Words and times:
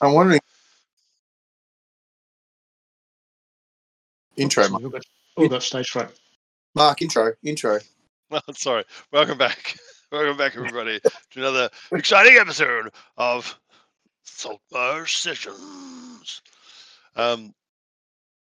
I'm 0.00 0.12
wondering. 0.12 0.40
Intro, 4.36 4.68
Mark. 4.68 4.82
We've 5.36 5.50
got, 5.50 5.62
stage 5.62 5.88
fright. 5.88 6.10
Mark, 6.74 7.00
intro, 7.02 7.32
intro. 7.42 7.78
Well, 8.28 8.42
sorry. 8.54 8.82
Welcome 9.12 9.38
back. 9.38 9.78
Welcome 10.10 10.36
back, 10.36 10.56
everybody, 10.56 10.98
to 11.30 11.38
another 11.38 11.70
exciting 11.92 12.36
episode 12.38 12.90
of 13.16 13.56
Saltmarsh 14.24 15.16
Sessions. 15.16 16.42
Um, 17.14 17.54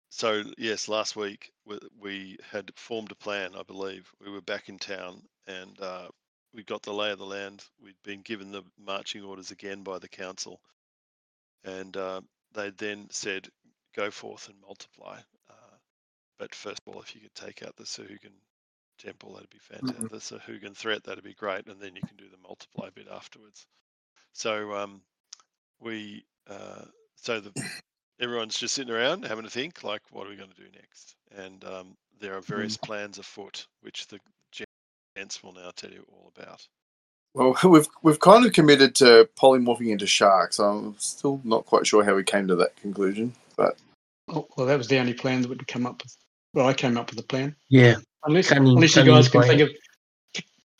so, 0.09 0.41
yes, 0.57 0.87
last 0.87 1.15
week 1.15 1.51
we, 1.67 1.77
we 2.01 2.37
had 2.51 2.71
formed 2.75 3.11
a 3.11 3.15
plan, 3.15 3.51
I 3.55 3.61
believe. 3.61 4.11
We 4.19 4.31
were 4.31 4.41
back 4.41 4.69
in 4.69 4.79
town 4.79 5.21
and 5.45 5.79
uh, 5.79 6.07
we 6.51 6.63
got 6.63 6.81
the 6.81 6.93
lay 6.93 7.11
of 7.11 7.19
the 7.19 7.25
land. 7.25 7.63
We'd 7.79 7.93
been 8.03 8.21
given 8.21 8.51
the 8.51 8.63
marching 8.83 9.23
orders 9.23 9.51
again 9.51 9.83
by 9.83 9.99
the 9.99 10.09
council. 10.09 10.59
And 11.63 11.95
uh, 11.97 12.21
they 12.53 12.71
then 12.71 13.07
said, 13.11 13.47
go 13.95 14.11
forth 14.11 14.47
and 14.47 14.57
multiply. 14.61 15.17
Uh, 15.49 15.77
but 16.37 16.55
first 16.55 16.81
of 16.85 16.93
all, 16.93 17.01
if 17.01 17.15
you 17.15 17.21
could 17.21 17.35
take 17.35 17.63
out 17.63 17.75
the 17.75 17.83
Sahuagin 17.83 18.33
temple, 18.97 19.33
that'd 19.33 19.49
be 19.49 19.59
fantastic. 19.59 20.09
The 20.09 20.17
Sahuagin 20.17 20.75
threat, 20.75 21.03
that'd 21.03 21.23
be 21.23 21.33
great. 21.33 21.67
And 21.67 21.81
then 21.81 21.95
you 21.95 22.01
can 22.01 22.17
do 22.17 22.29
the 22.29 22.47
multiply 22.47 22.89
bit 22.93 23.07
afterwards. 23.11 23.65
So 24.33 24.73
um, 24.73 25.01
we, 25.79 26.25
uh, 26.49 26.85
so 27.15 27.39
the 27.39 27.51
everyone's 28.19 28.57
just 28.57 28.75
sitting 28.75 28.93
around 28.93 29.25
having 29.25 29.45
to 29.45 29.49
think, 29.49 29.83
like, 29.83 30.01
what 30.11 30.27
are 30.27 30.29
we 30.29 30.35
going 30.35 30.51
to 30.51 30.61
do 30.61 30.69
next? 30.73 31.15
And 31.35 31.63
um, 31.65 31.97
there 32.19 32.35
are 32.35 32.41
various 32.41 32.77
plans 32.77 33.17
afoot, 33.17 33.67
which 33.81 34.07
the 34.07 34.19
gents 35.15 35.43
will 35.43 35.53
now 35.53 35.71
tell 35.75 35.91
you 35.91 36.05
all 36.11 36.31
about. 36.37 36.67
Well, 37.33 37.55
we've 37.63 37.87
we've 38.03 38.19
kind 38.19 38.45
of 38.45 38.53
committed 38.53 38.95
to 38.95 39.29
polymorphing 39.39 39.89
into 39.91 40.07
sharks. 40.07 40.59
I'm 40.59 40.95
still 40.97 41.41
not 41.43 41.65
quite 41.65 41.85
sure 41.87 42.03
how 42.03 42.15
we 42.15 42.23
came 42.23 42.47
to 42.47 42.55
that 42.57 42.75
conclusion, 42.77 43.33
but 43.55 43.77
Oh, 44.31 44.47
well, 44.55 44.67
that 44.67 44.77
was 44.77 44.87
the 44.87 44.99
only 44.99 45.13
plan 45.13 45.41
that 45.41 45.49
would 45.49 45.67
come 45.67 45.87
up 45.87 46.03
with. 46.03 46.15
Well, 46.53 46.67
I 46.67 46.73
came 46.73 46.97
up 46.97 47.09
with 47.09 47.19
a 47.19 47.23
plan. 47.23 47.55
Yeah, 47.69 47.95
Unless, 48.25 48.49
Cunning- 48.49 48.75
unless 48.75 48.95
you 48.95 49.01
cunning 49.01 49.15
guys 49.15 49.27
can 49.29 49.41
think 49.43 49.61
of 49.61 49.69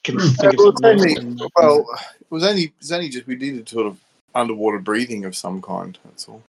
can 0.04 0.16
Well, 0.18 0.30
think 0.30 0.54
of 0.54 0.60
something 0.60 0.86
only- 0.86 1.14
then, 1.16 1.40
well, 1.56 1.80
it 2.20 2.26
was 2.32 2.44
only 2.44 2.64
it 2.64 2.74
was 2.80 2.92
only 2.92 3.10
just 3.10 3.28
we 3.28 3.36
needed 3.36 3.68
sort 3.68 3.88
of 3.88 4.00
underwater 4.36 4.80
breathing 4.80 5.26
of 5.26 5.36
some 5.36 5.62
kind. 5.62 5.98
That's 6.06 6.28
all. 6.30 6.44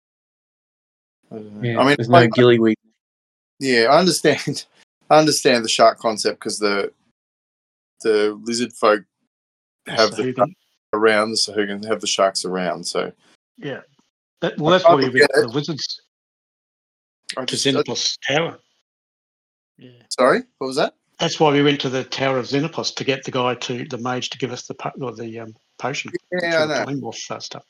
I, 1.30 1.36
don't 1.36 1.52
know. 1.62 1.68
yeah. 1.68 1.78
I 1.78 1.84
mean, 1.86 1.96
there's 1.96 2.10
I- 2.10 2.26
no 2.26 2.28
gillyweed. 2.32 2.74
Yeah, 3.58 3.84
I 3.90 3.98
understand. 3.98 4.64
I 5.10 5.18
understand 5.18 5.64
the 5.64 5.68
shark 5.68 5.98
concept 5.98 6.39
because 6.39 6.58
the 6.58 6.92
the 8.02 8.39
lizard 8.44 8.72
folk 8.72 9.02
have 9.86 10.14
the 10.17 10.23
Sahuagin. 10.35 10.55
around, 10.92 11.39
so 11.39 11.52
who 11.52 11.67
can 11.67 11.83
have 11.85 12.01
the 12.01 12.07
sharks 12.07 12.45
around. 12.45 12.85
So 12.86 13.13
yeah. 13.58 13.80
That, 14.41 14.57
well, 14.58 14.70
that's 14.73 14.85
I 14.85 14.91
why 14.91 14.95
we 14.96 15.05
would 15.05 15.14
went 15.14 15.30
to 15.35 15.42
the 15.42 15.51
wizards 15.51 16.01
I 17.36 17.45
to 17.45 17.57
just, 17.57 17.67
I- 17.67 17.70
Xenopus 17.70 18.19
Tower. 18.27 18.58
Yeah. 19.79 19.90
sorry, 20.11 20.42
what 20.58 20.67
was 20.67 20.77
that? 20.77 20.95
That's 21.19 21.39
why 21.39 21.52
we 21.52 21.63
went 21.63 21.80
to 21.83 21.90
the 21.90 22.05
Tower 22.05 22.39
of 22.39 22.46
Xenopus 22.46 22.95
to 22.96 23.05
get 23.05 23.24
the 23.24 23.30
guy 23.30 23.55
to 23.55 23.85
the 23.85 23.98
mage 23.98 24.30
to 24.30 24.39
give 24.39 24.52
us 24.52 24.67
the 24.67 24.74
po- 24.74 24.92
or 25.01 25.13
the 25.14 25.40
um, 25.40 25.55
potion. 25.79 26.11
Yeah, 26.33 26.64
I 26.64 26.67
for 26.67 26.69
know. 26.69 26.85
polymorph, 27.01 27.30
uh, 27.30 27.39
stuff. 27.40 27.64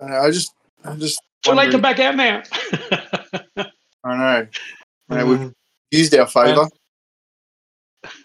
I 0.00 0.16
I 0.18 0.30
just, 0.30 0.52
I 0.84 0.94
just. 0.96 1.20
Too 1.42 1.52
late 1.52 1.70
to 1.72 1.78
back 1.78 2.00
out 2.00 2.16
now. 2.16 2.42
I 3.56 4.16
know. 4.16 4.46
I 5.10 5.16
know, 5.16 5.26
we've 5.26 5.40
Um, 5.40 5.54
used 5.90 6.14
our 6.14 6.26
favour 6.26 6.66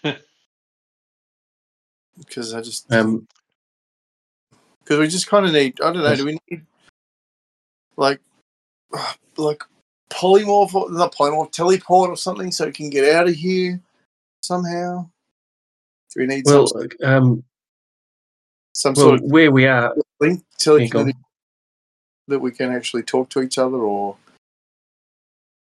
because 2.20 2.54
I 2.54 2.60
just 2.60 2.90
Um, 2.92 3.26
because 4.80 4.98
we 4.98 5.08
just 5.08 5.26
kind 5.26 5.46
of 5.46 5.52
need. 5.52 5.80
I 5.80 5.92
don't 5.92 6.02
know. 6.02 6.16
Do 6.16 6.26
we 6.26 6.38
need 6.50 6.66
like 7.96 8.20
like 9.36 9.62
polymorph, 10.10 10.74
or, 10.74 10.90
not 10.90 11.14
polymorph, 11.14 11.52
teleport 11.52 12.10
or 12.10 12.16
something 12.16 12.50
so 12.50 12.66
we 12.66 12.72
can 12.72 12.90
get 12.90 13.14
out 13.14 13.28
of 13.28 13.34
here 13.34 13.80
somehow? 14.42 15.08
Do 16.12 16.20
we 16.20 16.26
need 16.26 16.44
well, 16.44 16.66
some, 16.66 16.88
um, 17.04 17.44
some 18.74 18.94
well, 18.94 19.10
sort 19.10 19.20
of 19.20 19.30
where 19.30 19.52
we 19.52 19.66
are, 19.66 19.94
link 20.18 20.42
telekinetic 20.58 21.14
that 22.26 22.40
we 22.40 22.50
can 22.50 22.72
actually 22.72 23.04
talk 23.04 23.28
to 23.30 23.42
each 23.42 23.58
other, 23.58 23.76
or 23.76 24.16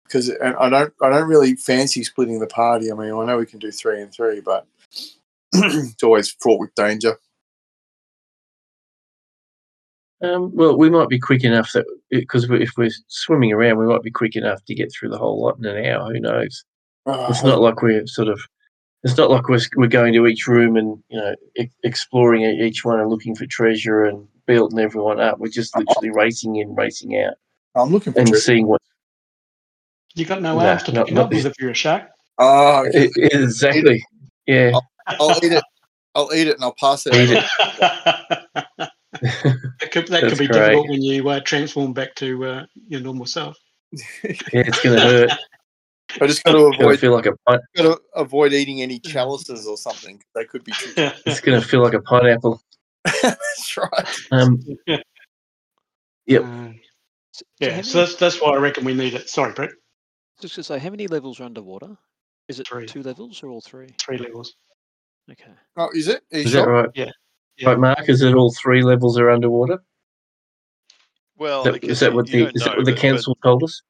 because 0.05 0.31
I 0.41 0.69
don't, 0.69 0.95
I 1.03 1.11
don't 1.11 1.29
really 1.29 1.57
fancy 1.57 2.05
splitting 2.05 2.39
the 2.39 2.47
party. 2.47 2.93
I 2.93 2.95
mean, 2.95 3.13
I 3.13 3.25
know 3.25 3.39
we 3.39 3.47
can 3.47 3.59
do 3.59 3.73
three 3.73 4.01
and 4.01 4.13
three, 4.13 4.41
but 4.41 4.67
it's 5.65 6.03
always 6.03 6.35
fraught 6.41 6.61
with 6.61 6.75
danger. 6.75 7.17
um, 10.23 10.51
well, 10.55 10.77
we 10.79 10.89
might 10.89 11.09
be 11.09 11.19
quick 11.19 11.45
enough 11.45 11.73
that 11.73 11.85
because 12.11 12.45
if 12.51 12.71
we're 12.79 12.91
swimming 13.09 13.53
around, 13.53 13.79
we 13.79 13.87
might 13.87 14.03
be 14.03 14.11
quick 14.11 14.35
enough 14.35 14.65
to 14.65 14.75
get 14.75 14.91
through 14.93 15.11
the 15.11 15.19
whole 15.19 15.43
lot 15.43 15.59
in 15.59 15.67
an 15.67 15.85
hour. 15.85 16.11
Who 16.13 16.21
knows? 16.21 16.65
It's 17.09 17.45
not 17.45 17.61
like 17.61 17.83
we're 17.83 18.07
sort 18.07 18.29
of. 18.29 18.41
It's 19.05 19.17
not 19.17 19.31
like 19.31 19.49
we're, 19.49 19.61
we're 19.77 19.87
going 19.87 20.13
to 20.15 20.27
each 20.27 20.49
room 20.49 20.77
and 20.77 20.99
you 21.11 21.19
know 21.21 21.35
e- 21.57 21.71
exploring 21.85 22.43
e- 22.43 22.65
each 22.67 22.85
one 22.85 22.99
and 22.99 23.09
looking 23.11 23.37
for 23.37 23.47
treasure 23.47 24.05
and 24.05 24.27
building 24.47 24.79
everyone 24.81 25.21
up. 25.21 25.39
We're 25.39 25.49
just 25.49 25.77
literally 25.77 26.11
racing 26.11 26.57
in, 26.57 26.75
racing 26.75 27.17
out, 27.23 27.35
I'm 27.77 27.91
looking 27.91 28.15
for 28.15 28.19
and 28.21 28.29
treasure. 28.29 28.41
seeing 28.43 28.67
what 28.67 28.81
you 30.15 30.25
got 30.25 30.41
no 30.43 30.57
Nah, 30.59 30.65
arms 30.71 30.83
to 30.85 30.93
not- 30.93 31.07
pick 31.07 31.15
not 31.15 31.27
up 31.27 31.31
with 31.33 31.47
if 31.47 31.53
you're 31.61 31.71
a 31.71 31.75
shark. 31.75 32.09
Oh, 32.39 32.87
okay. 32.89 33.05
E- 33.07 33.11
exactly. 33.33 34.03
Yeah, 34.47 34.73
I'll 35.07 35.31
eat 35.45 35.53
it. 35.53 35.63
I'll 36.15 36.33
eat 36.35 36.49
it 36.49 36.55
and 36.57 36.65
I'll 36.65 36.75
pass 36.79 37.07
it. 37.07 37.15
Eat 37.15 37.31
over. 37.37 37.45
it. 37.45 38.91
that 39.81 39.91
could, 39.93 40.09
that 40.09 40.21
could 40.23 40.39
be 40.39 40.47
great. 40.47 40.59
difficult 40.71 40.89
when 40.89 41.03
you 41.03 41.29
uh, 41.29 41.41
transform 41.41 41.93
back 41.93 42.15
to 42.17 42.45
uh, 42.45 42.67
your 42.89 43.01
normal 43.01 43.27
self. 43.27 43.57
yeah, 43.93 44.33
it's 44.53 44.81
gonna 44.83 45.01
hurt. 45.01 45.31
I 46.21 46.27
just 46.27 46.43
got 46.45 46.53
to 46.53 46.59
It's 46.69 46.77
gonna 46.77 46.85
avoid 46.89 47.01
feel 47.01 47.13
like 47.13 47.27
a 47.27 47.37
pine- 47.47 47.61
got 47.77 47.83
to 47.83 48.01
avoid 48.15 48.53
eating 48.53 48.81
any 48.83 48.99
chalices 48.99 49.67
or 49.67 49.77
something. 49.77 50.23
They 50.35 50.45
could 50.45 50.65
be. 50.65 50.73
tricky. 50.73 51.15
it's 51.27 51.41
gonna 51.41 51.61
feel 51.61 51.83
like 51.83 51.95
a 51.95 52.01
pineapple. 52.03 52.61
That's 53.23 53.77
right. 53.77 54.17
Um, 54.33 54.63
Yep. 56.27 56.43
Uh, 56.43 56.69
So, 57.31 57.45
so 57.45 57.45
yeah, 57.61 57.83
so 57.83 57.99
that's 57.99 58.17
that's 58.17 58.41
why 58.41 58.51
I 58.53 58.57
reckon 58.57 58.85
we 58.85 58.95
need 58.95 59.15
it. 59.15 59.29
Sorry, 59.29 59.53
Brett. 59.53 59.71
just 60.41 60.55
to 60.57 60.63
say, 60.63 60.79
how 60.79 60.91
many 60.91 61.07
levels 61.07 61.39
are 61.41 61.45
underwater? 61.45 61.97
Is 62.49 62.61
it 62.61 62.67
Three. 62.69 62.87
two 62.87 63.03
levels 63.03 63.43
or 63.43 63.51
all 63.51 63.61
three? 63.61 63.89
Three 64.01 64.19
levels. 64.19 64.55
Okay. 65.31 65.51
Oh, 65.77 65.91
is 65.95 66.09
it? 66.09 66.23
Are 66.33 66.39
you 66.39 66.45
is 66.45 66.53
that 66.53 66.69
right? 66.69 66.89
Yeah. 66.95 67.11
Right, 67.65 67.79
Mark. 67.79 68.09
Is 68.09 68.23
it 68.23 68.35
all 68.35 68.53
three 68.53 68.83
levels 68.83 69.19
are 69.19 69.31
underwater? 69.31 69.83
Well, 71.39 71.65
That- 71.65 71.75
I 71.85 71.87
is 71.87 72.01
that 72.01 72.13
what 72.15 72.27
the 72.27 72.45
don't 72.45 72.57
is 72.57 72.63
that 72.63 72.77
what 72.77 72.85
the 72.85 72.93
but- 72.93 72.97
but 72.97 73.01
council 73.03 73.37
told 73.43 73.63
us? 73.65 73.83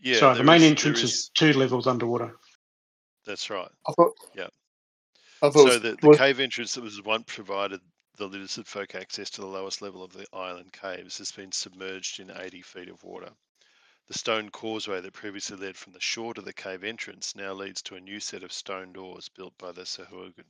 yeah, 0.00 0.16
Sorry, 0.18 0.38
the 0.38 0.44
main 0.44 0.62
is- 0.62 0.70
entrance 0.70 0.98
is, 1.02 1.12
is- 1.12 1.28
two 1.30 1.52
levels 1.54 1.86
underwater. 1.86 2.36
That's 3.24 3.48
right. 3.50 3.70
I 3.88 3.92
thought. 3.92 4.14
Yeah. 4.34 4.48
I 5.42 5.50
thought. 5.50 5.54
So 5.54 5.64
was- 5.64 5.80
the, 5.82 5.96
the 6.00 6.08
was- 6.08 6.18
cave 6.18 6.40
entrance 6.40 6.74
that 6.74 6.82
was 6.82 7.00
once 7.02 7.24
provided 7.26 7.80
the 8.16 8.26
lizard 8.26 8.66
folk 8.66 8.94
access 8.94 9.30
to 9.30 9.40
the 9.40 9.46
lowest 9.46 9.82
level 9.82 10.02
of 10.02 10.12
the 10.12 10.26
island 10.32 10.72
caves 10.72 11.18
has 11.18 11.32
been 11.32 11.50
submerged 11.52 12.20
in 12.20 12.30
80 12.30 12.62
feet 12.62 12.88
of 12.88 13.02
water. 13.02 13.30
The 14.06 14.14
stone 14.14 14.50
causeway 14.50 15.00
that 15.00 15.12
previously 15.14 15.56
led 15.56 15.76
from 15.76 15.94
the 15.94 16.00
shore 16.00 16.34
to 16.34 16.42
the 16.42 16.52
cave 16.52 16.84
entrance 16.84 17.34
now 17.34 17.52
leads 17.54 17.80
to 17.82 17.96
a 17.96 18.00
new 18.00 18.20
set 18.20 18.42
of 18.42 18.52
stone 18.52 18.92
doors 18.92 19.28
built 19.30 19.56
by 19.58 19.72
the 19.72 19.82
Sahuagin. 19.82 20.44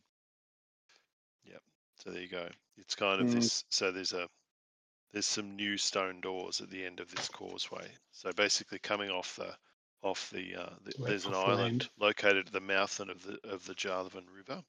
Yep. 1.44 1.62
So 1.96 2.10
there 2.10 2.22
you 2.22 2.28
go. 2.28 2.48
It's 2.76 2.94
kind 2.94 3.20
of 3.20 3.28
Mm. 3.28 3.34
this. 3.34 3.64
So 3.70 3.92
there's 3.92 4.12
a 4.12 4.28
there's 5.12 5.26
some 5.26 5.56
new 5.56 5.76
stone 5.78 6.20
doors 6.20 6.60
at 6.60 6.70
the 6.70 6.84
end 6.84 7.00
of 7.00 7.10
this 7.10 7.28
causeway. 7.28 7.88
So 8.12 8.32
basically, 8.32 8.78
coming 8.80 9.10
off 9.10 9.36
the 9.36 9.56
off 10.02 10.28
the, 10.30 10.54
uh, 10.56 10.76
the 10.82 10.92
Right 10.98 11.08
there's 11.08 11.24
an 11.26 11.34
island 11.34 11.58
land. 11.58 11.88
located 11.98 12.46
at 12.48 12.52
the 12.52 12.60
mouth 12.60 13.00
end 13.00 13.10
of 13.10 13.22
the 13.22 13.38
of 13.48 13.64
the 13.64 13.74
Javan 13.74 14.26
River, 14.30 14.62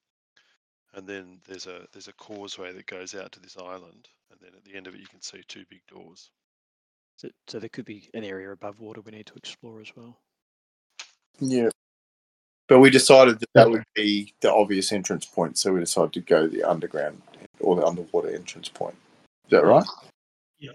and 0.93 1.07
then 1.07 1.41
there's 1.45 1.67
a 1.67 1.87
there's 1.91 2.07
a 2.07 2.13
causeway 2.13 2.71
that 2.73 2.85
goes 2.85 3.15
out 3.15 3.31
to 3.33 3.39
this 3.39 3.57
island, 3.57 4.07
and 4.31 4.39
then 4.39 4.53
at 4.55 4.63
the 4.63 4.75
end 4.75 4.87
of 4.87 4.95
it 4.95 5.01
you 5.01 5.07
can 5.07 5.21
see 5.21 5.41
two 5.47 5.65
big 5.69 5.85
doors. 5.87 6.31
So, 7.17 7.29
so 7.47 7.59
there 7.59 7.69
could 7.69 7.85
be 7.85 8.09
an 8.13 8.23
area 8.23 8.51
above 8.51 8.79
water 8.79 9.01
we 9.01 9.11
need 9.11 9.27
to 9.27 9.35
explore 9.35 9.81
as 9.81 9.95
well. 9.95 10.21
Yeah. 11.39 11.69
But 12.67 12.79
we 12.79 12.89
decided 12.89 13.39
that 13.39 13.49
that 13.53 13.69
would 13.69 13.83
be 13.93 14.33
the 14.41 14.51
obvious 14.51 14.91
entrance 14.91 15.25
point, 15.25 15.57
so 15.57 15.71
we 15.73 15.79
decided 15.79 16.13
to 16.13 16.21
go 16.21 16.47
the 16.47 16.63
underground 16.63 17.21
or 17.59 17.75
the 17.75 17.85
underwater 17.85 18.29
entrance 18.29 18.69
point. 18.69 18.95
Is 19.45 19.51
that 19.51 19.65
right? 19.65 19.85
Yeah. 20.59 20.71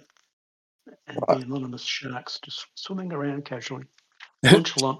And 1.08 1.18
Right. 1.28 1.40
the 1.40 1.46
anonymous 1.46 1.82
sharks 1.82 2.38
just 2.44 2.64
swimming 2.76 3.12
around 3.12 3.44
casually. 3.44 3.84
Nonchalant. 4.44 4.98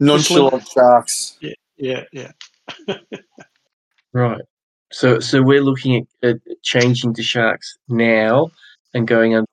Nonchalant 0.00 0.66
sharks. 0.68 1.36
Yeah, 1.40 1.52
yeah. 1.76 2.04
yeah. 2.12 2.32
Right. 4.14 4.42
So 4.92 5.20
so 5.20 5.42
we're 5.42 5.62
looking 5.62 6.06
at, 6.22 6.28
at 6.28 6.62
changing 6.62 7.14
to 7.14 7.22
sharks 7.22 7.78
now 7.88 8.50
and 8.92 9.08
going 9.08 9.34
under 9.34 9.46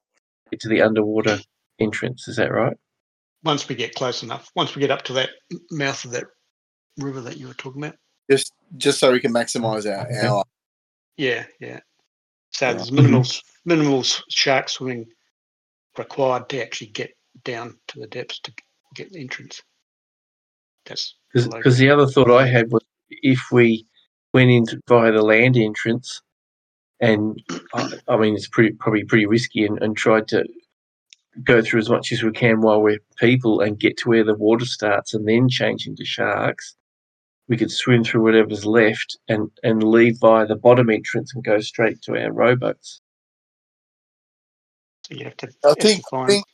to 0.60 0.68
the 0.68 0.82
underwater 0.82 1.40
entrance. 1.80 2.28
Is 2.28 2.36
that 2.36 2.52
right? 2.52 2.76
Once 3.44 3.70
we 3.70 3.76
get 3.76 3.96
close 3.96 4.22
enough, 4.22 4.52
once 4.56 4.76
we 4.76 4.82
get 4.82 4.92
up 4.92 5.04
to 5.04 5.14
that 5.14 5.30
mouth 5.72 6.04
of 6.04 6.12
that 6.12 6.26
river 7.00 7.22
that 7.22 7.38
you 7.38 7.48
were 7.48 7.54
talking 7.56 7.84
about. 7.84 7.98
Just 8.30 8.54
just 8.78 9.00
so 9.00 9.12
we 9.12 9.20
can 9.20 9.34
maximise 9.34 9.86
our 9.92 10.06
Okay. 10.08 10.28
our 10.28 10.44
Yeah, 11.18 11.46
yeah. 11.60 11.80
So 12.52 12.68
Yeah. 12.68 12.74
there's 12.74 12.92
minimal 12.92 13.22
s- 13.22 13.42
minimal 13.66 14.00
s- 14.02 14.24
shark 14.30 14.70
swimming 14.70 15.08
required 15.98 16.50
to 16.50 16.62
actually 16.62 16.88
get 16.88 17.12
down 17.44 17.78
to 17.88 18.00
the 18.00 18.08
depths 18.08 18.40
to 18.42 18.54
get 18.96 19.12
the 19.12 19.20
entrance. 19.20 19.62
That's 20.86 21.16
Because 21.34 21.78
the 21.78 21.90
other 21.90 22.08
thought 22.08 22.32
I 22.32 22.46
had 22.48 22.72
was 22.72 22.84
if 23.10 23.40
we 23.52 23.86
went 24.34 24.50
in 24.52 24.66
via 24.88 25.12
the 25.12 25.22
land 25.22 25.58
entrance, 25.58 26.22
and 27.00 27.42
I, 27.74 27.94
I 28.08 28.18
mean 28.18 28.36
it's 28.36 28.48
pretty 28.48 28.72
probably 28.72 29.04
pretty 29.04 29.26
risky, 29.26 29.66
and, 29.66 29.82
and 29.82 29.96
tried 29.98 30.28
to 30.30 30.46
go 31.44 31.62
through 31.62 31.80
as 31.80 31.90
much 31.90 32.12
as 32.12 32.24
we 32.24 32.32
can 32.32 32.62
while 32.62 32.82
we're 32.82 33.00
people 33.18 33.62
and 33.62 33.80
get 33.80 33.98
to 33.98 34.10
where 34.10 34.24
the 34.24 34.34
water 34.36 34.66
starts, 34.66 35.14
and 35.14 35.28
then 35.28 35.48
change 35.50 35.88
into 35.88 36.06
sharks. 36.06 36.76
We 37.50 37.58
could 37.58 37.72
swim 37.72 38.04
through 38.04 38.24
whatever's 38.24 38.66
left 38.66 39.18
and 39.28 39.52
and 39.64 39.84
leave 39.84 40.18
via 40.20 40.46
the 40.46 40.56
bottom 40.56 40.90
entrance 40.90 41.34
and 41.34 41.44
go 41.44 41.60
straight 41.60 42.02
to 42.04 42.16
our 42.16 42.32
rowboats. 42.32 43.02
so 45.10 45.18
you 45.18 45.26
have 45.26 45.38
to. 45.38 45.48
I 45.64 45.70
have 45.70 45.78
to 45.78 45.88
think, 45.88 46.04
I 46.14 46.28
think, 46.28 46.46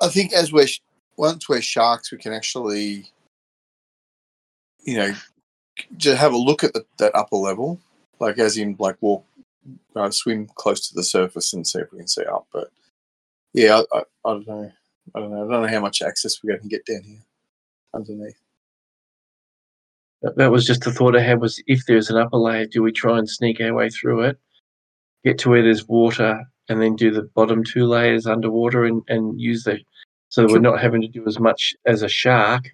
I 0.00 0.08
think 0.08 0.32
as 0.32 0.52
we're 0.52 0.66
sh- 0.66 0.80
once 1.16 1.48
we're 1.48 1.60
sharks, 1.62 2.10
we 2.10 2.18
can 2.18 2.32
actually, 2.32 3.06
you 4.82 4.96
know, 4.96 5.14
just 5.96 6.18
have 6.18 6.32
a 6.32 6.38
look 6.38 6.64
at 6.64 6.72
the, 6.72 6.84
that 6.98 7.14
upper 7.14 7.36
level, 7.36 7.80
like 8.18 8.38
as 8.38 8.56
in 8.56 8.76
like 8.78 8.96
walk, 9.00 9.24
uh, 9.94 10.10
swim 10.10 10.48
close 10.56 10.88
to 10.88 10.94
the 10.94 11.04
surface 11.04 11.52
and 11.52 11.66
see 11.66 11.78
if 11.78 11.92
we 11.92 11.98
can 11.98 12.08
see 12.08 12.24
up. 12.24 12.46
But 12.52 12.70
yeah, 13.54 13.82
I, 13.92 13.98
I, 13.98 14.02
I 14.24 14.32
don't 14.32 14.48
know. 14.48 14.72
I 15.14 15.20
don't 15.20 15.30
know. 15.30 15.46
I 15.48 15.52
don't 15.52 15.62
know 15.62 15.68
how 15.68 15.80
much 15.80 16.02
access 16.02 16.42
we're 16.42 16.54
going 16.54 16.62
to 16.62 16.68
get 16.68 16.86
down 16.86 17.02
here 17.04 17.22
underneath. 17.94 18.41
That, 20.22 20.36
that 20.36 20.50
was 20.52 20.64
just 20.66 20.82
the 20.82 20.92
thought 20.92 21.16
I 21.16 21.20
had 21.20 21.40
was 21.40 21.62
if 21.66 21.84
there's 21.86 22.10
an 22.10 22.16
upper 22.16 22.36
layer, 22.36 22.66
do 22.66 22.82
we 22.82 22.92
try 22.92 23.18
and 23.18 23.28
sneak 23.28 23.60
our 23.60 23.74
way 23.74 23.90
through 23.90 24.22
it, 24.22 24.38
get 25.24 25.38
to 25.38 25.50
where 25.50 25.62
there's 25.62 25.88
water, 25.88 26.42
and 26.68 26.80
then 26.80 26.94
do 26.96 27.10
the 27.10 27.22
bottom 27.34 27.64
two 27.64 27.86
layers 27.86 28.26
underwater 28.26 28.84
and, 28.84 29.02
and 29.08 29.40
use 29.40 29.64
the 29.64 29.78
so 30.28 30.42
that 30.42 30.52
we're 30.52 30.58
not 30.60 30.80
having 30.80 31.02
to 31.02 31.08
do 31.08 31.26
as 31.26 31.38
much 31.38 31.74
as 31.86 32.02
a 32.02 32.08
shark, 32.08 32.70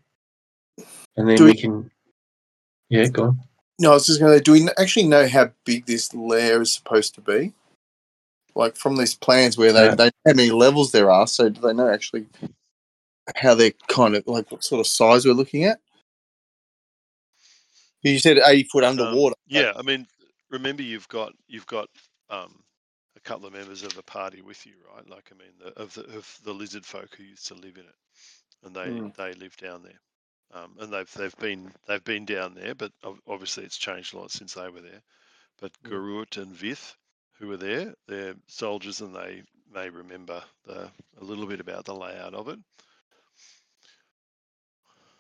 and 1.16 1.28
then 1.28 1.36
Do 1.36 1.44
we 1.44 1.52
we- 1.52 1.56
can. 1.56 1.90
Yeah, 2.90 3.06
go 3.08 3.24
on. 3.24 3.40
No, 3.80 3.90
I 3.90 3.94
was 3.94 4.06
just 4.06 4.18
going 4.20 4.36
to. 4.36 4.42
Do 4.42 4.52
we 4.52 4.68
actually 4.78 5.06
know 5.06 5.28
how 5.28 5.50
big 5.64 5.86
this 5.86 6.12
layer 6.14 6.60
is 6.62 6.72
supposed 6.74 7.14
to 7.14 7.20
be? 7.20 7.52
Like 8.54 8.76
from 8.76 8.96
these 8.96 9.14
plans 9.14 9.56
where 9.56 9.72
they, 9.72 9.84
Yeah. 9.86 9.94
they 9.94 10.04
know 10.06 10.10
how 10.26 10.32
many 10.34 10.50
levels 10.50 10.90
there 10.92 11.10
are. 11.10 11.26
So 11.26 11.48
do 11.48 11.60
they 11.60 11.72
know 11.72 11.88
actually 11.88 12.26
how 13.36 13.54
they're 13.54 13.72
kind 13.88 14.16
of 14.16 14.26
like 14.26 14.50
what 14.50 14.64
sort 14.64 14.80
of 14.80 14.86
size 14.86 15.24
we're 15.26 15.32
looking 15.34 15.64
at? 15.64 15.80
You 18.12 18.20
said 18.20 18.38
eighty 18.46 18.64
foot 18.64 18.84
Um, 18.98 19.08
underwater. 19.10 19.36
yeah, 19.48 19.72
I 19.76 19.82
mean, 19.82 20.06
remember 20.50 20.82
you've 20.82 21.08
got 21.08 21.32
you've 21.48 21.66
got 21.66 21.88
um, 22.30 22.60
a 23.16 23.20
couple 23.20 23.46
of 23.46 23.52
members 23.54 23.82
of 23.84 23.94
the 23.94 24.02
party 24.02 24.42
with 24.42 24.64
you, 24.66 24.74
right? 24.94 25.08
Like, 25.08 25.30
I 25.32 25.36
mean, 25.38 25.52
the, 25.60 25.80
of 25.82 25.94
the 25.94 26.04
of 26.18 26.38
the 26.44 26.54
lizard 26.54 26.86
folk 26.86 27.14
who 27.16 27.24
used 27.24 27.48
to 27.48 27.54
live 27.54 27.76
in 27.76 27.84
it, 27.84 27.96
and 28.64 28.74
they 28.76 28.92
Mm. 28.92 29.12
they 29.16 29.34
live 29.34 29.56
down 29.56 29.82
there, 29.82 30.62
um, 30.62 30.76
and 30.80 30.92
they've 30.92 31.12
they've 31.14 31.36
been 31.38 31.72
they've 31.88 32.04
been 32.04 32.26
down 32.26 32.54
there, 32.54 32.74
but 32.74 32.92
obviously 33.28 33.64
it's 33.64 33.78
changed 33.78 34.14
a 34.14 34.18
lot 34.18 34.30
since 34.32 34.54
they 34.54 34.68
were 34.68 34.82
there. 34.82 35.02
But 35.60 35.72
Mm. 35.86 35.90
Gurut 35.90 36.36
and 36.38 36.52
Vith, 36.52 36.96
who 37.38 37.48
were 37.48 37.56
there, 37.56 37.94
they're 38.08 38.34
soldiers, 38.48 39.00
and 39.00 39.14
they 39.14 39.42
may 39.72 39.90
remember 39.90 40.42
the 40.66 40.90
a 41.20 41.24
little 41.24 41.46
bit 41.46 41.60
about 41.60 41.84
the 41.84 41.94
layout 41.94 42.34
of 42.34 42.48
it. 42.48 42.58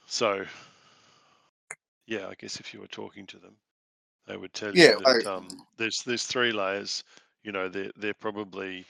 So, 0.06 0.44
yeah, 2.08 2.26
I 2.26 2.34
guess 2.38 2.58
if 2.58 2.72
you 2.72 2.80
were 2.80 2.86
talking 2.88 3.26
to 3.26 3.38
them, 3.38 3.54
they 4.26 4.36
would 4.36 4.52
tell 4.54 4.74
Yeah, 4.74 4.92
you 4.92 4.98
that 5.04 5.26
I- 5.26 5.30
um, 5.30 5.46
there's 5.76 6.02
there's 6.02 6.24
three 6.24 6.50
layers. 6.52 7.04
You 7.44 7.52
know, 7.52 7.68
they're 7.68 7.92
they're 7.96 8.14
probably, 8.14 8.84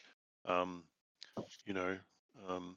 um, 0.47 0.85
you 1.67 1.75
know, 1.75 1.99
um, 2.49 2.76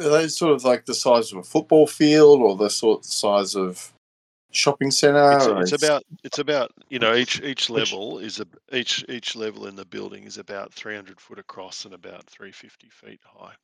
Are 0.00 0.08
they 0.08 0.26
sort 0.28 0.54
of 0.54 0.64
like 0.64 0.84
the 0.86 0.94
size 0.94 1.30
of 1.32 1.38
a 1.38 1.42
football 1.44 1.86
field 1.86 2.40
or 2.42 2.56
the 2.56 2.68
sort 2.68 3.00
of 3.00 3.04
size 3.04 3.54
of 3.54 3.92
shopping 4.50 4.90
centre? 4.90 5.36
it's, 5.36 5.46
or 5.46 5.60
it's 5.62 5.72
about 5.72 6.02
it's 6.24 6.38
about 6.40 6.72
you 6.88 6.98
know 6.98 7.14
each 7.14 7.40
each 7.42 7.70
Which- 7.70 7.92
level 7.92 8.18
is 8.18 8.40
a 8.40 8.46
each 8.72 9.04
each 9.08 9.36
level 9.36 9.68
in 9.68 9.76
the 9.76 9.84
building 9.86 10.24
is 10.24 10.36
about 10.36 10.72
300 10.74 11.20
foot 11.20 11.38
across 11.38 11.84
and 11.84 11.94
about 11.94 12.26
350 12.26 12.88
feet 12.90 13.20
high, 13.24 13.54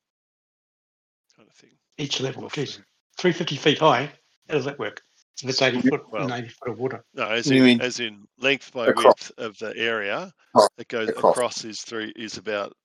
kind 1.35 1.49
of 1.49 1.53
thing. 1.55 1.77
each 1.97 2.21
level, 2.21 2.45
Off 2.45 2.53
geez, 2.53 2.77
the- 2.77 2.83
350 3.17 3.55
feet 3.57 3.77
high. 3.79 4.11
How 4.47 4.55
does 4.55 4.65
that 4.65 4.79
work? 4.79 5.01
If 5.43 5.49
it's 5.49 5.61
80 5.61 5.81
foot 5.81 6.09
Well- 6.11 6.31
80 6.31 6.49
foot 6.49 6.69
of 6.69 6.79
water. 6.79 7.03
No, 7.13 7.27
as 7.27 7.49
in 7.49 7.63
mean 7.63 7.81
as 7.81 7.99
in 7.99 8.27
length 8.37 8.71
by 8.73 8.87
across. 8.87 9.05
width 9.05 9.31
of 9.37 9.57
the 9.59 9.75
area 9.77 10.33
Oh, 10.55 10.67
that 10.77 10.87
goes 10.87 11.09
across. 11.09 11.31
across 11.35 11.65
is 11.65 11.81
three 11.81 12.11
is 12.15 12.37
about 12.37 12.75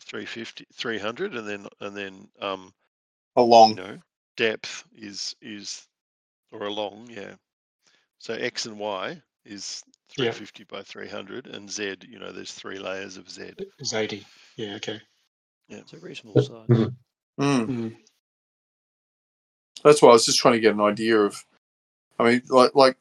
350 0.00 0.66
300 0.74 1.34
and 1.36 1.46
then 1.46 1.66
and 1.80 1.96
then 1.96 2.28
um 2.40 2.72
you 3.36 3.42
along. 3.42 3.74
know 3.76 3.98
depth 4.36 4.84
is 4.96 5.36
is 5.40 5.86
or 6.50 6.64
along 6.66 7.08
yeah 7.10 7.34
so 8.18 8.34
x 8.34 8.66
and 8.66 8.78
y 8.78 9.20
is 9.44 9.82
Yeah. 10.16 10.32
350 10.32 10.64
by 10.64 10.82
300 10.82 11.46
and 11.46 11.70
z 11.70 11.96
you 12.08 12.18
know 12.18 12.32
there's 12.32 12.52
three 12.52 12.78
layers 12.78 13.16
of 13.16 13.30
z 13.30 13.52
It's 13.78 13.92
80. 13.94 14.26
Yeah, 14.56 14.74
okay. 14.76 15.00
Yeah. 15.68 15.78
It's 15.78 15.92
a 15.92 15.98
reasonable 15.98 16.42
size. 16.42 16.66
Mm. 16.68 16.96
Mm. 17.40 17.96
That's 19.84 20.00
why 20.00 20.10
I 20.10 20.12
was 20.12 20.26
just 20.26 20.38
trying 20.38 20.54
to 20.54 20.60
get 20.60 20.74
an 20.74 20.80
idea 20.80 21.18
of. 21.18 21.44
I 22.18 22.24
mean, 22.30 22.42
like 22.48 22.74
like 22.74 22.96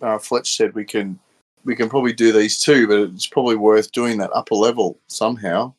uh, 0.00 0.18
Fletch 0.18 0.56
said, 0.56 0.74
we 0.74 0.84
can 0.84 1.18
we 1.64 1.74
can 1.76 1.88
probably 1.88 2.12
do 2.12 2.32
these 2.32 2.60
too, 2.60 2.86
but 2.86 2.98
it's 3.14 3.26
probably 3.26 3.56
worth 3.56 3.92
doing 3.92 4.18
that 4.18 4.30
upper 4.34 4.54
level 4.54 4.98
somehow. 5.06 5.72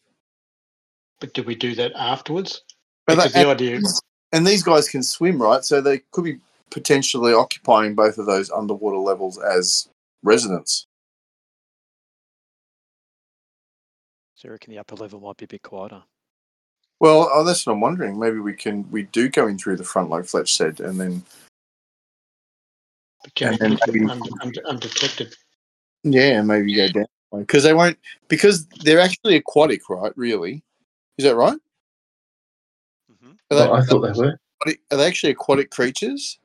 But 1.19 1.33
do 1.33 1.43
we 1.43 1.55
do 1.55 1.75
that 1.75 1.93
afterwards? 1.95 2.63
But 3.05 3.15
Because 3.15 3.33
that- 3.33 3.43
the 3.43 3.49
idea, 3.49 3.81
and 4.31 4.47
these 4.47 4.63
guys 4.63 4.89
can 4.89 5.03
swim, 5.03 5.41
right? 5.41 5.63
So 5.63 5.79
they 5.79 5.99
could 6.11 6.23
be 6.23 6.39
potentially 6.69 7.33
occupying 7.33 7.95
both 7.95 8.17
of 8.17 8.25
those 8.25 8.49
underwater 8.49 8.97
levels 8.97 9.37
as 9.37 9.87
residents. 10.23 10.87
So 14.35 14.49
I 14.49 14.53
reckon 14.53 14.73
the 14.73 14.79
upper 14.79 14.95
level 14.95 15.19
might 15.21 15.37
be 15.37 15.45
a 15.45 15.47
bit 15.47 15.61
quieter. 15.61 16.03
Well, 17.03 17.29
oh, 17.33 17.43
that's 17.43 17.65
what 17.67 17.73
I'm 17.73 17.81
wondering. 17.81 18.17
Maybe 18.17 18.39
we 18.39 18.53
can 18.53 18.89
we 18.89 19.03
do 19.03 19.27
go 19.27 19.47
in 19.47 19.57
through 19.57 19.75
the 19.75 19.83
front, 19.83 20.09
like 20.09 20.23
Fletch 20.23 20.53
said, 20.55 20.79
and 20.79 20.97
then 20.97 21.21
but 23.21 23.41
And 23.41 23.59
then 23.59 23.75
keep 23.75 23.89
it 23.89 23.93
maybe- 23.93 24.09
und- 24.09 24.41
und- 24.41 24.57
undetected? 24.59 25.35
yeah, 26.03 26.41
maybe 26.41 26.73
go 26.73 26.87
down 26.87 27.05
because 27.33 27.63
they 27.63 27.73
won't 27.73 27.99
because 28.29 28.65
they're 28.85 29.01
actually 29.01 29.35
aquatic, 29.35 29.89
right? 29.89 30.13
Really, 30.15 30.63
is 31.17 31.25
that 31.25 31.35
right? 31.35 31.59
hmm 33.21 33.31
Are 33.51 33.57
they, 33.57 33.63
Well, 33.67 33.73
I 33.73 33.81
thought 33.83 33.99
they 33.99 34.17
were. 34.17 34.39
aquatic- 34.61 34.81
are 34.91 34.95
they 34.97 35.05
actually 35.07 35.33
aquatic 35.33 35.71
creatures? 35.71 36.39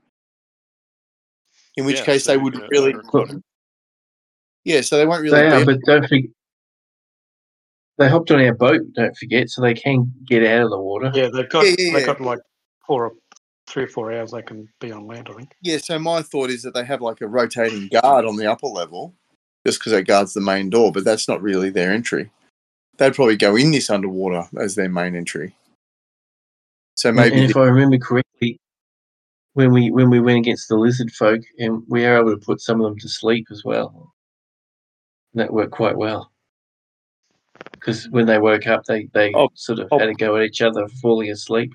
In 1.76 1.84
which 1.84 1.98
Yeah, 2.00 2.04
case 2.04 2.24
so 2.24 2.32
they 2.32 2.36
they're- 2.36 2.42
would 2.42 2.54
they're 2.54 2.68
really, 2.68 2.90
aquatic. 2.94 3.36
yeah. 4.64 4.80
So 4.80 4.96
they 4.96 5.06
won't 5.06 5.22
really. 5.22 5.38
They 5.38 5.50
are, 5.50 5.64
but 5.64 5.80
don't 5.82 6.02
forget. 6.08 6.30
They 7.99 8.09
hopped 8.09 8.31
on 8.31 8.40
our 8.40 8.55
boat. 8.55 8.81
Don't 8.95 9.17
forget, 9.17 9.50
so 9.50 9.61
they 9.61 9.75
can 9.75 10.12
get 10.26 10.45
out 10.45 10.62
of 10.64 10.71
the 10.71 10.78
water. 10.81 11.11
Yeah, 11.14 11.28
they've 11.33 11.49
got 11.49 11.64
Yeah, 11.64 11.75
yeah, 11.78 11.93
they've 11.93 12.00
yeah. 12.00 12.07
got 12.07 12.21
like 12.21 12.38
four 12.87 13.07
or 13.07 13.12
three 13.69 13.83
or 13.85 13.88
four 13.88 14.12
hours 14.12 14.31
they 14.31 14.40
can 14.43 14.69
be 14.81 14.93
on 14.93 15.07
land, 15.07 15.28
I 15.31 15.35
think. 15.35 15.50
yeah. 15.62 15.76
So 15.78 15.99
my 15.99 16.23
thought 16.23 16.49
is 16.50 16.62
that 16.62 16.75
they 16.75 16.85
have 16.85 17.02
like 17.02 17.21
a 17.21 17.26
rotating 17.26 17.88
guard 17.88 18.25
on 18.25 18.37
the 18.37 18.50
upper 18.50 18.67
level, 18.69 19.14
just 19.67 19.78
because 19.81 19.93
it 19.93 20.07
guards 20.07 20.33
the 20.33 20.40
main 20.40 20.71
door, 20.71 20.90
but 20.93 21.05
that's 21.05 21.28
not 21.28 21.43
really 21.43 21.69
their 21.71 21.90
entry. 21.93 22.31
They'd 22.97 23.14
probably 23.14 23.37
go 23.37 23.57
in 23.57 23.71
this 23.73 23.90
underwater 23.90 24.49
as 24.59 24.75
their 24.75 24.88
main 24.88 25.14
entry. 25.14 25.55
So 26.95 27.11
And- 27.11 27.17
maybe 27.17 27.40
and 27.43 27.50
if 27.50 27.57
I 27.57 27.64
remember 27.67 27.99
correctly, 27.99 28.59
when 29.55 29.73
we 29.73 29.90
when 29.90 30.09
we 30.09 30.21
went 30.21 30.38
against 30.38 30.69
the 30.69 30.76
lizard 30.76 31.11
folk, 31.12 31.40
and 31.59 31.83
we 31.88 32.02
were 32.02 32.19
able 32.21 32.31
to 32.31 32.45
put 32.45 32.61
some 32.61 32.81
of 32.81 32.90
them 32.90 32.99
to 33.00 33.09
sleep 33.09 33.47
as 33.50 33.64
well. 33.64 34.12
That 35.35 35.52
worked 35.52 35.73
quite 35.73 35.97
well. 35.97 36.31
Because 37.72 38.08
when 38.10 38.26
they 38.26 38.38
woke 38.38 38.66
up, 38.66 38.84
they 38.84 39.08
they 39.12 39.32
Oh, 39.34 39.48
sort 39.54 39.78
of 39.78 39.88
oh. 39.90 39.98
had 39.98 40.08
a 40.08 40.14
go 40.14 40.36
at 40.36 40.44
each 40.44 40.62
other 40.62 40.88
falling 41.00 41.30
asleep. 41.30 41.72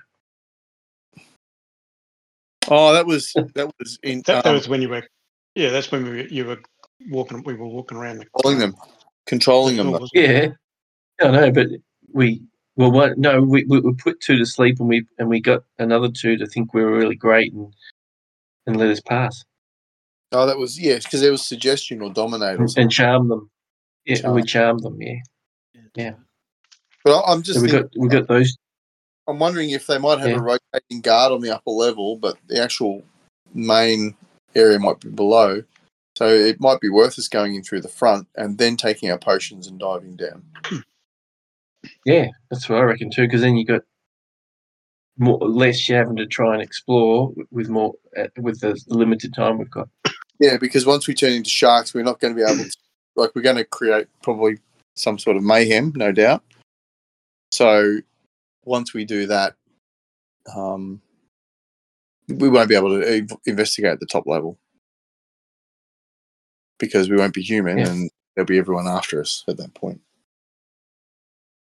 Oh, 2.70 2.94
that 2.94 3.06
was 3.06 3.32
that 3.56 3.72
was 3.80 4.00
in 4.04 4.22
That, 4.26 4.44
that 4.44 4.50
um, 4.50 4.56
was 4.56 4.68
when 4.70 4.82
you 4.82 4.90
were, 4.90 5.04
yeah, 5.56 5.70
that's 5.70 5.92
when 5.92 6.04
we 6.04 6.10
were, 6.10 6.28
you 6.28 6.46
were 6.46 6.60
walking. 7.10 7.44
We 7.44 7.56
were 7.56 7.68
walking 7.68 7.98
around 7.98 8.18
the 8.20 8.26
controlling 8.26 8.60
them, 8.60 8.76
controlling 9.26 9.78
them. 9.78 9.92
though. 9.92 10.08
Yeah, 10.14 10.50
I 11.22 11.32
know, 11.32 11.52
but 11.52 11.68
we 12.12 12.42
well, 12.76 12.92
what, 12.92 13.18
no, 13.18 13.42
we, 13.42 13.66
we 13.66 13.80
we 13.80 13.94
put 13.94 14.20
two 14.20 14.38
to 14.38 14.46
sleep, 14.46 14.80
and 14.80 14.88
we 14.88 15.06
and 15.20 15.30
we 15.30 15.40
got 15.40 15.64
another 15.80 16.10
two 16.10 16.38
to 16.38 16.48
think 16.48 16.74
we 16.74 16.84
were 16.84 16.96
really 16.98 17.16
great 17.16 17.54
and 17.54 17.74
and 18.66 18.78
let 18.78 18.90
us 18.90 19.02
pass 19.02 19.44
Oh, 20.34 20.48
that 20.48 20.58
was 20.58 20.80
yes, 20.80 21.04
because 21.04 21.22
there 21.22 21.32
was 21.32 21.46
suggestion 21.48 22.02
or 22.02 22.12
dominate 22.12 22.60
or 22.60 22.64
and, 22.64 22.74
and 22.78 22.92
charm 22.92 23.28
them. 23.28 23.50
Yeah, 24.06 24.16
Charm. 24.18 24.34
we 24.34 24.44
charmed 24.44 24.82
them. 24.84 25.00
Yeah, 25.00 25.20
Yeah. 25.96 26.14
But 27.04 27.22
I'm 27.24 27.42
just 27.42 27.60
so 27.60 27.66
we 27.66 27.72
got 27.72 27.86
we 27.98 28.08
got 28.08 28.28
those. 28.28 28.58
I'm 29.28 29.40
wondering 29.40 29.70
if 29.72 29.88
they 29.88 29.98
might 29.98 30.20
have 30.20 30.30
Yeah. 30.30 30.38
a 30.38 30.42
rotating 30.42 31.02
guard 31.02 31.32
on 31.32 31.42
the 31.42 31.56
upper 31.56 31.72
level, 31.72 32.18
but 32.18 32.38
the 32.48 32.62
actual 32.62 33.04
main 33.54 34.16
area 34.56 34.80
might 34.80 35.00
be 35.00 35.10
below. 35.10 35.64
So 36.18 36.28
it 36.28 36.60
might 36.60 36.80
be 36.80 36.90
worth 36.90 37.18
us 37.18 37.28
going 37.28 37.56
in 37.56 37.64
through 37.64 37.82
the 37.82 37.88
front 37.88 38.28
and 38.36 38.58
then 38.58 38.78
taking 38.78 39.10
our 39.10 39.18
potions 39.18 39.68
and 39.68 39.80
diving 39.80 40.16
down. 40.16 40.44
Yeah, 42.06 42.28
that's 42.50 42.70
what 42.70 42.80
I 42.80 42.84
reckon 42.84 43.10
too. 43.12 43.24
Because 43.24 43.42
then 43.42 43.58
you 43.58 43.66
got 43.66 43.82
more 45.18 45.38
less 45.40 45.90
you 45.90 45.96
having 45.96 46.16
to 46.16 46.26
try 46.26 46.54
and 46.54 46.62
explore 46.64 47.34
with 47.52 47.68
more 47.68 47.94
uh, 48.18 48.28
with 48.38 48.62
the 48.62 48.82
limited 48.88 49.34
time 49.34 49.58
we've 49.58 49.70
got. 49.70 49.90
Yeah, 50.40 50.56
because 50.58 50.86
once 50.86 51.08
we 51.10 51.14
turn 51.14 51.34
into 51.34 51.50
sharks, 51.50 51.94
we're 51.94 52.04
not 52.04 52.22
going 52.22 52.34
to 52.34 52.38
be 52.38 52.50
able 52.50 52.64
to, 52.64 52.78
like, 53.18 53.32
we're 53.36 53.42
going 53.42 53.58
to 53.58 53.66
create 53.66 54.08
probably 54.22 54.60
some 54.96 55.18
sort 55.18 55.38
of 55.38 55.44
mayhem, 55.44 55.92
no 55.96 56.12
doubt. 56.12 56.44
So 57.52 57.98
once 58.66 58.94
we 58.94 59.06
do 59.06 59.28
that, 59.28 59.56
um, 60.56 61.02
we 62.28 62.50
won't 62.50 62.70
be 62.70 62.76
able 62.76 63.00
to 63.00 63.08
ev- 63.08 63.38
investigate 63.46 63.92
at 63.92 64.00
the 64.00 64.06
top 64.06 64.26
level 64.26 64.58
because 66.80 67.10
we 67.10 67.18
won't 67.18 67.34
be 67.34 67.42
human 67.42 67.78
Yeah. 67.78 67.90
and 67.90 68.12
there'll 68.36 68.46
be 68.48 68.58
everyone 68.58 68.88
after 68.88 69.20
us 69.22 69.44
at 69.48 69.58
that 69.58 69.74
point. 69.74 70.02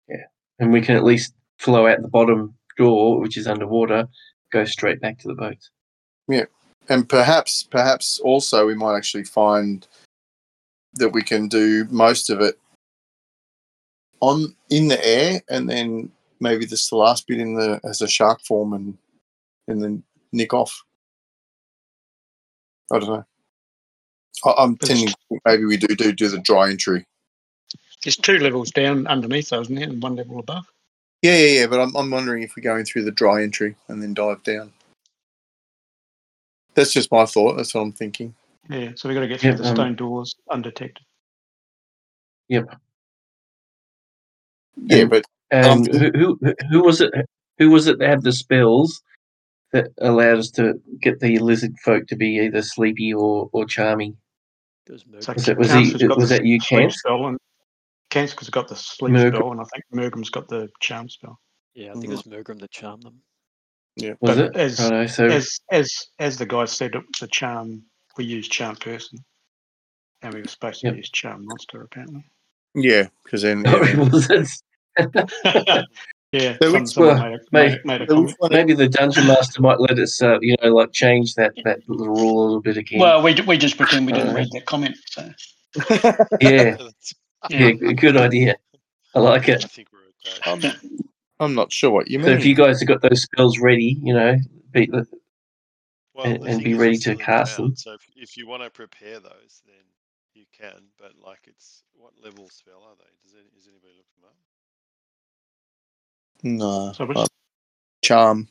Yeah. 0.09 0.27
And 0.59 0.73
we 0.73 0.81
can 0.81 0.97
at 0.97 1.05
least 1.05 1.35
flow 1.59 1.87
out 1.87 2.01
the 2.03 2.09
bottom 2.09 2.55
door, 2.77 3.21
which 3.21 3.37
is 3.37 3.47
underwater, 3.47 4.09
go 4.51 4.65
straight 4.65 5.01
back 5.01 5.19
to 5.19 5.29
the 5.29 5.35
boat. 5.35 5.59
Yeah. 6.29 6.47
And 6.89 7.09
perhaps 7.09 7.63
perhaps 7.63 8.19
also 8.21 8.67
we 8.67 8.75
might 8.75 8.97
actually 8.97 9.25
find 9.25 9.87
that 10.95 11.11
we 11.11 11.23
can 11.23 11.49
do 11.49 11.85
most 11.91 12.29
of 12.31 12.41
it 12.41 12.59
on 14.23 14.57
in 14.71 14.89
the 14.89 15.05
air 15.07 15.43
and 15.51 15.69
then 15.69 16.11
maybe 16.41 16.65
this 16.67 16.89
the 16.91 16.97
last 16.97 17.27
bit 17.27 17.41
in 17.41 17.55
the 17.55 17.81
as 17.85 18.03
a 18.03 18.09
shark 18.09 18.41
form 18.43 18.73
and 18.73 18.97
and 19.69 19.83
then 19.83 20.03
nick 20.33 20.55
off 20.55 20.85
i 22.93 22.99
don't 22.99 23.09
know 23.11 23.25
I, 24.47 24.55
i'm 24.59 24.77
But 24.77 24.89
tending 24.89 25.09
to 25.09 25.17
maybe 25.45 25.67
we 25.67 25.77
do 25.77 25.95
do 25.97 26.13
do 26.13 26.29
the 26.29 26.39
dry 26.39 26.71
entry 26.71 27.05
There's 28.05 28.17
two 28.17 28.39
levels 28.39 28.71
down 28.73 29.07
underneath 29.09 29.51
those, 29.51 29.67
isn't 29.67 29.77
there? 29.77 29.89
And 29.89 30.03
one 30.03 30.17
level 30.17 30.39
above. 30.41 30.67
yeah 31.23 31.37
yeah 31.37 31.61
yeah 31.61 31.67
but 31.67 31.81
i'm, 31.81 31.95
I'm 31.97 32.11
wondering 32.11 32.43
if 32.45 32.55
we're 32.57 32.63
going 32.63 32.85
through 32.87 33.05
the 33.05 33.11
dry 33.13 33.43
entry 33.43 33.77
and 33.89 34.03
then 34.03 34.15
dive 34.15 34.43
down 34.45 34.73
that's 36.75 36.93
just 36.93 37.13
my 37.13 37.27
thought 37.27 37.57
that's 37.57 37.75
what 37.75 37.83
i'm 37.83 37.93
thinking 37.93 38.35
Yeah. 38.71 38.93
So 38.97 39.09
we've 39.09 39.17
got 39.17 39.23
to 39.23 39.29
get 39.29 39.41
through 39.41 39.51
Yeah, 39.53 39.57
the 39.57 39.69
um, 39.69 39.77
stone 39.77 39.97
doors 39.97 40.35
undetected. 40.51 41.05
Yeah 44.77 45.05
but 45.05 45.25
Um, 45.53 45.85
who, 45.85 46.11
who 46.41 46.55
who 46.71 46.83
was 46.83 47.01
it? 47.01 47.13
Who 47.59 47.71
was 47.71 47.87
it 47.87 47.99
that 47.99 48.09
had 48.09 48.23
the 48.23 48.33
spells 48.33 49.03
that 49.73 49.89
allowed 50.01 50.39
us 50.39 50.51
to 50.53 50.81
get 51.01 51.21
the 51.21 51.39
lizard 51.39 51.75
folk 51.85 52.07
to 52.07 52.17
be 52.17 52.39
either 52.41 52.63
sleepy 52.63 53.13
or 53.13 53.51
or 53.53 53.67
charming? 53.67 54.17
There 54.87 54.95
was 54.95 55.05
So 55.25 55.33
Was 55.35 55.49
it- 55.49 55.59
was 55.59 55.69
Kans 55.69 56.01
he- 56.01 56.07
was 56.09 56.29
that 56.31 56.45
you, 56.47 56.59
sleep 56.61 56.81
Kans? 56.81 56.99
Spell 56.99 57.27
and 57.27 57.39
Kanska's 58.11 58.51
got 58.51 58.69
the 58.69 58.77
sleep 58.77 59.13
Merg- 59.15 59.37
spell, 59.37 59.53
and 59.53 59.61
I 59.61 59.65
think 59.65 59.85
Mergum's 59.95 60.31
got 60.31 60.49
the 60.49 60.69
charm 60.81 61.09
spell. 61.09 61.39
Yeah, 61.75 61.91
I 61.91 61.93
think 61.93 62.05
it 62.07 62.11
was 62.11 62.23
Mergrim 62.25 62.59
that 62.61 62.71
charmed 62.71 63.03
them. 63.03 63.23
Yeah, 63.97 64.15
Was 64.21 64.37
But 64.37 64.39
it? 64.47 64.57
as- 64.57 64.81
Righto, 64.81 65.07
so 65.07 65.27
As 65.27 65.61
as 65.71 65.91
as 66.19 66.39
the 66.39 66.47
guy 66.47 66.65
said, 66.65 66.95
it 66.95 67.05
was 67.07 67.23
a 67.23 67.29
charm. 67.29 67.85
We 68.17 68.25
used 68.25 68.51
charm 68.51 68.77
person, 68.77 69.19
and 70.23 70.33
we 70.35 70.41
were 70.41 70.49
supposed 70.49 70.81
to 70.81 70.89
Yep. 70.89 70.97
use 70.97 71.11
charm 71.11 71.45
monster 71.47 71.83
apparently. 71.83 72.25
Yeah 72.75 73.09
because 73.25 73.43
then 73.43 73.65
yeah, 73.65 73.97
was 74.11 74.29
it? 74.31 74.49
yeah, 76.33 76.57
So 76.63 76.71
some, 76.71 76.83
which 76.83 76.97
made 76.97 77.09
a, 77.09 77.31
mate, 77.31 77.41
made, 77.53 77.73
a- 77.73 77.87
made 77.87 78.03
a 78.03 78.07
so 78.07 78.15
comment. 78.15 78.27
which 78.29 78.37
one- 78.39 78.53
Maybe 78.53 78.73
the 78.75 78.89
dungeon 78.89 79.27
master 79.27 79.61
might 79.63 79.81
let 79.81 79.99
us, 79.99 80.23
uh, 80.23 80.39
you 80.41 80.57
know, 80.63 80.75
like 80.75 80.93
change 80.93 81.35
that 81.35 81.53
that 81.65 81.81
little 81.89 82.09
rule 82.15 82.41
a 82.41 82.45
little 82.45 82.61
bit 82.63 82.77
again. 82.77 83.01
Well, 83.01 83.23
we, 83.23 83.35
we 83.47 83.59
just 83.59 83.77
pretend 83.77 84.07
we 84.07 84.13
didn't 84.13 84.31
Uh, 84.31 84.35
read 84.35 84.49
that 84.53 84.67
comment. 84.67 84.97
So 85.07 85.31
yeah, 86.41 86.77
That's- 86.77 87.15
yeah, 87.51 87.71
good 87.73 88.17
idea. 88.17 88.57
I 89.15 89.19
like 89.21 89.49
I 89.49 89.53
it. 89.55 89.65
think 89.65 89.89
we're 89.93 89.99
okay. 90.61 90.71
I'm, 90.71 90.99
I'm 91.41 91.55
not 91.55 91.73
sure 91.73 91.91
what 91.91 92.09
you 92.09 92.21
So 92.21 92.29
mean. 92.29 92.37
if 92.39 92.45
you 92.47 92.55
guys 92.55 92.81
have 92.81 92.89
got 92.89 93.03
those 93.03 93.23
spells 93.23 93.59
ready, 93.59 93.99
you 94.03 94.15
know, 94.15 94.37
beat 94.73 94.91
the 94.93 95.07
Well, 96.15 96.27
and- 96.27 96.47
and 96.47 96.63
be 96.65 96.75
ready 96.75 96.97
to 96.99 97.17
cast 97.17 97.57
town, 97.57 97.67
them. 97.69 97.77
So 97.77 97.93
if, 97.95 98.07
if 98.17 98.37
you 98.37 98.47
want 98.47 98.63
to 98.63 98.71
prepare 98.71 99.19
those, 99.21 99.63
then 99.67 99.75
you 100.43 100.47
can. 100.67 100.89
But 100.99 101.13
like, 101.25 101.41
it's 101.47 101.85
what 101.95 102.13
level 102.23 102.49
spell 102.51 102.83
are 102.85 102.97
they? 102.99 103.11
Does 103.25 103.35
any, 103.35 103.49
has 103.55 103.69
anybody 103.69 103.95
looked 103.97 104.15
them 104.17 104.25
up? 104.27 104.37
no, 106.43 106.95
So 106.95 107.05
uh, 107.15 107.27
charm, 108.03 108.49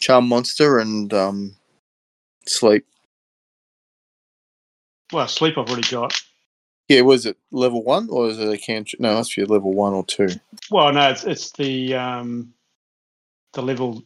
charm 0.00 0.28
monster, 0.28 0.78
and 0.78 1.12
um, 1.12 1.56
sleep. 2.46 2.86
well, 5.12 5.28
sleep 5.28 5.58
I've 5.58 5.68
already 5.68 5.88
got. 5.88 6.20
Yeah, 6.88 7.02
was 7.02 7.26
it 7.26 7.36
level 7.50 7.82
one 7.82 8.08
or 8.10 8.28
is 8.28 8.38
it 8.38 8.52
a 8.52 8.58
cantrip? 8.58 9.00
No, 9.00 9.14
that's 9.14 9.32
for 9.32 9.44
level 9.46 9.72
one 9.72 9.92
or 9.92 10.04
two. 10.04 10.28
Well, 10.70 10.92
no, 10.92 11.10
it's, 11.10 11.24
it's 11.24 11.52
the 11.52 11.94
um, 11.94 12.54
the 13.54 13.62
level 13.62 14.02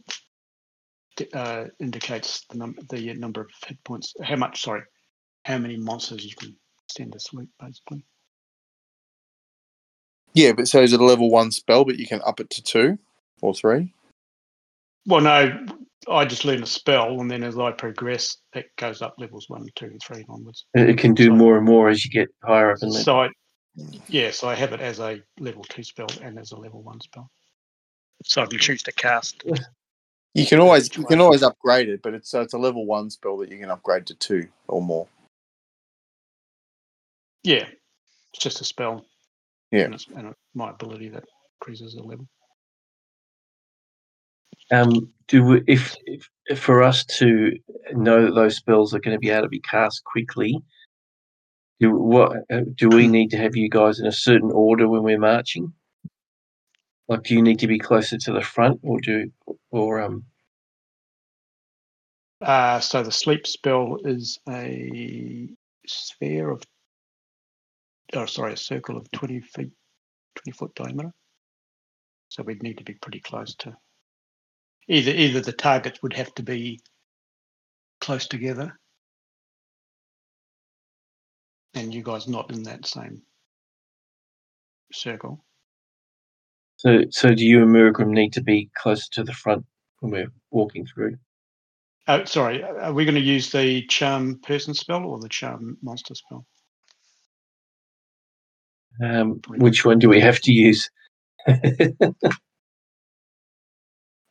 uh, 1.35 1.67
indicates 1.79 2.45
the 2.51 2.59
number 2.59 2.83
the 2.89 3.15
number 3.15 3.43
of 3.43 3.51
hit 3.67 3.83
points. 3.85 4.15
How 4.23 4.37
much? 4.37 4.63
Sorry, 4.63 4.83
how 5.45 5.59
many 5.59 5.77
monsters 5.77 6.25
you 6.25 6.35
can 6.35 6.57
send 6.95 7.13
to 7.13 7.21
sleep, 7.21 7.49
basically. 7.61 8.05
Yeah, 10.35 10.53
but 10.53 10.69
so 10.69 10.81
is 10.81 10.93
it 10.93 11.01
a 11.01 11.05
level 11.05 11.31
one 11.31 11.51
spell, 11.51 11.85
but 11.85 11.99
you 11.99 12.07
can 12.07 12.21
up 12.25 12.41
it 12.41 12.51
to 12.51 12.63
two 12.63 12.99
or 13.43 13.55
three? 13.55 13.93
Well, 15.07 15.21
no, 15.23 15.67
I 16.09 16.25
just 16.25 16.45
learn 16.45 16.63
a 16.63 16.67
spell, 16.67 17.21
and 17.21 17.31
then 17.31 17.43
as 17.43 17.59
I 17.59 17.73
progress, 17.73 18.37
it 18.55 18.71
goes 18.77 19.03
up 19.03 19.15
levels 19.19 19.49
one, 19.49 19.67
two, 19.75 19.87
and 19.87 20.01
three 20.03 20.25
onwards. 20.29 20.67
it 20.75 20.99
can 20.99 21.15
do 21.15 21.27
So- 21.27 21.33
more 21.35 21.57
and 21.57 21.67
more 21.67 21.89
as 21.89 22.05
you 22.05 22.11
get 22.11 22.29
higher 22.45 22.71
up 22.73 22.79
in 22.83 22.91
level. 22.91 23.03
So 23.05 23.21
I, 23.21 23.29
yeah, 24.09 24.31
so 24.31 24.49
I 24.49 24.55
have 24.55 24.73
it 24.73 24.81
as 24.81 25.01
a 25.01 25.21
level 25.39 25.65
two 25.65 25.83
spell 25.83 26.09
and 26.23 26.39
as 26.39 26.53
a 26.53 26.57
level 26.57 26.83
one 26.83 27.01
spell. 27.01 27.31
So 28.25 28.43
I 28.43 28.47
can 28.47 28.59
choose 28.59 28.83
to 28.85 28.93
cast. 28.93 29.43
You 30.35 30.47
can 30.47 30.61
always 30.61 30.95
you 30.97 31.05
can 31.07 31.21
always 31.21 31.43
upgrade 31.43 31.89
it, 31.89 32.03
but 32.03 32.15
it's 32.15 32.31
so 32.31 32.41
it's 32.43 32.53
a 32.53 32.59
level 32.59 32.87
one 32.87 33.11
spell 33.11 33.37
that 33.39 33.51
you 33.51 33.59
can 33.59 33.71
upgrade 33.71 34.07
to 34.07 34.15
two 34.15 34.47
or 34.69 34.81
more. 34.81 35.09
Yeah, 37.43 37.67
it's 38.33 38.43
just 38.43 38.61
a 38.61 38.65
spell. 38.65 39.05
Yeah. 39.71 39.85
and, 39.85 39.95
it's, 39.95 40.07
and 40.15 40.29
it, 40.29 40.37
my 40.55 40.71
ability 40.71 41.09
that 41.11 41.25
increases 41.61 41.95
the 41.95 42.03
level. 42.03 42.27
Um, 44.73 45.13
do 45.27 45.45
we, 45.45 45.63
if, 45.67 45.97
if 46.07 46.29
if 46.47 46.59
for 46.61 46.83
us 46.83 47.05
to 47.05 47.53
know 47.93 48.25
that 48.25 48.35
those 48.35 48.57
spells 48.57 48.95
are 48.95 49.01
going 49.01 49.17
to 49.17 49.21
be 49.21 49.31
able 49.31 49.43
to 49.43 49.49
be 49.49 49.61
cast 49.61 50.05
quickly, 50.05 50.61
do 51.81 51.93
what 51.93 52.37
uh, 52.53 52.61
do 52.75 52.89
we 52.89 53.09
need 53.09 53.31
to 53.31 53.39
have 53.39 53.57
you 53.57 53.69
guys 53.69 54.01
in 54.01 54.07
a 54.07 54.13
certain 54.13 54.51
order 54.53 54.89
when 54.89 55.03
we're 55.03 55.19
marching? 55.19 55.73
Like, 57.09 57.25
do 57.25 57.35
you 57.35 57.43
need 57.43 57.59
to 57.61 57.67
be 57.67 57.79
closer 57.79 58.19
to 58.19 58.33
the 58.33 58.43
front, 58.43 58.81
or 58.83 59.01
do 59.01 59.33
or 59.71 60.01
um? 60.01 60.25
Uh, 62.41 62.81
so 62.81 63.03
the 63.03 63.13
sleep 63.13 63.47
spell 63.47 63.99
is 64.05 64.39
a 64.49 65.49
sphere 65.87 66.51
of, 66.51 66.63
oh, 68.15 68.27
sorry, 68.27 68.53
a 68.53 68.57
circle 68.57 68.97
of 68.97 69.11
20 69.13 69.41
feet, 69.41 69.71
20 70.37 70.57
foot 70.57 70.75
diameter. 70.75 71.13
So 72.29 72.43
we'd 72.43 72.63
need 72.63 72.79
to 72.79 72.85
be 72.85 72.95
pretty 72.95 73.21
close 73.21 73.55
to 73.57 73.77
either, 74.89 75.11
either 75.11 75.41
the 75.41 75.53
targets 75.53 76.03
would 76.03 76.13
have 76.15 76.33
to 76.35 76.43
be 76.43 76.81
close 78.01 78.27
together 78.27 78.79
and 81.75 81.95
you 81.95 82.03
guys 82.03 82.29
not 82.29 82.51
in 82.51 82.63
that 82.65 82.87
same 82.87 83.23
circle. 84.93 85.45
So 86.77 87.05
so 87.11 87.35
do 87.35 87.45
you 87.45 87.63
and 87.63 87.75
Mergrim 87.75 88.09
need 88.09 88.33
to 88.35 88.43
be 88.43 88.71
closer 88.77 89.07
to 89.13 89.25
the 89.25 89.33
front 89.33 89.65
when 90.01 90.13
we're 90.13 90.33
walking 90.51 90.87
through? 90.87 91.17
Oh, 92.09 92.25
sorry, 92.25 92.65
are 92.65 92.93
we 92.93 93.05
going 93.05 93.15
to 93.15 93.21
use 93.21 93.53
the 93.53 93.87
charm 93.87 94.41
person 94.41 94.75
spell 94.75 95.05
or 95.05 95.21
the 95.21 95.29
charm 95.29 95.77
monster 95.83 96.15
spell? 96.15 96.47
Um, 99.03 99.41
which 99.57 99.85
one 99.85 99.99
do 99.99 100.09
we 100.09 100.21
have 100.21 100.41
to 100.41 100.53
use? 100.53 100.91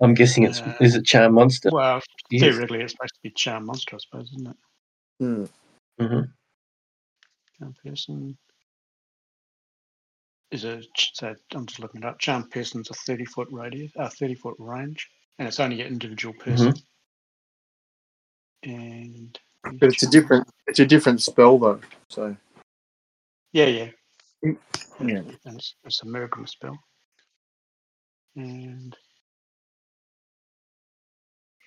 I'm 0.01 0.13
guessing 0.13 0.43
it's 0.43 0.61
Uh, 0.61 0.73
is 0.79 0.95
it 0.95 1.05
Charm 1.05 1.33
Monster? 1.33 1.69
Well, 1.71 2.01
Yes. 2.29 2.41
theoretically, 2.41 2.81
it's 2.81 2.93
supposed 2.93 3.15
to 3.15 3.19
be 3.23 3.31
charm 3.31 3.65
monster, 3.65 3.95
I 3.95 3.99
suppose, 3.99 4.31
isn't 4.33 4.47
it? 4.47 4.57
Hmm. 5.19 5.45
Mhm. 5.99 6.31
Charm 7.57 7.75
person 7.83 8.37
is 10.51 10.63
a 10.63 10.81
so 10.95 11.35
I'm 11.53 11.65
just 11.65 11.79
looking 11.79 12.03
it 12.03 12.05
up. 12.05 12.19
Charm 12.19 12.47
person's 12.49 12.89
a 12.91 12.93
thirty 12.93 13.25
foot 13.25 13.47
radius, 13.51 13.91
uh, 13.97 14.09
thirty 14.09 14.35
foot 14.35 14.55
range, 14.59 15.09
and 15.39 15.47
it's 15.47 15.59
only 15.59 15.81
an 15.81 15.87
individual 15.87 16.33
person. 16.35 16.73
And 18.63 19.37
But 19.63 19.89
it's 19.93 20.03
a 20.03 20.09
different 20.09 20.47
it's 20.67 20.79
a 20.79 20.85
different 20.85 21.21
spell 21.21 21.57
though. 21.57 21.81
So 22.09 22.35
Yeah, 23.53 23.65
yeah, 23.65 23.89
yeah. 24.43 24.53
And 24.99 25.57
it's, 25.57 25.75
it's 25.85 26.03
a 26.03 26.05
miracle 26.07 26.45
spell. 26.45 26.77
And 28.35 28.95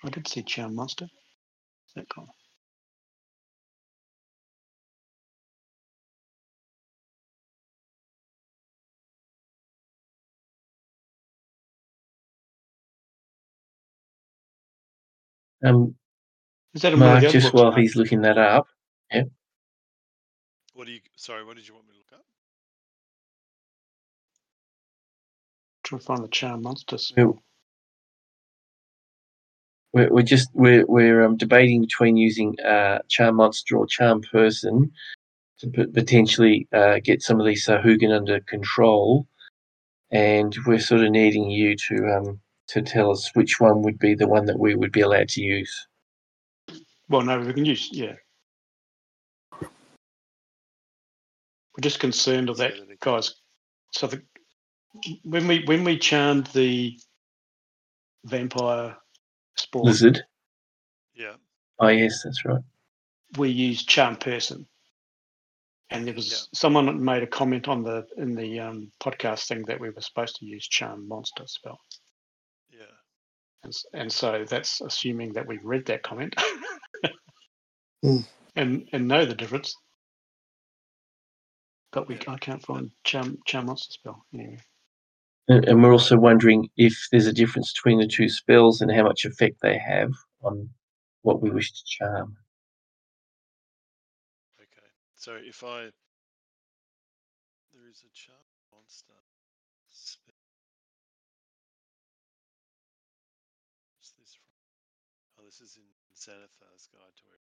I 0.03 0.09
did 0.09 0.27
see 0.27 0.43
Charm 0.43 0.75
Monster. 0.75 1.05
Is 1.05 1.93
that 1.95 2.09
called? 2.09 2.29
Um, 15.63 15.95
Is 16.73 16.81
that 16.81 16.93
a 16.93 16.97
Mark, 16.97 17.23
just 17.23 17.53
while 17.53 17.71
he's 17.71 17.95
looking 17.95 18.21
that 18.21 18.37
up. 18.37 18.67
Yeah. 19.11 19.23
What 20.73 20.87
do 20.87 20.93
you? 20.93 20.99
Sorry, 21.15 21.45
what 21.45 21.55
did 21.55 21.67
you 21.67 21.73
want 21.75 21.87
me 21.87 21.92
to 25.99 26.01
look 26.01 26.01
up? 26.01 26.05
Trying 26.05 26.07
find 26.17 26.23
the 26.23 26.29
charm 26.29 26.61
monster 26.63 26.97
we're, 27.15 27.33
we're, 29.93 30.09
we're 30.09 30.23
just 30.23 30.49
we're 30.53 30.85
we're 30.87 31.23
um, 31.23 31.37
debating 31.37 31.81
between 31.81 32.17
using 32.17 32.59
uh, 32.61 32.99
charm 33.09 33.35
monster 33.35 33.77
or 33.77 33.87
charm 33.87 34.21
person 34.21 34.91
to 35.59 35.67
p- 35.67 35.85
potentially 35.87 36.67
uh, 36.73 36.99
get 37.03 37.21
some 37.21 37.39
of 37.39 37.45
these 37.45 37.65
Sahuagin 37.65 38.15
under 38.15 38.39
control, 38.41 39.27
and 40.11 40.55
we're 40.65 40.79
sort 40.79 41.01
of 41.01 41.11
needing 41.11 41.49
you 41.49 41.75
to 41.75 42.07
um, 42.07 42.39
to 42.67 42.81
tell 42.81 43.11
us 43.11 43.29
which 43.35 43.59
one 43.59 43.81
would 43.83 43.99
be 43.99 44.15
the 44.15 44.27
one 44.27 44.45
that 44.45 44.59
we 44.59 44.75
would 44.75 44.91
be 44.91 45.01
allowed 45.01 45.29
to 45.29 45.41
use. 45.41 45.87
Well, 47.09 47.21
no, 47.21 47.39
we 47.39 47.53
can 47.53 47.65
use 47.65 47.89
yeah. 47.91 48.13
We're 49.61 49.69
just 51.81 51.99
concerned 51.99 52.49
of 52.49 52.57
that, 52.57 52.75
that 52.75 52.99
guys. 52.99 53.35
So 53.91 54.07
the 54.07 54.21
when 55.23 55.47
we 55.47 55.63
when 55.65 55.83
we 55.83 55.97
charmed 55.97 56.47
the 56.47 56.97
vampire 58.25 58.95
spawn, 59.55 59.85
Lizard. 59.85 60.23
Yeah. 61.15 61.33
Oh 61.79 61.87
yes, 61.87 62.21
that's 62.23 62.43
right. 62.45 62.61
we 63.37 63.49
used 63.49 63.87
charm 63.89 64.15
person, 64.15 64.67
and 65.89 66.05
there 66.07 66.13
was 66.13 66.47
someone 66.53 66.85
that 66.85 66.95
made 66.95 67.23
a 67.23 67.27
comment 67.27 67.67
on 67.67 67.83
the 67.83 68.05
in 68.17 68.35
the 68.35 68.59
um, 68.59 68.91
podcast 69.01 69.47
thing 69.47 69.63
that 69.65 69.79
we 69.79 69.89
were 69.89 70.01
supposed 70.01 70.35
to 70.37 70.45
use 70.45 70.67
charm 70.67 71.07
monster 71.07 71.43
spell, 71.47 71.79
Yeah. 72.71 72.85
and, 73.63 73.73
and 73.93 74.11
so 74.11 74.45
that's 74.47 74.81
assuming 74.81 75.33
that 75.33 75.47
we've 75.47 75.65
read 75.65 75.85
that 75.87 76.03
comment 76.03 76.35
Hmm. 78.03 78.17
and 78.55 78.87
and 78.93 79.07
know 79.07 79.25
the 79.25 79.35
difference. 79.35 79.75
But 81.91 82.07
we 82.07 82.17
I 82.27 82.37
can't 82.37 82.61
find 82.61 82.91
charm 83.03 83.37
charm 83.45 83.65
monster 83.67 83.91
spell 83.91 84.25
anyway. 84.33 84.59
And 85.47 85.67
and 85.67 85.83
we're 85.83 85.91
also 85.91 86.17
wondering 86.17 86.69
if 86.77 87.07
there's 87.11 87.27
a 87.27 87.33
difference 87.33 87.73
between 87.73 87.99
the 87.99 88.07
two 88.07 88.29
spells 88.29 88.81
and 88.81 88.91
how 88.91 89.03
much 89.03 89.25
effect 89.25 89.57
they 89.61 89.77
have 89.77 90.11
on 90.41 90.69
what 91.21 91.41
we 91.41 91.49
wish 91.49 91.71
to 91.71 91.83
charm. 91.85 92.37
Okay. 94.59 94.87
So 95.15 95.35
if 95.35 95.63
I 95.63 95.89
there 97.73 97.89
is 97.89 98.03
a 98.05 98.11
charm 98.13 98.37
monster. 98.71 99.13
spell. 99.89 100.33
What's 103.97 104.11
this 104.17 104.33
from? 104.33 105.43
Oh, 105.43 105.45
this 105.45 105.59
is 105.59 105.77
in 105.77 105.83
Xanathar's 106.15 106.87
Guide 106.87 107.15
to 107.17 107.27
it. 107.33 107.41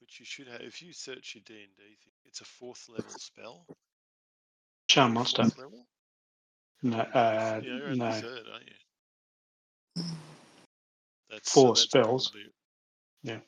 Which 0.00 0.20
you 0.20 0.26
should 0.26 0.48
have 0.48 0.60
if 0.60 0.82
you 0.82 0.92
search 0.92 1.34
your 1.34 1.42
D 1.46 1.54
and 1.64 1.76
D 1.76 1.82
thing. 2.04 2.12
It's 2.24 2.40
a 2.40 2.44
fourth 2.44 2.86
level 2.88 3.10
spell. 3.10 3.66
Charm 4.88 5.14
monster. 5.14 5.44
Fourth 5.44 5.58
level. 5.58 5.86
No, 6.82 6.98
uh, 6.98 7.60
yeah, 7.64 7.94
no. 7.94 8.12
third, 8.12 8.44
aren't 8.52 8.66
you? 9.96 10.04
That's 11.30 11.52
Four 11.52 11.68
that's 11.70 11.82
spells. 11.82 12.30
probably- 12.30 12.52
Yeah. 13.22 13.40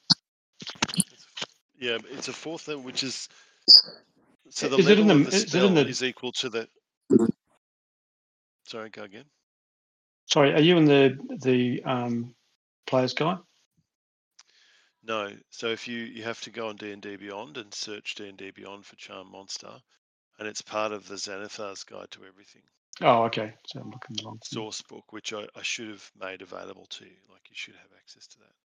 Yeah, 1.79 1.99
it's 2.11 2.29
a 2.29 2.33
fourth 2.33 2.69
level, 2.69 2.83
which 2.83 3.03
is 3.03 3.29
so 4.51 4.69
the 4.69 4.77
Is 4.79 4.87
it 4.89 4.99
in 4.99 5.07
level 5.09 5.23
the- 5.23 5.27
of 5.27 5.31
the 5.31 5.37
is 5.37 5.55
it 5.55 5.63
in 5.63 5.75
the- 5.75 5.87
is 5.89 6.03
equal 6.03 6.33
to 6.33 6.49
the. 6.51 6.69
Sorry, 8.67 8.91
go 8.91 9.05
again. 9.05 9.25
Sorry, 10.27 10.53
are 10.53 10.61
you 10.61 10.77
in 10.77 10.85
the 10.85 11.19
the 11.43 11.83
um, 11.85 12.35
player's 12.87 13.15
guide? 13.15 13.39
No, 15.03 15.35
so 15.51 15.69
if 15.69 15.89
you 15.89 15.99
you 16.01 16.23
have 16.25 16.41
to 16.43 16.51
go 16.51 16.69
on 16.69 16.77
D 16.77 16.93
and 16.93 17.01
D 17.01 17.17
Beyond 17.17 17.57
and 17.57 17.73
search 17.73 18.15
D 18.17 18.29
and 18.29 18.37
D 18.37 18.51
Beyond 18.51 18.85
for 18.85 18.97
Charm 18.97 19.31
Monster, 19.31 19.81
and 20.39 20.47
it's 20.47 20.61
part 20.63 20.93
of 20.93 21.09
the 21.09 21.15
Xanathar's 21.15 21.85
Guide 21.85 22.11
to 22.11 22.25
Everything 22.27 22.63
Oh, 23.03 23.25
okay. 23.25 23.55
So 23.67 23.81
I'm 23.81 23.91
looking 23.91 24.17
along. 24.23 24.41
source 24.45 24.83
book, 24.83 25.13
which 25.13 25.33
I, 25.33 25.43
I 25.57 25.63
should 25.63 25.89
have 25.91 26.11
made 26.21 26.43
available 26.43 26.87
to 26.91 27.05
you. 27.05 27.17
Like 27.31 27.43
you 27.51 27.55
should 27.57 27.77
have 27.77 27.93
access 27.99 28.27
to 28.29 28.39
that. 28.41 28.69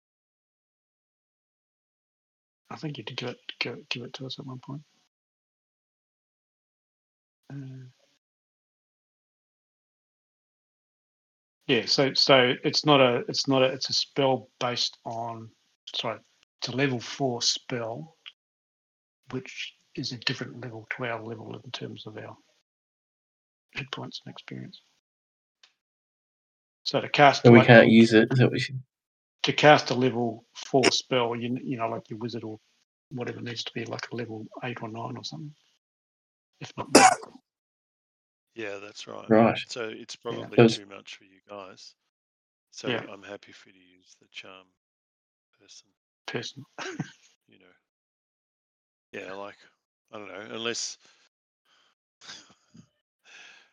I 2.70 2.76
think 2.76 2.98
you 2.98 3.04
did 3.04 3.16
give 3.18 3.30
it 3.30 3.38
give, 3.60 3.88
give 3.88 4.04
it 4.04 4.14
to 4.14 4.26
us 4.26 4.38
at 4.38 4.46
one 4.46 4.60
point. 4.60 4.82
Uh, 7.52 7.86
yeah, 11.68 11.86
so 11.86 12.14
so 12.14 12.54
it's 12.64 12.86
not 12.86 13.00
a 13.00 13.24
it's 13.28 13.48
not 13.48 13.62
a 13.62 13.66
it's 13.66 13.90
a 13.90 13.94
spell 13.94 14.48
based 14.60 14.98
on 15.06 15.50
sorry 15.94 16.18
it's 16.60 16.68
a 16.68 16.76
level 16.76 17.00
four 17.00 17.42
spell, 17.42 18.16
which 19.32 19.74
is 19.96 20.12
a 20.12 20.18
different 20.18 20.62
level 20.62 20.86
to 20.96 21.06
our 21.06 21.22
level 21.22 21.60
in 21.64 21.70
terms 21.72 22.06
of 22.06 22.16
our 22.18 22.36
hit 23.78 23.90
points 23.92 24.20
and 24.24 24.32
experience. 24.32 24.82
So 26.82 27.00
to 27.00 27.08
cast 27.08 27.42
So 27.42 27.50
we 27.52 27.58
like- 27.58 27.66
can't 27.66 27.88
use 27.88 28.12
it. 28.12 28.28
Is 28.32 28.38
that 28.38 28.50
what 28.50 28.68
you- 28.68 28.82
to 29.44 29.52
cast 29.52 29.90
a 29.90 29.94
level 29.94 30.46
four 30.54 30.84
spell, 30.90 31.34
you 31.36 31.56
you 31.62 31.76
know, 31.76 31.88
like 31.88 32.10
your 32.10 32.18
wizard 32.18 32.44
or 32.44 32.58
whatever 33.10 33.40
needs 33.40 33.64
to 33.64 33.72
be 33.72 33.84
like 33.86 34.10
a 34.10 34.16
level 34.16 34.46
eight 34.64 34.82
or 34.82 34.88
nine 34.88 35.16
or 35.16 35.24
something. 35.24 35.54
If 36.60 36.76
not 36.76 36.92
more. 36.94 37.40
Yeah, 38.54 38.78
that's 38.78 39.06
right. 39.06 39.28
Right. 39.30 39.58
So 39.68 39.88
it's 39.88 40.16
probably 40.16 40.56
Those- 40.56 40.76
too 40.78 40.86
much 40.86 41.16
for 41.16 41.24
you 41.24 41.40
guys. 41.48 41.94
So 42.72 42.88
Yeah. 42.88 43.06
I'm 43.08 43.22
happy 43.22 43.52
for 43.52 43.68
you 43.70 43.74
to 43.76 43.80
use 43.80 44.16
the 44.20 44.26
charm 44.28 44.66
person. 45.58 45.88
person. 46.26 46.64
You 47.48 47.58
know. 47.60 47.74
Yeah, 49.12 49.32
like 49.32 49.56
I 50.12 50.18
don't 50.18 50.28
know, 50.28 50.54
unless 50.54 50.98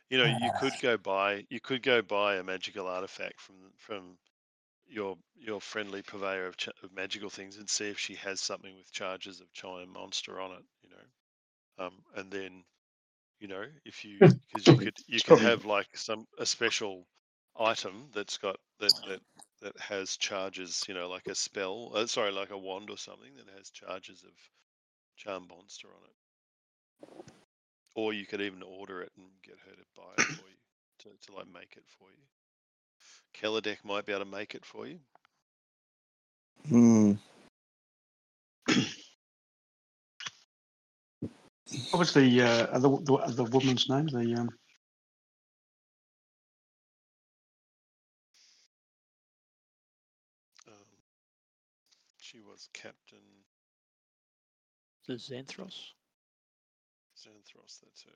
you 0.09 0.17
know, 0.17 0.25
you 0.25 0.51
could 0.51 0.77
go 0.79 0.97
buy 0.97 1.45
you 1.49 1.59
could 1.59 1.81
go 1.83 2.01
buy 2.01 2.35
a 2.35 2.43
magical 2.43 2.87
artifact 2.87 3.39
from 3.41 3.55
from 3.77 4.17
your 4.87 5.17
your 5.35 5.61
friendly 5.61 6.01
purveyor 6.01 6.47
of, 6.47 6.57
ch- 6.57 6.69
of 6.83 6.91
magical 6.93 7.29
things 7.29 7.57
and 7.57 7.69
see 7.69 7.89
if 7.89 7.99
she 7.99 8.15
has 8.15 8.39
something 8.41 8.75
with 8.77 8.91
charges 8.91 9.41
of 9.41 9.51
charm 9.53 9.89
monster 9.91 10.39
on 10.39 10.51
it. 10.51 10.65
You 10.83 10.89
know, 10.91 11.85
um, 11.85 12.03
and 12.15 12.31
then 12.31 12.63
you 13.39 13.47
know 13.47 13.65
if 13.85 14.03
you 14.05 14.23
because 14.47 14.67
you 14.67 14.75
could 14.75 14.97
you 15.07 15.21
could 15.21 15.37
have 15.39 15.65
like 15.65 15.87
some 15.95 16.25
a 16.37 16.45
special 16.45 17.05
item 17.57 18.09
that's 18.13 18.37
got 18.37 18.57
that 18.79 18.93
that 19.05 19.21
that 19.61 19.77
has 19.79 20.17
charges. 20.17 20.83
You 20.87 20.93
know, 20.95 21.09
like 21.09 21.27
a 21.27 21.35
spell. 21.35 21.91
Uh, 21.95 22.07
sorry, 22.07 22.31
like 22.31 22.51
a 22.51 22.57
wand 22.57 22.89
or 22.89 22.97
something 22.97 23.35
that 23.37 23.49
has 23.57 23.69
charges 23.71 24.23
of 24.23 24.33
charm 25.17 25.47
monster 25.49 25.87
on 25.89 26.03
it. 26.05 26.15
Or 27.95 28.13
you 28.13 28.25
could 28.25 28.41
even 28.41 28.61
order 28.61 29.01
it 29.01 29.11
and 29.17 29.27
get 29.41 29.57
her 29.65 29.71
to 29.71 29.85
buy 29.95 30.11
it 30.17 30.27
for 30.35 30.47
you 30.49 30.57
to, 30.99 31.09
to 31.27 31.35
like 31.35 31.47
make 31.47 31.75
it 31.77 31.85
for 31.97 32.09
you. 32.09 32.23
Keledek 33.33 33.77
might 33.83 34.05
be 34.05 34.11
able 34.13 34.25
to 34.25 34.31
make 34.31 34.53
it 34.53 34.65
for 34.65 34.85
you. 34.85 34.99
Hmm. 36.67 37.13
What 41.91 41.99
was 41.99 42.13
the 42.13 42.41
uh, 42.41 42.67
other 42.67 42.89
the, 42.89 43.33
the 43.35 43.43
woman's 43.45 43.89
name? 43.89 44.07
The 44.07 44.35
um, 44.35 44.49
Um, 50.67 50.73
she 52.19 52.39
was 52.41 52.69
Captain 52.73 53.19
The 55.07 55.13
Xendros. 55.13 55.94
Xendros, 57.55 57.79
that's 57.81 58.03
her. 58.03 58.11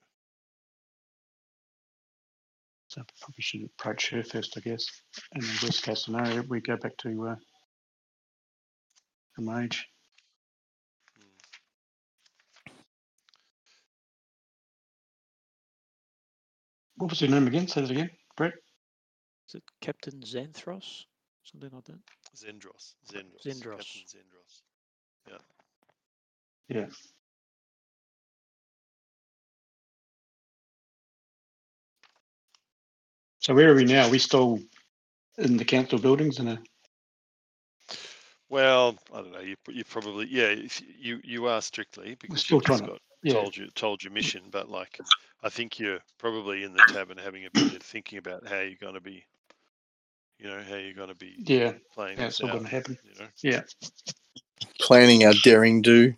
so 2.90 3.04
probably 3.22 3.42
should 3.42 3.64
approach 3.64 4.10
her 4.10 4.24
first, 4.24 4.58
I 4.58 4.62
guess. 4.62 4.86
And 5.34 5.44
the 5.44 5.60
worst 5.64 5.84
case 5.84 6.06
scenario, 6.06 6.42
we 6.50 6.60
go 6.60 6.76
back 6.76 6.98
to 6.98 7.28
uh, 7.28 7.36
a 9.38 9.42
mage. 9.42 9.88
Hmm. 11.16 12.74
What 16.98 17.12
was 17.12 17.22
your 17.22 17.30
name 17.30 17.46
again? 17.46 17.68
Say 17.68 17.82
that 17.82 17.92
again, 17.92 18.10
Brett. 18.36 18.54
Is 19.48 19.56
it 19.56 19.64
Captain 19.82 20.20
Xendros? 20.22 21.06
Something 21.44 21.70
like 21.72 21.86
that. 21.86 22.00
Xendros. 22.36 22.96
Xendros. 23.08 23.46
Xendros. 23.46 23.78
Captain 23.78 24.04
Xendros. 24.08 24.62
Yeah. 26.68 26.86
So 33.50 33.56
where 33.56 33.72
are 33.72 33.76
we 33.76 33.84
now? 33.84 34.06
Are 34.06 34.12
we 34.12 34.20
still 34.20 34.60
in 35.40 35.58
the 35.58 35.66
council 35.66 35.98
buildings 35.98 36.38
in 36.38 36.50
a 36.50 36.60
Well, 38.48 38.96
I 39.12 39.22
don't 39.22 39.32
know. 39.32 39.40
You 39.40 39.56
you 39.70 39.84
probably 39.86 40.28
yeah. 40.30 40.50
If 40.50 40.84
you 41.00 41.20
you 41.24 41.48
are 41.48 41.60
strictly 41.60 42.16
because 42.22 42.44
still 42.44 42.60
you've 42.60 42.66
just 42.66 42.84
trying 42.84 42.92
to- 42.92 43.00
yeah. 43.24 43.34
told 43.34 43.58
you 43.58 43.66
told 43.72 44.04
your 44.04 44.14
mission, 44.14 44.44
but 44.52 44.70
like 44.70 45.02
I 45.42 45.50
think 45.50 45.80
you're 45.80 45.98
probably 46.20 46.62
in 46.64 46.74
the 46.76 46.84
tavern 46.84 47.18
having 47.18 47.46
a 47.46 47.50
bit 47.50 47.74
of 47.74 47.82
thinking 47.82 48.20
about 48.20 48.48
how 48.48 48.60
you're 48.60 48.76
going 48.80 48.94
to 48.94 49.02
be, 49.02 49.26
you 50.38 50.48
know 50.48 50.62
how 50.62 50.76
you're 50.76 50.94
going 50.94 51.10
to 51.10 51.16
be 51.16 51.34
Yeah, 51.40 51.74
playing 51.96 52.20
yeah, 52.20 52.28
this 52.28 52.40
it's 52.40 52.42
all 52.42 52.50
going 52.50 52.66
to 52.66 52.70
happen. 52.70 53.00
You 53.04 53.20
know, 53.20 53.30
Yeah. 53.42 53.62
Planning 54.80 55.26
our 55.26 55.34
daring 55.34 55.82
do. 55.82 56.14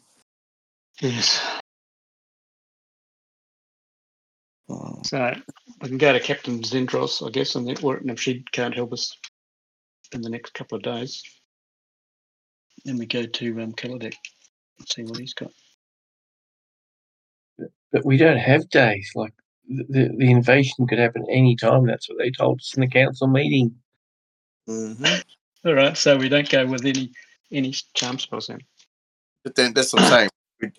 Yes. 1.00 1.61
So 5.04 5.34
we 5.82 5.88
can 5.90 5.98
go 5.98 6.14
to 6.14 6.20
Captain 6.20 6.62
Xendros, 6.62 7.26
I 7.26 7.32
guess, 7.32 7.56
and, 7.56 7.68
then, 7.68 7.78
or, 7.84 7.98
and 7.98 8.12
if 8.12 8.20
she 8.22 8.44
can't 8.52 8.76
help 8.76 8.94
us 8.94 9.18
in 10.12 10.22
the 10.22 10.30
next 10.30 10.54
couple 10.54 10.78
of 10.78 10.84
days, 10.84 11.24
then 12.86 12.98
we 12.98 13.06
go 13.06 13.26
to 13.26 13.62
um, 13.62 13.74
Keledek 13.74 14.16
and 14.80 14.90
see 14.90 15.04
what 15.04 15.18
he's 15.18 15.34
got. 15.34 15.52
But 17.92 18.06
we 18.06 18.18
don't 18.18 18.38
have 18.38 18.70
days. 18.70 19.12
Like 19.16 19.34
the, 19.68 19.86
the, 19.90 20.16
the 20.18 20.32
invasion 20.32 20.88
could 20.88 21.00
happen 21.00 21.26
any 21.30 21.56
time. 21.56 21.86
That's 21.86 22.10
what 22.10 22.18
they 22.18 22.32
told 22.32 22.60
us 22.60 22.74
in 22.76 22.82
the 22.82 22.88
council 22.88 23.28
meeting. 23.28 23.76
mhm. 24.68 25.24
All 25.64 25.74
right, 25.76 25.96
so 25.96 26.18
we 26.18 26.30
don't 26.30 26.50
go 26.50 26.66
with 26.66 26.86
any 26.86 27.12
any 27.52 27.74
charm 27.94 28.18
spells 28.18 28.48
then. 28.48 28.62
But 29.44 29.56
then 29.56 29.74
that's 29.74 29.94
what 29.94 30.04
I'm 30.04 30.10
saying. 30.10 30.30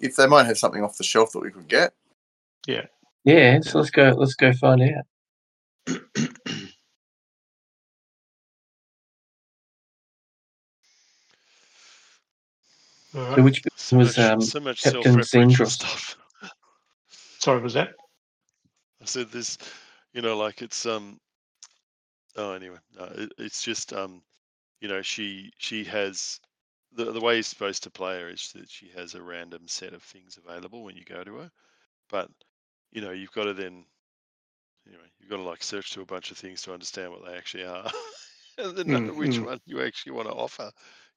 If 0.01 0.17
they 0.17 0.27
might 0.27 0.47
have 0.47 0.59
something 0.59 0.83
off 0.83 0.97
the 0.97 1.05
shelf 1.05 1.33
that 1.33 1.41
we 1.41 1.51
could 1.51 1.69
get, 1.69 1.93
Yeah, 2.67 2.87
so 3.63 3.79
let's 3.79 3.91
go. 3.91 4.15
Let's 4.17 4.35
go 4.35 4.53
find 4.55 4.83
out. 4.83 5.05
All 13.15 13.23
So 13.37 13.43
which 13.43 13.63
so 13.77 13.97
was 13.97 14.19
much, 14.19 14.19
um, 14.19 14.41
so 14.41 14.61
much 14.61 14.83
Captain 14.83 15.19
self-referential 15.19 15.21
Xendros? 15.21 15.71
stuff. 15.71 16.17
Sorry, 17.41 17.61
was 17.61 17.75
that? 17.75 17.91
I 19.03 19.07
said 19.07 19.31
this, 19.33 19.59
you 20.15 20.23
know, 20.23 20.37
like 20.39 20.63
it's 20.63 20.87
um. 20.87 21.19
Oh, 22.37 22.53
anyway, 22.53 22.79
no, 22.97 23.05
it, 23.17 23.33
it's 23.39 23.63
just 23.63 23.93
um, 23.93 24.23
you 24.81 24.89
know, 24.89 25.03
she 25.03 25.53
she 25.59 25.85
has 25.85 26.41
the 26.95 27.13
the 27.13 27.21
way 27.21 27.35
you're 27.35 27.43
supposed 27.45 27.83
to 27.85 27.91
play 27.91 28.21
her 28.21 28.29
is 28.31 28.53
that 28.55 28.71
she 28.71 28.91
has 28.97 29.15
a 29.15 29.23
random 29.23 29.63
set 29.67 29.95
of 29.95 30.03
things 30.03 30.39
available 30.45 30.85
when 30.85 30.97
you 30.97 31.05
go 31.05 31.25
to 31.25 31.37
her, 31.37 31.51
but 32.11 32.31
you 32.93 33.03
know, 33.03 33.11
you've 33.13 33.33
got 33.33 33.45
to 33.45 33.55
then, 33.55 33.85
anyway, 34.87 35.05
you've 35.19 35.31
got 35.31 35.37
to 35.37 35.43
like 35.43 35.63
search 35.63 35.93
through 35.93 36.05
a 36.05 36.07
bunch 36.07 36.31
of 36.31 36.39
things 36.39 36.63
to 36.63 36.73
understand 36.73 37.11
what 37.13 37.25
they 37.27 37.37
actually 37.37 37.65
are, 37.65 37.91
and 38.59 38.77
then 38.77 38.89
Mm, 38.89 39.17
which 39.17 39.41
mm. 39.41 39.43
one 39.43 39.61
you 39.67 39.83
actually 39.83 40.13
want 40.13 40.29
to 40.29 40.35
offer. 40.35 40.71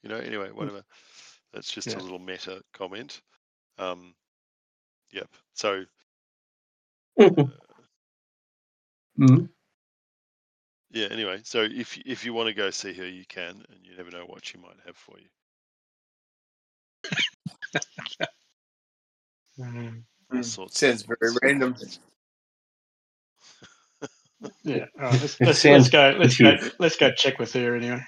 You 0.04 0.10
know, 0.10 0.18
anyway, 0.18 0.52
whatever. 0.52 0.84
That's 1.54 1.72
just 1.72 1.94
Yeah. 1.94 1.96
a 1.96 2.00
little 2.00 2.20
meta 2.20 2.62
comment. 2.74 3.22
Um, 3.78 4.14
yep. 5.12 5.30
So 5.54 5.86
Mm. 9.18 9.48
Yeah. 10.92 11.08
Anyway, 11.12 11.42
so 11.44 11.62
if 11.64 11.98
if 12.06 12.26
you 12.26 12.34
want 12.34 12.48
to 12.48 12.54
go 12.54 12.70
see 12.72 12.94
her, 12.94 13.08
you 13.08 13.26
can, 13.26 13.66
and 13.70 13.86
you 13.86 13.96
never 13.98 14.12
know 14.12 14.26
what 14.26 14.46
she 14.46 14.58
might 14.58 14.78
have 14.86 14.98
for 14.98 15.18
you. 15.20 15.28
All 20.32 20.44
Mm, 20.44 20.44
sorts. 20.44 20.78
sounds 20.78 21.04
of 21.04 21.10
very 21.22 21.36
things. 21.42 21.42
random. 21.44 21.76
yeah, 24.64 24.86
all 25.00 25.08
right, 25.12 25.22
let's, 25.22 25.40
let's, 25.46 25.66
sounds 25.66 25.68
let's 25.68 25.90
go. 25.90 26.16
Let's 26.20 26.38
go. 26.38 26.58
Let's 26.80 26.98
go 26.98 27.12
check 27.12 27.40
with 27.40 27.54
her 27.54 27.76
anyway. 27.76 28.04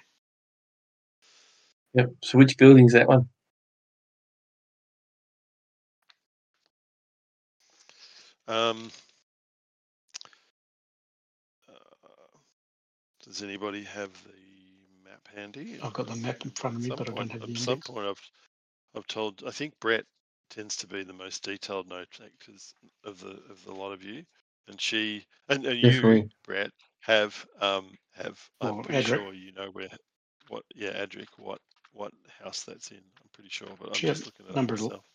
Yep. 1.95 2.11
So 2.23 2.37
which 2.39 2.57
building's 2.57 2.93
that 2.93 3.07
one? 3.09 3.29
Um. 8.47 8.91
uh, 11.69 12.37
does 13.25 13.43
anybody 13.43 13.83
have 13.83 14.11
the 14.23 15.09
map 15.09 15.27
handy? 15.35 15.79
I've 15.81 15.93
got 15.93 16.07
the 16.07 16.15
map 16.15 16.45
in 16.45 16.51
front 16.51 16.77
of 16.77 16.81
me, 16.83 16.91
At 16.91 16.95
some 16.95 16.97
but 16.97 17.09
I 17.09 17.13
don't 17.13 17.29
point, 17.29 17.31
have 17.31 17.43
the 17.43 17.51
at 17.51 17.57
some 17.57 17.81
index. 17.81 17.81
point, 17.81 18.07
I've 18.07 18.21
I've 18.95 19.07
told. 19.07 19.43
I 19.47 19.51
think 19.51 19.79
Brett 19.81 20.05
tends 20.49 20.77
to 20.77 20.87
be 20.87 21.03
the 21.03 21.13
most 21.13 21.43
detailed 21.43 21.87
note 21.89 22.09
takers 22.11 22.73
of 23.03 23.19
the 23.19 23.31
of 23.49 23.63
the 23.65 23.73
lot 23.73 23.93
of 23.93 24.03
you, 24.03 24.23
and 24.67 24.79
she 24.81 25.25
and, 25.49 25.65
and 25.65 25.79
you, 25.79 26.17
Brett, 26.45 26.71
have 27.01 27.45
um 27.61 27.97
have. 28.15 28.39
I'm 28.61 28.79
pretty 28.79 29.01
Adric. 29.01 29.03
sure 29.03 29.33
you 29.33 29.53
know 29.53 29.69
where 29.71 29.89
what 30.49 30.63
yeah 30.75 30.91
Adric 31.05 31.27
what 31.37 31.59
what 31.93 32.13
house 32.43 32.63
that's 32.63 32.91
in. 32.91 32.97
I'm 32.97 33.29
pretty 33.33 33.49
sure, 33.49 33.69
but 33.79 33.91
I'm 33.91 34.01
She 34.01 34.05
just 34.05 34.25
looking 34.25 34.47
at 34.49 34.55
number 34.55 34.75
el- 34.77 34.93
myself. 34.93 35.05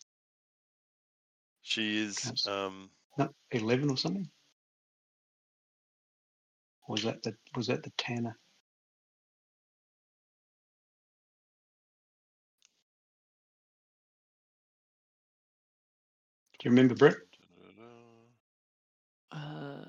She 1.61 1.97
is 1.99 2.33
um 2.45 2.89
eleven 3.51 3.89
or 3.89 3.97
something. 3.97 4.29
Or 6.87 6.93
was 6.93 7.03
that 7.03 7.23
the 7.23 7.35
was 7.55 7.67
that 7.67 7.83
the 7.83 7.91
Tanner? 7.97 8.37
You 16.63 16.71
remember 16.71 16.95
Brett? 16.95 17.17
Uh, 19.31 19.83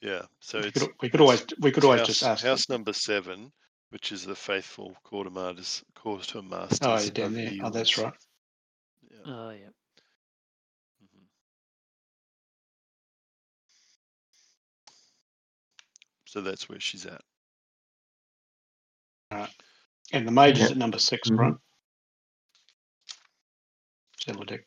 yeah. 0.00 0.22
So 0.40 0.60
we, 0.60 0.66
it's 0.66 0.80
could, 0.80 0.90
we 1.00 1.08
could 1.08 1.20
always 1.20 1.44
we 1.60 1.70
could 1.70 1.84
always 1.84 2.00
house, 2.00 2.08
just 2.08 2.22
ask. 2.22 2.44
house 2.44 2.68
number 2.68 2.92
seven, 2.92 3.52
which 3.90 4.12
is 4.12 4.24
the 4.24 4.34
faithful 4.34 4.96
quartermasters 5.06 5.82
quartermasters. 5.96 6.78
oh, 6.82 7.00
you're 7.00 7.10
down 7.10 7.32
there. 7.34 7.52
Oh, 7.62 7.70
that's 7.70 7.96
right. 7.98 8.12
Yeah. 9.10 9.18
oh, 9.32 9.50
yeah. 9.50 9.68
mhm. 11.04 11.24
So 16.26 16.40
that's 16.40 16.68
where 16.68 16.80
she's 16.80 17.06
at. 17.06 17.20
And 20.12 20.26
the 20.28 20.32
mage 20.32 20.58
is 20.58 20.64
Yeah. 20.66 20.70
at 20.72 20.76
number 20.76 20.98
6 20.98 21.30
Mhm. 21.30 21.38
right? 21.38 21.54
Zelodek. 24.24 24.60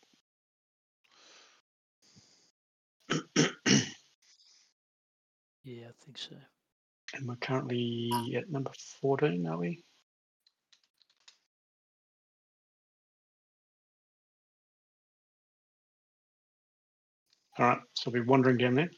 Yeah, 5.64 5.88
I 5.88 6.06
think 6.06 6.18
so. 6.18 6.36
And 7.14 7.28
we're 7.28 7.36
currently 7.36 8.10
at 8.38 8.50
number 8.50 8.72
14, 9.02 9.48
are 9.48 9.58
we? 9.58 9.84
All 17.60 17.68
right, 17.68 17.80
so 17.96 18.12
we're 18.12 18.24
wandering 18.24 18.58
down 18.58 18.76
there. 18.76 18.92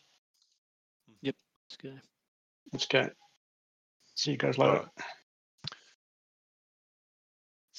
Yep, 1.21 1.35
let's 1.69 1.77
go. 1.77 1.93
Let's 2.73 2.85
go. 2.85 3.09
See 4.15 4.31
you 4.31 4.37
guys 4.37 4.57
later. 4.57 4.85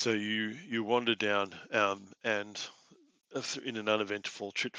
So 0.01 0.13
you 0.13 0.57
you 0.67 0.83
wander 0.83 1.15
down 1.15 1.53
um, 1.73 2.11
and 2.25 2.59
in 3.63 3.77
an 3.77 3.87
uneventful 3.87 4.51
trip 4.53 4.75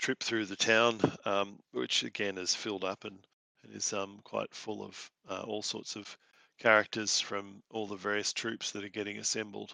trip 0.00 0.20
through 0.20 0.46
the 0.46 0.56
town, 0.56 0.98
um, 1.24 1.60
which 1.70 2.02
again 2.02 2.38
is 2.38 2.56
filled 2.56 2.82
up 2.82 3.04
and, 3.04 3.16
and 3.62 3.72
is 3.72 3.92
um, 3.92 4.18
quite 4.24 4.52
full 4.52 4.84
of 4.84 5.10
uh, 5.30 5.42
all 5.42 5.62
sorts 5.62 5.94
of 5.94 6.18
characters 6.58 7.20
from 7.20 7.62
all 7.70 7.86
the 7.86 7.94
various 7.94 8.32
troops 8.32 8.72
that 8.72 8.82
are 8.82 8.88
getting 8.88 9.18
assembled. 9.18 9.72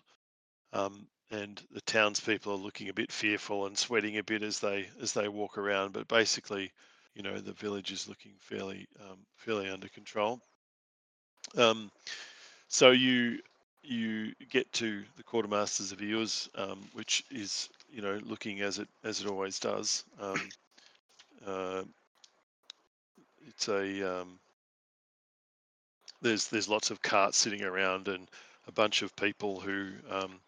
Um, 0.75 1.07
and 1.31 1.63
the 1.71 1.81
townspeople 1.81 2.53
are 2.53 2.57
looking 2.57 2.91
a 2.91 2.95
bit 2.95 3.11
fearful 3.11 3.65
and 3.65 3.79
sweating 3.79 4.19
a 4.19 4.23
bit 4.23 4.43
as 4.43 4.61
they 4.61 4.87
as 5.01 5.15
they 5.15 5.29
walk 5.29 5.57
around. 5.57 5.95
But 5.95 6.09
basically, 6.09 6.73
you 7.15 7.23
know, 7.23 7.41
the 7.41 7.55
village 7.55 7.91
is 7.91 8.07
looking 8.07 8.35
fairly 8.39 8.87
um, 9.01 9.21
fairly 9.37 9.71
under 9.71 9.89
control. 9.89 10.43
Um, 11.57 11.91
so 12.69 12.91
you 12.91 13.41
you 13.83 14.33
get 14.51 14.71
to 14.75 15.03
the 15.17 15.23
quartermasters 15.23 15.93
of 15.93 15.99
Iuz, 15.99 16.49
um, 16.57 16.79
which 16.93 17.25
is 17.31 17.69
you 17.91 18.03
know 18.03 18.21
looking 18.25 18.61
as 18.61 18.79
it 18.79 18.89
as 19.05 19.21
it 19.21 19.27
always 19.27 19.59
does. 19.59 20.05
Um, 20.21 20.49
uh, 21.47 21.83
it's 23.49 23.69
a 23.69 24.21
um, 24.21 24.39
there's 26.23 26.49
there's 26.49 26.69
lots 26.69 26.91
of 26.91 27.03
carts 27.03 27.39
sitting 27.39 27.63
around 27.63 28.09
and 28.09 28.29
a 28.69 28.73
bunch 28.73 29.03
of 29.03 29.15
people 29.17 29.61
who 29.61 29.89
um, 30.11 30.39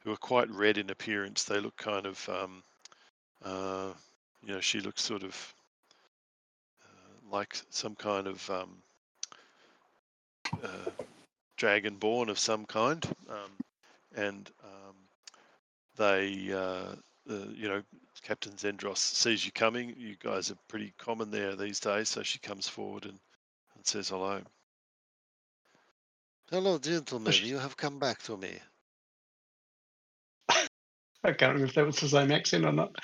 who 0.00 0.12
are 0.12 0.16
quite 0.16 0.50
red 0.50 0.78
in 0.78 0.90
appearance. 0.90 1.44
They 1.44 1.60
look 1.60 1.76
kind 1.76 2.06
of 2.06 2.28
um, 2.28 2.62
uh, 3.44 3.92
you 4.44 4.54
know 4.54 4.60
she 4.60 4.80
looks 4.80 5.02
sort 5.02 5.22
of 5.22 5.54
uh, 6.82 7.34
like 7.36 7.56
some 7.70 7.94
kind 7.94 8.26
of 8.26 8.50
um, 8.50 8.70
uh, 10.62 11.03
dragonborn 11.58 12.28
of 12.28 12.38
some 12.38 12.64
kind, 12.66 13.04
um, 13.28 13.50
and 14.16 14.50
um, 14.62 14.94
they, 15.96 16.52
uh, 16.52 16.94
uh, 17.30 17.46
you 17.54 17.68
know, 17.68 17.82
Captain 18.22 18.52
Xendros 18.52 18.98
sees 18.98 19.44
you 19.44 19.52
coming. 19.52 19.94
You 19.96 20.16
guys 20.22 20.50
are 20.50 20.56
pretty 20.68 20.92
common 20.98 21.30
there 21.30 21.56
these 21.56 21.80
days, 21.80 22.08
so 22.08 22.22
she 22.22 22.38
comes 22.38 22.68
forward 22.68 23.04
and, 23.04 23.18
and 23.76 23.86
says 23.86 24.08
hello. 24.08 24.40
Hello, 26.50 26.78
gentlemen. 26.78 27.32
she- 27.32 27.46
You 27.48 27.58
have 27.58 27.76
come 27.76 27.98
back 27.98 28.22
to 28.24 28.36
me. 28.36 28.58
I 31.26 31.32
can't 31.32 31.54
remember 31.54 31.64
if 31.66 31.74
that 31.74 31.86
was 31.86 31.96
the 32.00 32.08
same 32.08 32.30
accent 32.32 32.66
or 32.66 32.72
not. 32.72 32.94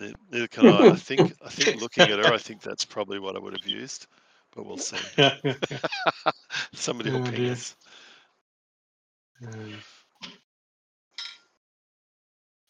Ne- 0.00 0.14
Neither 0.32 0.48
can 0.48 0.66
I. 0.66 0.88
I 0.90 0.96
think. 0.96 1.32
I 1.44 1.48
think 1.50 1.80
looking 1.80 2.10
at 2.10 2.18
her, 2.18 2.32
I 2.32 2.38
think 2.38 2.62
that's 2.62 2.84
probably 2.84 3.20
what 3.20 3.36
I 3.36 3.38
would 3.38 3.52
have 3.52 3.66
used. 3.66 4.08
But 4.56 4.66
we'll 4.66 4.78
see. 4.78 4.98
yeah. 5.18 5.36
Somebody 6.74 7.12
will 7.12 7.20
Oh, 7.20 7.24
ping 7.24 7.46
dear. 7.46 7.52
us. 7.52 7.76
Mm. 9.42 9.74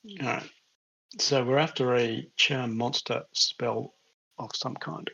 Hmm. 0.07 0.27
Alright. 0.27 0.51
So 1.21 1.45
we're 1.45 1.59
after 1.59 1.97
a 1.97 2.29
charm 2.37 2.77
monster 2.77 3.25
spell 3.33 3.95
of 4.39 4.51
some 4.55 4.77
kind. 4.77 5.11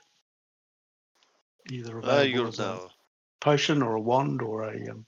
Either 1.71 1.99
uh, 2.03 2.25
available 2.25 2.51
a 2.61 2.91
potion 3.41 3.83
or 3.83 3.97
a 3.97 4.01
wand 4.01 4.43
or 4.43 4.65
a 4.65 4.91
um, 4.91 5.07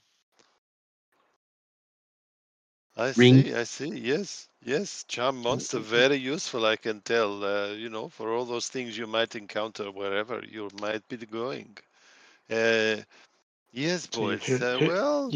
I 2.97 3.13
Ring. 3.17 3.53
I 3.55 3.63
see. 3.63 3.89
Yes, 3.99 4.49
yes. 4.65 5.05
Charm 5.05 5.41
monster, 5.41 5.79
very 5.97 6.17
useful, 6.17 6.65
I 6.65 6.77
can 6.77 7.01
tell. 7.01 7.43
Uh, 7.45 7.73
you 7.73 7.89
know, 7.89 8.09
for 8.09 8.33
all 8.33 8.45
those 8.45 8.67
things 8.69 8.97
you 8.97 9.07
might 9.07 9.35
encounter 9.35 9.91
wherever 9.91 10.43
you 10.45 10.69
might 10.81 11.07
be 11.09 11.17
going. 11.17 11.77
Uh, 12.49 12.97
yes, 13.71 14.07
boys. 14.07 14.61
Uh, 14.61 14.79
well, 14.81 15.35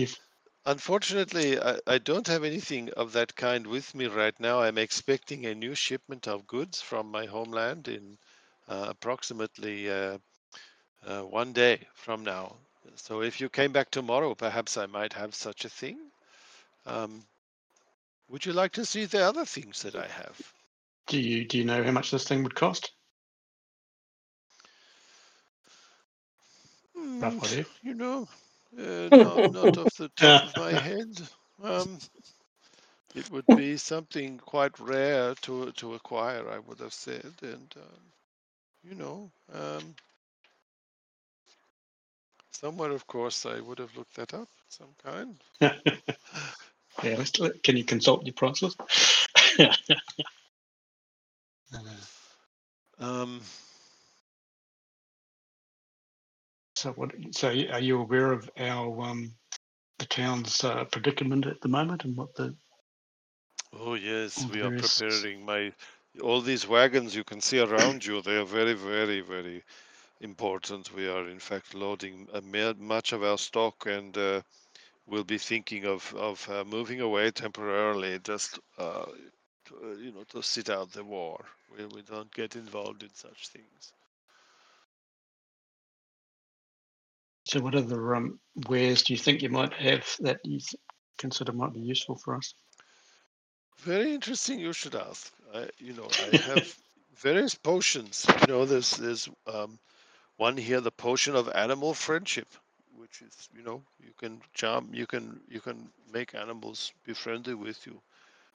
unfortunately, 0.65 1.59
I, 1.59 1.79
I 1.87 1.97
don't 1.99 2.27
have 2.27 2.43
anything 2.43 2.91
of 2.91 3.13
that 3.13 3.35
kind 3.35 3.67
with 3.67 3.93
me 3.95 4.07
right 4.07 4.39
now. 4.39 4.61
I'm 4.61 4.77
expecting 4.79 5.45
a 5.45 5.55
new 5.55 5.75
shipment 5.75 6.27
of 6.27 6.47
goods 6.47 6.81
from 6.81 7.11
my 7.11 7.25
homeland 7.25 7.87
in 7.89 8.17
uh, 8.67 8.87
approximately 8.89 9.89
uh, 9.89 10.19
uh, 11.05 11.21
one 11.23 11.53
day 11.53 11.87
from 11.95 12.23
now. 12.23 12.57
So 12.95 13.21
if 13.21 13.41
you 13.41 13.49
came 13.49 13.73
back 13.73 13.91
tomorrow, 13.91 14.35
perhaps 14.35 14.77
I 14.77 14.87
might 14.87 15.13
have 15.13 15.35
such 15.35 15.65
a 15.65 15.69
thing. 15.69 15.99
Um, 16.85 17.23
would 18.29 18.45
you 18.45 18.53
like 18.53 18.71
to 18.73 18.85
see 18.85 19.05
the 19.05 19.25
other 19.25 19.45
things 19.45 19.81
that 19.83 19.95
I 19.95 20.07
have? 20.07 20.53
do 21.07 21.19
you 21.19 21.45
do 21.45 21.57
you 21.57 21.65
know 21.65 21.83
how 21.83 21.91
much 21.91 22.11
this 22.11 22.27
thing 22.27 22.43
would 22.43 22.55
cost? 22.55 22.93
Rough 27.21 27.37
Mm, 27.37 27.41
idea. 27.43 27.65
you 27.81 27.93
know, 27.95 28.27
uh, 28.77 29.09
no, 29.13 29.45
not 29.47 29.77
off 29.77 29.95
the 29.97 30.09
top 30.09 30.41
of 30.43 30.55
my 30.55 30.71
head. 30.73 31.29
Um, 31.61 31.99
it 33.13 33.29
would 33.29 33.49
be 33.53 33.77
something 33.77 34.37
quite 34.39 34.79
rare 34.79 35.35
to 35.35 35.71
to 35.73 35.93
acquire, 35.95 36.49
I 36.49 36.59
would 36.59 36.79
have 36.79 36.93
said, 36.93 37.33
and 37.41 37.73
um, 37.77 38.13
you 38.83 38.95
know, 38.95 39.31
um, 39.51 39.95
somewhere, 42.51 42.91
of 42.91 43.07
course, 43.07 43.45
I 43.45 43.59
would 43.59 43.79
have 43.79 43.95
looked 43.95 44.15
that 44.15 44.33
up, 44.33 44.49
some 44.69 44.93
kind. 45.03 45.41
Yeah, 47.03 47.15
let's, 47.17 47.39
let- 47.39 47.63
can 47.63 47.77
you 47.77 47.83
consult 47.83 48.25
your 48.25 48.33
prices? 48.33 48.75
Uh, 49.59 49.73
Um, 52.99 53.41
so 56.75 56.91
what? 56.91 57.11
So 57.31 57.47
are 57.47 57.79
you 57.79 57.99
aware 58.01 58.33
of 58.33 58.49
our 58.57 59.01
um, 59.01 59.31
the 59.99 60.05
town's 60.05 60.63
uh, 60.63 60.83
predicament 60.85 61.45
at 61.45 61.61
the 61.61 61.69
moment 61.69 62.03
and 62.03 62.17
what 62.17 62.35
the 62.35 62.55
Oh 63.73 63.93
yes, 63.93 64.47
we 64.47 64.61
are 64.61 64.71
preparing 64.71 65.45
my 65.45 65.73
all 66.21 66.41
these 66.41 66.67
wagons 66.67 67.15
you 67.15 67.23
can 67.23 67.39
see 67.41 67.59
around 67.59 68.03
you. 68.05 68.21
They 68.21 68.37
are 68.37 68.45
very, 68.45 68.73
very, 68.73 69.21
very 69.21 69.63
important. 70.21 70.93
We 70.93 71.07
are 71.07 71.27
in 71.27 71.39
fact 71.39 71.75
loading 71.75 72.27
a 72.33 72.41
much 72.41 73.13
of 73.13 73.23
our 73.23 73.37
stock, 73.37 73.85
and 73.85 74.17
uh, 74.17 74.41
we'll 75.09 75.23
be 75.23 75.37
thinking 75.37 75.85
of 75.85 76.13
of 76.15 76.49
uh, 76.49 76.63
moving 76.65 77.01
away 77.01 77.31
temporarily, 77.31 78.19
just 78.19 78.59
uh, 78.77 79.05
to, 79.65 79.75
uh, 79.83 79.95
you 79.97 80.11
know, 80.11 80.23
to 80.29 80.41
sit 80.43 80.69
out 80.69 80.91
the 80.91 81.03
war. 81.03 81.45
We 81.71 81.85
we 81.85 82.01
don't 82.03 82.33
get 82.33 82.55
involved 82.55 83.03
in 83.03 83.13
such 83.13 83.47
things. 83.49 83.93
so 87.45 87.59
what 87.61 87.75
other 87.75 88.15
um, 88.15 88.39
wares 88.67 89.03
do 89.03 89.13
you 89.13 89.17
think 89.17 89.41
you 89.41 89.49
might 89.49 89.73
have 89.73 90.05
that 90.19 90.39
you 90.43 90.59
th- 90.59 90.75
consider 91.17 91.51
might 91.51 91.73
be 91.73 91.79
useful 91.79 92.15
for 92.15 92.35
us? 92.35 92.53
Very 93.79 94.13
interesting. 94.13 94.59
You 94.59 94.73
should 94.73 94.95
ask. 94.95 95.31
I, 95.53 95.69
you 95.79 95.93
know, 95.93 96.13
I 96.19 96.29
have 96.51 96.77
various 97.15 97.55
potions. 97.55 98.25
You 98.41 98.53
know, 98.53 98.65
there's 98.65 98.91
there's 98.97 99.29
um, 99.47 99.79
one 100.37 100.57
here, 100.57 100.81
the 100.81 100.91
potion 100.91 101.35
of 101.35 101.49
animal 101.49 101.93
friendship, 101.93 102.47
which 103.09 103.21
is 103.27 103.49
you 103.55 103.63
know 103.63 103.81
you 103.99 104.11
can 104.17 104.41
charm, 104.53 104.89
you 104.93 105.07
can 105.07 105.39
you 105.49 105.59
can 105.59 105.89
make 106.13 106.35
animals 106.35 106.93
be 107.05 107.13
friendly 107.13 107.53
with 107.55 107.85
you. 107.87 107.99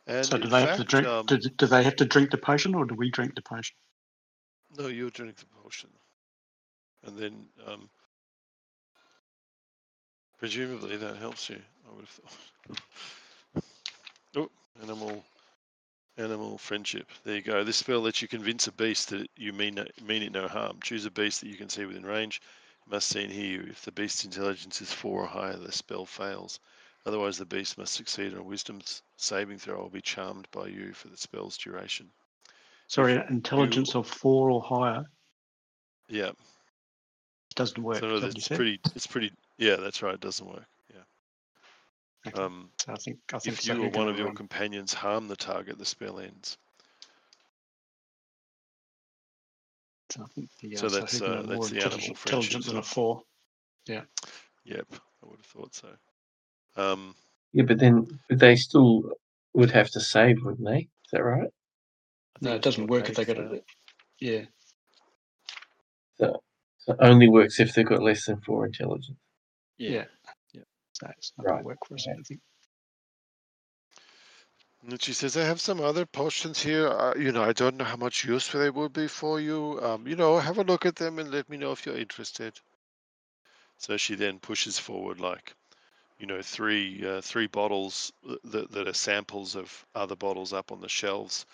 And 0.06 0.26
so 0.26 0.38
do 0.38 0.48
they 0.48 0.60
fact, 0.60 0.78
have 0.78 0.78
to 0.78 0.84
drink? 0.84 1.06
um, 1.06 1.26
do, 1.26 1.38
do 1.38 1.66
they 1.66 1.82
have 1.82 1.96
to 1.96 2.04
drink 2.04 2.30
the 2.30 2.38
potion, 2.38 2.74
or 2.74 2.84
do 2.84 2.94
we 2.94 3.10
drink 3.10 3.34
the 3.34 3.42
potion? 3.42 3.76
no, 4.78 4.86
you 4.88 5.10
drink 5.10 5.36
the 5.36 5.46
potion, 5.62 5.90
and 7.06 7.18
then 7.18 7.46
um, 7.66 7.88
presumably 10.38 10.96
that 10.96 11.16
helps 11.16 11.50
you. 11.50 11.60
I 11.88 11.94
would 11.94 12.04
have 12.04 12.08
thought. 12.10 13.62
oh, 14.36 14.50
animal 14.82 15.24
Animal 16.16 16.58
friendship. 16.58 17.08
There 17.24 17.34
you 17.34 17.42
go. 17.42 17.64
This 17.64 17.78
spell 17.78 17.98
lets 17.98 18.22
you 18.22 18.28
convince 18.28 18.68
a 18.68 18.72
beast 18.72 19.10
that 19.10 19.28
you 19.36 19.52
mean 19.52 19.84
mean 20.06 20.22
it 20.22 20.30
no 20.32 20.46
harm. 20.46 20.78
Choose 20.80 21.04
a 21.06 21.10
beast 21.10 21.40
that 21.40 21.48
you 21.48 21.56
can 21.56 21.68
see 21.68 21.84
within 21.86 22.06
range. 22.06 22.40
You 22.86 22.90
must 22.90 23.08
see 23.08 23.22
and 23.22 23.32
hear 23.32 23.62
you. 23.62 23.66
If 23.70 23.82
the 23.82 23.92
beast's 23.92 24.24
intelligence 24.24 24.82
is 24.82 24.92
four 24.92 25.22
or 25.22 25.26
higher, 25.26 25.56
the 25.56 25.72
spell 25.72 26.06
fails. 26.06 26.60
Otherwise, 27.06 27.38
the 27.38 27.46
beast 27.46 27.78
must 27.78 27.94
succeed 27.94 28.32
on 28.32 28.38
a 28.40 28.42
wisdom 28.42 28.80
saving 29.16 29.58
throw 29.58 29.76
or 29.76 29.90
be 29.90 30.00
charmed 30.00 30.48
by 30.50 30.66
you 30.68 30.92
for 30.92 31.08
the 31.08 31.16
spell's 31.16 31.56
duration. 31.56 32.10
Sorry, 32.86 33.14
If 33.14 33.30
intelligence 33.30 33.94
of 33.94 34.06
four 34.06 34.50
or 34.50 34.62
higher 34.62 35.04
Yeah. 36.08 36.28
It 36.28 37.54
doesn't 37.54 37.82
work. 37.82 38.00
So 38.00 38.06
no, 38.06 38.16
it's 38.16 38.48
pretty. 38.48 38.80
It's 38.94 39.06
pretty. 39.06 39.32
Yeah, 39.58 39.76
that's 39.76 40.02
right. 40.02 40.14
It 40.14 40.20
doesn't 40.20 40.46
work. 40.46 40.66
Yeah. 40.92 41.02
Okay, 42.26 42.42
Um, 42.42 42.70
so 42.80 42.92
I 42.92 42.96
think 42.96 43.18
I 43.32 43.38
think 43.38 43.58
if 43.58 43.66
you 43.66 43.82
or 43.82 43.88
one 43.90 44.08
of 44.08 44.18
your 44.18 44.28
um, 44.28 44.34
companions 44.34 44.92
harm 44.94 45.28
the 45.28 45.36
target, 45.36 45.78
the 45.78 45.84
spell 45.84 46.18
ends. 46.18 46.58
I 50.22 50.26
think 50.34 50.48
the, 50.60 50.76
uh, 50.76 50.80
so 50.80 50.88
so 50.88 51.00
that's, 51.00 51.12
who's 51.12 51.20
gonna 51.22 51.36
uh, 51.36 51.36
have 51.38 51.46
that's 51.46 51.54
more 51.54 51.68
the 51.68 51.80
animal 51.82 51.94
intelligent, 51.96 52.18
friendship 52.18 52.60
intelligent 52.60 52.64
than 52.66 52.76
a 52.76 52.82
stuff. 52.82 52.94
four. 52.94 53.22
Yep, 54.64 54.86
I 54.92 55.26
would 55.26 55.38
have 55.40 55.46
thought 55.46 55.74
so. 55.74 55.88
Um, 56.76 57.14
Yeah, 57.52 57.64
but 57.64 57.78
then 57.78 58.06
but 58.28 58.38
they 58.38 58.56
still 58.56 59.02
would 59.54 59.70
have 59.72 59.90
to 59.90 60.00
save, 60.00 60.42
wouldn't 60.44 60.66
they? 60.66 60.78
Is 60.78 61.10
that 61.12 61.22
right? 61.24 61.50
No, 62.40 62.54
it 62.54 62.62
doesn't 62.62 62.86
work 62.88 63.08
if 63.08 63.16
they 63.16 63.24
got 63.24 63.38
it. 63.38 63.64
Yeah, 64.20 64.42
So, 66.16 66.42
so 66.78 66.92
it 66.92 66.98
only 67.00 67.28
works 67.28 67.60
if 67.60 67.74
they've 67.74 67.86
got 67.86 68.02
less 68.02 68.26
than 68.26 68.40
four 68.40 68.66
intelligence. 68.66 69.18
yeah. 69.78 70.04
Yeah. 70.52 70.62
So 70.92 71.08
it's 71.18 71.32
not 71.36 71.44
going 71.46 71.56
Right, 71.56 71.62
to 71.62 71.66
work 71.66 71.78
for 71.86 71.94
us. 71.94 72.06
I 72.08 72.14
don't 72.14 72.24
think. 72.24 72.40
And 74.86 75.00
she 75.00 75.14
says, 75.14 75.34
I 75.34 75.44
have 75.44 75.62
some 75.62 75.80
other 75.80 76.04
potions 76.04 76.62
here. 76.62 76.88
Uh, 76.88 77.14
you 77.16 77.32
know, 77.32 77.42
I 77.42 77.54
don't 77.54 77.78
know 77.78 77.84
how 77.84 77.96
much 77.96 78.24
use 78.24 78.48
they 78.48 78.68
will 78.68 78.90
be 78.90 79.08
for 79.08 79.40
you. 79.40 79.80
Um, 79.82 80.06
you 80.06 80.14
know, 80.14 80.38
have 80.38 80.58
a 80.58 80.62
look 80.62 80.84
at 80.84 80.96
them 80.96 81.18
and 81.18 81.30
let 81.30 81.48
me 81.48 81.56
know 81.56 81.72
if 81.72 81.86
you're 81.86 81.96
interested. 81.96 82.60
So 83.78 83.96
she 83.96 84.14
then 84.14 84.38
pushes 84.40 84.78
forward 84.78 85.20
like, 85.20 85.54
you 86.18 86.26
know, 86.26 86.42
three 86.42 87.06
uh, 87.06 87.22
three 87.22 87.46
bottles 87.46 88.12
that, 88.44 88.70
that 88.72 88.86
are 88.86 88.92
samples 88.92 89.56
of 89.56 89.86
other 89.94 90.16
bottles 90.16 90.52
up 90.52 90.70
on 90.70 90.82
the 90.82 90.88
shelves. 90.88 91.46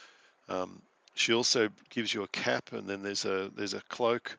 Um, 0.48 0.82
she 1.14 1.32
also 1.32 1.68
gives 1.88 2.12
you 2.12 2.24
a 2.24 2.28
cap, 2.28 2.72
and 2.72 2.88
then 2.88 3.02
there's 3.02 3.24
a 3.24 3.50
there's 3.56 3.74
a 3.74 3.82
cloak, 3.88 4.36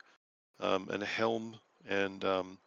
um, 0.59 0.89
and 0.91 1.01
a 1.01 1.05
helm, 1.05 1.55
and 1.87 2.25
um, 2.25 2.57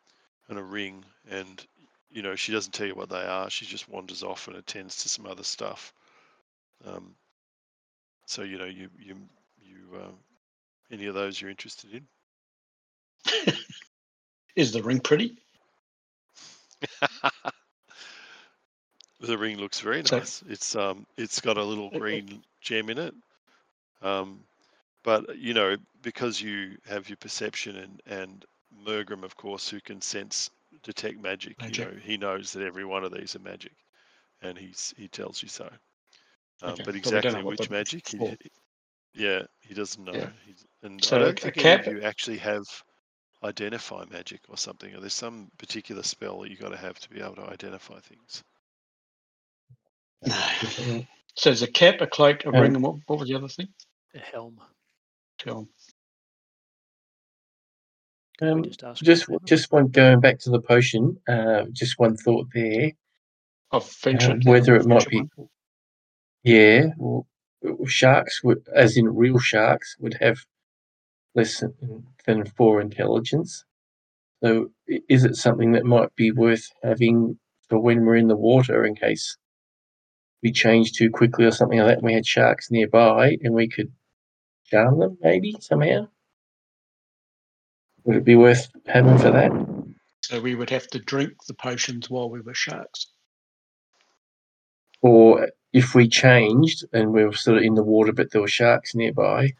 and 0.49 0.59
a 0.59 0.63
ring. 0.63 1.05
And 1.31 1.65
you 2.11 2.23
know, 2.23 2.35
she 2.35 2.53
doesn't 2.53 2.73
tell 2.73 2.87
you 2.87 2.95
what 2.95 3.11
they 3.11 3.25
are. 3.25 3.51
She 3.51 3.67
just 3.67 3.91
wanders 3.91 4.23
off 4.23 4.49
and 4.49 4.57
attends 4.57 5.03
to 5.03 5.09
some 5.09 5.27
other 5.27 5.45
stuff. 5.45 5.93
Um, 6.87 7.15
so 8.27 8.43
you 8.43 8.59
know, 8.59 8.65
you 8.65 8.89
you 8.99 9.17
you 9.63 9.77
uh, 9.99 10.13
any 10.91 11.07
of 11.07 11.15
those 11.15 11.41
you're 11.41 11.51
interested 11.51 11.91
in? 11.95 12.07
Is 14.57 14.73
the 14.73 14.83
ring 14.83 15.01
pretty? 15.01 15.37
the 19.21 19.39
ring 19.39 19.59
looks 19.59 19.81
very 19.81 20.05
So- 20.05 20.19
nice. 20.19 20.43
It's 20.49 20.75
um 20.77 21.07
it's 21.17 21.41
got 21.41 21.57
a 21.57 21.63
little 21.65 21.91
green 21.91 22.43
gem 22.61 22.91
in 22.91 22.99
it. 22.99 23.15
Um, 24.03 24.41
but 25.03 25.37
you 25.39 25.55
know, 25.55 25.77
because 26.03 26.41
you 26.41 26.77
have 26.89 27.09
your 27.09 27.17
perception 27.17 27.77
and 27.77 28.01
and 28.07 28.45
Mergrim, 28.85 29.23
of 29.25 29.37
course, 29.37 29.69
who 29.69 29.81
can 29.81 30.01
sense 30.01 30.51
detect 30.83 31.21
magic, 31.23 31.59
Magic. 31.61 31.79
you 31.79 31.85
know, 31.93 31.99
he 32.03 32.17
knows 32.19 32.53
that 32.53 32.63
every 32.67 32.85
one 32.85 33.05
of 33.05 33.13
these 33.13 33.35
are 33.37 33.39
magic, 33.41 33.73
and 34.43 34.59
he's 34.59 34.93
he 34.97 35.09
tells 35.09 35.43
you 35.43 35.49
so. 35.49 35.69
Um, 36.63 36.71
Okay, 36.73 36.83
but 36.85 36.87
but 36.87 36.95
we 36.95 37.01
don't 37.01 37.13
know 37.13 37.19
exactly 37.19 37.43
what 37.43 37.59
which 37.59 37.71
magic, 37.71 38.09
he, 38.09 38.37
yeah, 39.15 39.43
he 39.61 39.75
doesn't 39.75 40.03
know. 40.05 40.13
Yeah. 40.13 40.31
He's, 40.47 40.65
and 40.83 41.03
So 41.05 41.17
I 41.17 41.21
a- 41.21 41.25
don't 41.25 41.39
a 41.39 41.43
think 41.43 41.57
cap- 41.57 41.87
you 41.87 42.03
actually 42.03 42.39
have 42.39 42.65
identify 43.43 44.05
magic 44.11 44.41
or 44.49 44.57
something. 44.57 44.95
Or 44.95 45.01
there's 45.01 45.13
some 45.15 45.51
particular 45.59 46.03
spell 46.03 46.41
that 46.41 46.51
you 46.51 46.57
got 46.57 46.71
to 46.71 46.77
have 46.79 46.99
to 47.01 47.11
be 47.11 47.21
able 47.21 47.37
to 47.37 47.43
identify 47.51 47.99
things. 48.01 48.43
No. 50.23 51.05
So 51.37 51.51
there's 51.51 51.63
a 51.63 51.67
cap, 51.67 52.01
a 52.01 52.07
cloak, 52.07 52.45
a 52.45 52.49
Um, 52.49 52.55
ring, 52.55 52.75
and 52.77 52.83
what, 52.85 52.95
what 53.07 53.19
was 53.19 53.29
the 53.29 53.35
other 53.35 53.49
thing? 53.49 53.67
A 54.15 54.19
helm. 54.21 54.61
Helm. 55.45 55.69
Um, 58.41 58.63
just 58.63 58.81
just 59.03 59.27
just 59.45 59.73
one 59.73 59.89
going 59.89 60.21
back 60.21 60.39
to 60.41 60.51
the 60.51 60.61
potion. 60.61 61.21
Uh, 61.29 61.65
just 61.73 61.99
one 61.99 62.17
thought 62.17 62.47
there. 62.55 62.93
Of 63.73 63.89
friendship. 63.89 64.43
Uh, 64.47 64.51
whether 64.51 64.77
it 64.77 64.87
might 64.87 65.09
be- 65.09 65.23
one. 65.35 65.49
Yeah, 66.45 66.89
well, 66.99 67.27
sharks 67.87 68.45
would, 68.45 68.67
as 68.75 68.97
in 68.99 69.15
real 69.15 69.39
sharks, 69.39 69.97
would 69.99 70.19
have 70.21 70.39
less 71.35 71.61
than, 71.61 72.07
than 72.27 72.45
four 72.45 72.81
intelligence. 72.81 73.65
So, 74.43 74.71
is 75.09 75.25
it 75.25 75.37
something 75.37 75.73
that 75.73 75.87
might 75.87 76.15
be 76.17 76.31
worth 76.31 76.71
having 76.83 77.39
for 77.69 77.79
when 77.79 78.05
we're 78.05 78.17
in 78.17 78.29
the 78.29 78.37
water 78.37 78.85
in 78.85 78.95
case 78.95 79.39
we 80.43 80.53
change 80.53 80.93
too 80.93 81.09
quickly 81.09 81.47
or 81.47 81.51
something 81.51 81.79
like 81.79 81.89
that? 81.89 81.99
And 81.99 82.07
we 82.07 82.13
had 82.13 82.27
sharks 82.27 82.71
nearby, 82.71 83.39
and 83.43 83.55
we 83.55 83.67
could 83.67 83.91
charm 84.67 84.99
them 84.99 85.17
maybe 85.23 85.57
somehow. 85.61 86.09
Would 88.05 88.17
it 88.17 88.25
be 88.25 88.37
worth 88.37 88.69
having 88.87 89.17
for 89.17 89.31
that? 89.31 89.51
So 90.21 90.43
we 90.43 90.55
would 90.55 90.69
have 90.69 90.89
to 90.89 90.99
drink 90.99 91.33
the 91.47 91.55
potions 91.55 92.11
while 92.11 92.29
we 92.29 92.43
were 92.43 92.53
sharks. 92.53 93.07
Or 95.01 95.49
if 95.75 95.95
we 95.95 96.09
changed 96.09 96.85
and 96.93 97.13
we 97.13 97.25
were 97.25 97.33
sort 97.33 97.59
of 97.59 97.65
in 97.65 97.75
the 97.75 97.83
water, 97.83 98.13
but 98.13 98.31
there 98.31 98.41
were 98.41 98.49
sharks 98.49 98.95
nearby, 98.95 99.53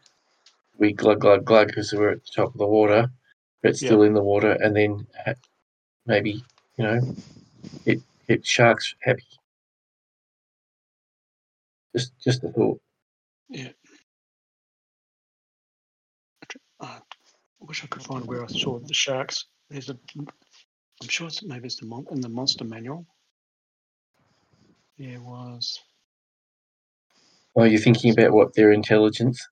we 0.77 0.93
glug 0.93 1.19
glug 1.19 1.45
glug 1.45 1.67
because 1.67 1.93
we're 1.93 2.11
at 2.11 2.23
the 2.23 2.31
top 2.33 2.53
of 2.53 2.57
the 2.57 2.65
water, 2.65 3.11
but 3.61 3.75
still 3.75 4.01
in 4.01 4.13
the 4.13 4.23
water, 4.23 4.53
and 4.53 4.75
then 4.75 5.05
maybe 6.07 6.41
you 6.77 6.83
know 6.83 7.01
it 7.85 7.99
it 8.27 8.45
sharks 8.45 8.95
happy. 9.01 9.27
Just 11.95 12.13
just 12.23 12.43
a 12.45 12.49
thought. 12.49 12.79
Yeah. 13.49 13.69
I 16.79 16.99
wish 17.59 17.83
I 17.83 17.87
could 17.87 18.03
find 18.03 18.25
where 18.25 18.43
I 18.43 18.47
saw 18.47 18.79
the 18.79 18.93
sharks. 18.93 19.45
There's 19.69 19.89
a, 19.89 19.97
I'm 20.17 21.07
sure 21.07 21.27
it's 21.27 21.43
maybe 21.43 21.65
it's 21.65 21.77
the 21.77 21.87
mon- 21.87 22.07
in 22.11 22.21
the 22.21 22.29
monster 22.29 22.63
manual. 22.63 23.05
There 24.97 25.21
was, 25.21 25.79
Oh, 27.55 27.63
you're 27.63 27.79
thinking 27.79 28.11
about 28.11 28.33
what 28.33 28.53
their 28.53 28.71
intelligence? 28.71 29.45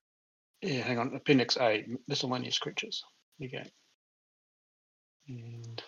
yeah, 0.61 0.81
hang 0.81 0.97
on, 0.97 1.13
Appendix 1.15 1.57
A, 1.57 1.85
miscellaneous 2.07 2.57
creatures. 2.57 3.03
There 3.39 3.49
you 3.49 3.59
go. 3.59 3.63
And 5.27 5.83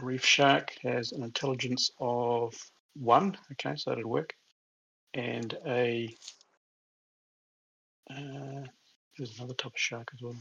reef 0.00 0.24
shark 0.24 0.70
has 0.82 1.12
an 1.12 1.22
intelligence 1.22 1.90
of 2.00 2.54
one. 2.94 3.36
Okay, 3.52 3.74
so 3.76 3.90
that'd 3.90 4.06
work. 4.06 4.34
And 5.14 5.56
a 5.66 6.14
uh, 8.10 8.66
there's 9.16 9.38
another 9.38 9.54
type 9.54 9.72
of 9.72 9.78
shark 9.78 10.08
as 10.14 10.22
well. 10.22 10.36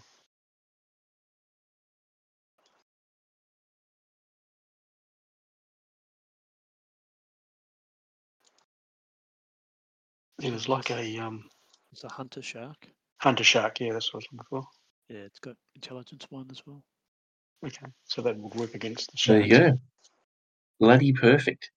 It 10.45 10.53
was 10.53 10.69
like 10.69 10.91
a 10.91 11.17
um, 11.17 11.43
It's 11.91 12.03
a 12.03 12.09
hunter 12.09 12.41
shark. 12.43 12.87
hunter 13.17 13.43
shark. 13.43 13.79
Yeah, 13.79 13.93
that's 13.93 14.13
what 14.13 14.19
I 14.19 14.21
was 14.21 14.27
looking 14.31 14.45
for. 14.49 14.67
Yeah, 15.09 15.25
it's 15.25 15.39
got 15.39 15.55
intelligence 15.75 16.27
one 16.29 16.47
as 16.51 16.61
well. 16.67 16.83
Okay, 17.65 17.87
so 18.03 18.21
that 18.21 18.37
would 18.37 18.53
work 18.53 18.75
against 18.75 19.11
the 19.11 19.17
shark. 19.17 19.39
There 19.39 19.47
you 19.47 19.71
go. 19.71 19.79
Bloody 20.79 21.13
perfect. 21.13 21.71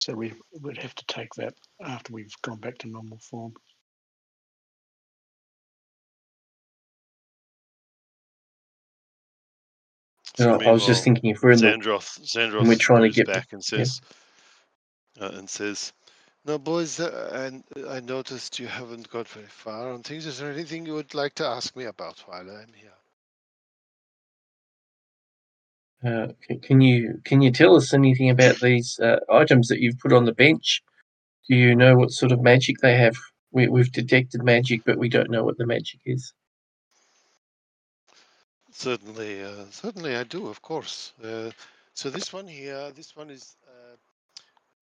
So 0.00 0.14
we 0.14 0.32
would 0.52 0.78
have 0.78 0.94
to 0.94 1.04
take 1.06 1.28
that 1.36 1.54
after 1.84 2.14
we've 2.14 2.32
gone 2.42 2.60
back 2.60 2.78
to 2.78 2.88
normal 2.88 3.18
form. 3.18 3.52
So 10.36 10.60
I 10.60 10.72
was 10.72 10.84
just 10.86 11.04
thinking 11.04 11.30
if 11.30 11.42
we're 11.42 11.52
in 11.52 11.60
the 11.60 11.66
Xendros, 11.66 12.20
Xendros 12.20 12.66
we're 12.66 12.76
trying 12.76 13.02
to 13.02 13.10
get- 13.10 13.26
back 13.26 13.52
and 13.52 13.62
says, 13.64 14.00
uh, 15.20 15.30
and 15.34 15.48
says, 15.48 15.92
"No, 16.44 16.58
boys, 16.58 17.00
uh, 17.00 17.30
and 17.32 17.64
I 17.88 18.00
noticed 18.00 18.58
you 18.58 18.66
haven't 18.66 19.10
got 19.10 19.28
very 19.28 19.46
far 19.46 19.92
on 19.92 20.02
things. 20.02 20.26
Is 20.26 20.38
there 20.38 20.52
anything 20.52 20.86
you 20.86 20.94
would 20.94 21.14
like 21.14 21.34
to 21.36 21.46
ask 21.46 21.74
me 21.76 21.84
about 21.84 22.20
while 22.28 22.50
I'm 22.50 22.72
here?" 22.74 22.92
Uh, 26.04 26.28
can 26.62 26.82
you 26.82 27.20
can 27.24 27.40
you 27.40 27.50
tell 27.50 27.76
us 27.76 27.94
anything 27.94 28.28
about 28.28 28.60
these 28.60 28.98
uh, 29.00 29.20
items 29.30 29.68
that 29.68 29.80
you've 29.80 29.98
put 29.98 30.12
on 30.12 30.26
the 30.26 30.34
bench? 30.34 30.82
Do 31.48 31.56
you 31.56 31.74
know 31.74 31.96
what 31.96 32.10
sort 32.10 32.32
of 32.32 32.42
magic 32.42 32.76
they 32.82 32.96
have? 32.96 33.16
We, 33.52 33.68
we've 33.68 33.92
detected 33.92 34.42
magic, 34.42 34.82
but 34.84 34.98
we 34.98 35.08
don't 35.08 35.30
know 35.30 35.44
what 35.44 35.58
the 35.58 35.66
magic 35.66 36.00
is. 36.04 36.32
Certainly, 38.70 39.44
uh, 39.44 39.64
certainly, 39.70 40.16
I 40.16 40.24
do, 40.24 40.48
of 40.48 40.60
course. 40.60 41.12
Uh, 41.22 41.50
so 41.94 42.10
this 42.10 42.32
one 42.32 42.48
here, 42.48 42.90
this 42.90 43.14
one 43.16 43.30
is, 43.30 43.56
uh, 43.68 43.96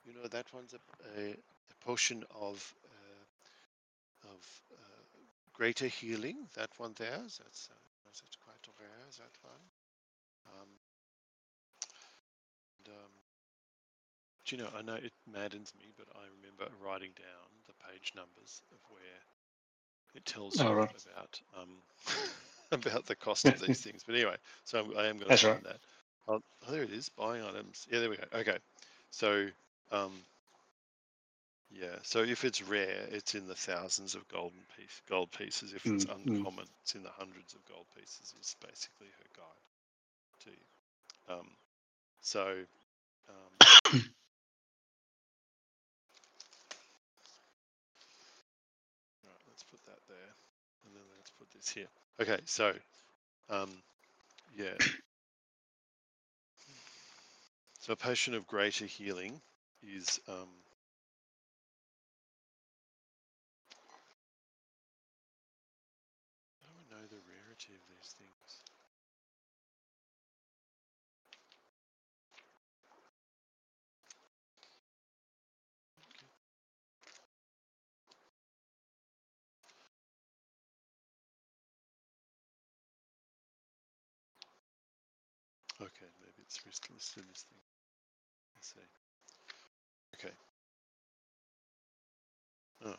you 0.05 0.15
know, 0.15 0.27
that 0.29 0.53
one's 0.53 0.75
a, 0.75 1.21
a, 1.21 1.31
a 1.33 1.85
potion 1.85 2.25
of 2.35 2.75
uh, 2.85 3.25
of 4.31 4.63
uh, 4.73 5.03
greater 5.53 5.87
healing. 5.87 6.49
That 6.57 6.71
one 6.79 6.95
there, 6.97 7.19
that's 7.19 7.69
uh, 7.71 7.75
that's 8.05 8.23
quite 8.45 8.67
rare. 8.81 9.07
That 9.19 9.37
one. 9.43 9.65
Um, 10.47 10.69
and, 12.79 12.95
um, 12.95 13.11
do 14.45 14.57
you 14.57 14.63
know, 14.63 14.71
I 14.77 14.83
know 14.83 14.95
it 14.95 15.13
maddens 15.27 15.73
me, 15.79 15.93
but 15.97 16.07
I 16.15 16.27
remember 16.41 16.73
writing 16.83 17.13
down 17.17 17.49
the 17.67 17.75
page 17.91 18.13
numbers 18.15 18.63
of 18.73 18.79
where 18.89 19.21
it 20.15 20.25
tells 20.25 20.61
Oh, 20.61 20.73
you 20.73 20.75
right. 20.75 20.95
about 21.07 21.41
um, 21.61 21.79
about 22.73 23.07
the 23.07 23.15
cost 23.17 23.49
of 23.49 23.59
these 23.61 23.79
things. 23.81 24.03
But 24.07 24.15
anyway, 24.17 24.37
so 24.65 24.81
I'm, 24.81 24.97
I 24.97 25.07
am 25.07 25.17
going 25.19 25.31
to 25.31 25.39
find 25.39 25.63
right. 25.63 25.65
that. 25.65 25.79
Oh, 26.29 26.41
oh, 26.67 26.73
there 26.73 26.83
it 26.83 26.91
is. 26.93 27.09
Buying 27.11 27.43
items. 27.43 27.87
Yeah, 27.91 28.01
there 28.01 28.11
we 28.11 28.17
go. 28.17 28.25
Okay, 28.35 28.59
so 29.11 29.47
um, 29.93 30.13
yeah, 31.71 31.97
so 32.03 32.21
if 32.23 32.45
it's 32.45 32.63
rare, 32.63 33.07
it's 33.11 33.35
in 33.35 33.47
the 33.47 33.55
thousands 33.55 34.15
of 34.15 34.29
golden 34.29 34.61
piece 34.77 35.01
gold 35.09 35.31
pieces. 35.33 35.73
If 35.73 35.87
it's 35.87 36.05
Mm, 36.05 36.09
mm. 36.27 36.27
uncommon, 36.37 36.67
it's 36.83 36.95
in 36.95 37.03
the 37.03 37.11
hundreds 37.11 37.55
of 37.55 37.65
gold 37.67 37.87
pieces. 37.97 38.35
Is 38.41 38.57
basically 38.61 39.07
her 39.09 39.29
guide 39.37 40.45
to 40.45 40.51
you. 40.51 41.35
Um, 41.35 41.49
so. 42.21 42.57
Um, 43.29 44.01
Right, 49.25 49.43
let's 49.49 49.63
put 49.65 49.85
that 49.87 50.01
there, 50.09 50.35
and 50.87 50.95
then 50.95 51.03
let's 51.17 51.31
put 51.39 51.51
this 51.53 51.69
here. 51.71 51.89
Okay, 52.21 52.41
so, 52.45 52.75
um, 53.51 53.71
yeah. 54.57 54.75
So 57.81 57.95
a 57.95 57.97
potion 57.97 58.35
of 58.35 58.47
greater 58.47 58.87
healing 58.87 59.41
is 59.83 60.21
um, 60.29 60.49
I 66.63 66.67
don't 66.71 66.91
know 66.91 67.07
the 67.09 67.23
rarity 67.27 67.75
of 67.75 67.83
these 67.89 68.15
things. 68.19 68.63
Okay, 85.83 86.07
maybe 86.21 86.43
it's 86.47 86.61
listed 86.65 86.91
in 86.93 86.97
this 87.29 87.43
thing. 87.51 87.59
Let's 88.55 88.73
see. 88.73 89.12
Okay. 90.25 90.35
Oh, 92.85 92.89
right. 92.91 92.97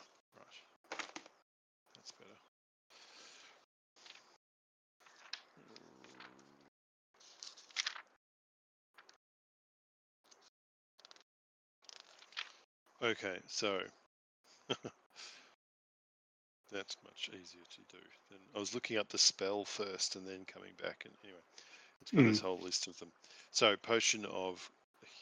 That's 1.96 2.12
better. 2.12 2.30
Okay, 13.12 13.40
so 13.48 13.80
that's 16.72 16.98
much 17.04 17.30
easier 17.30 17.62
to 17.70 17.82
do. 17.90 17.98
Than 18.30 18.40
I 18.56 18.60
was 18.60 18.74
looking 18.74 18.98
up 18.98 19.08
the 19.10 19.18
spell 19.18 19.64
first 19.64 20.16
and 20.16 20.28
then 20.28 20.46
coming 20.46 20.72
back 20.82 21.04
and 21.06 21.14
anyway, 21.24 21.40
it's 22.02 22.12
got 22.12 22.24
this 22.24 22.40
hmm. 22.40 22.48
whole 22.48 22.60
list 22.60 22.88
of 22.88 22.98
them. 23.00 23.12
So 23.52 23.78
potion 23.78 24.26
of 24.26 24.70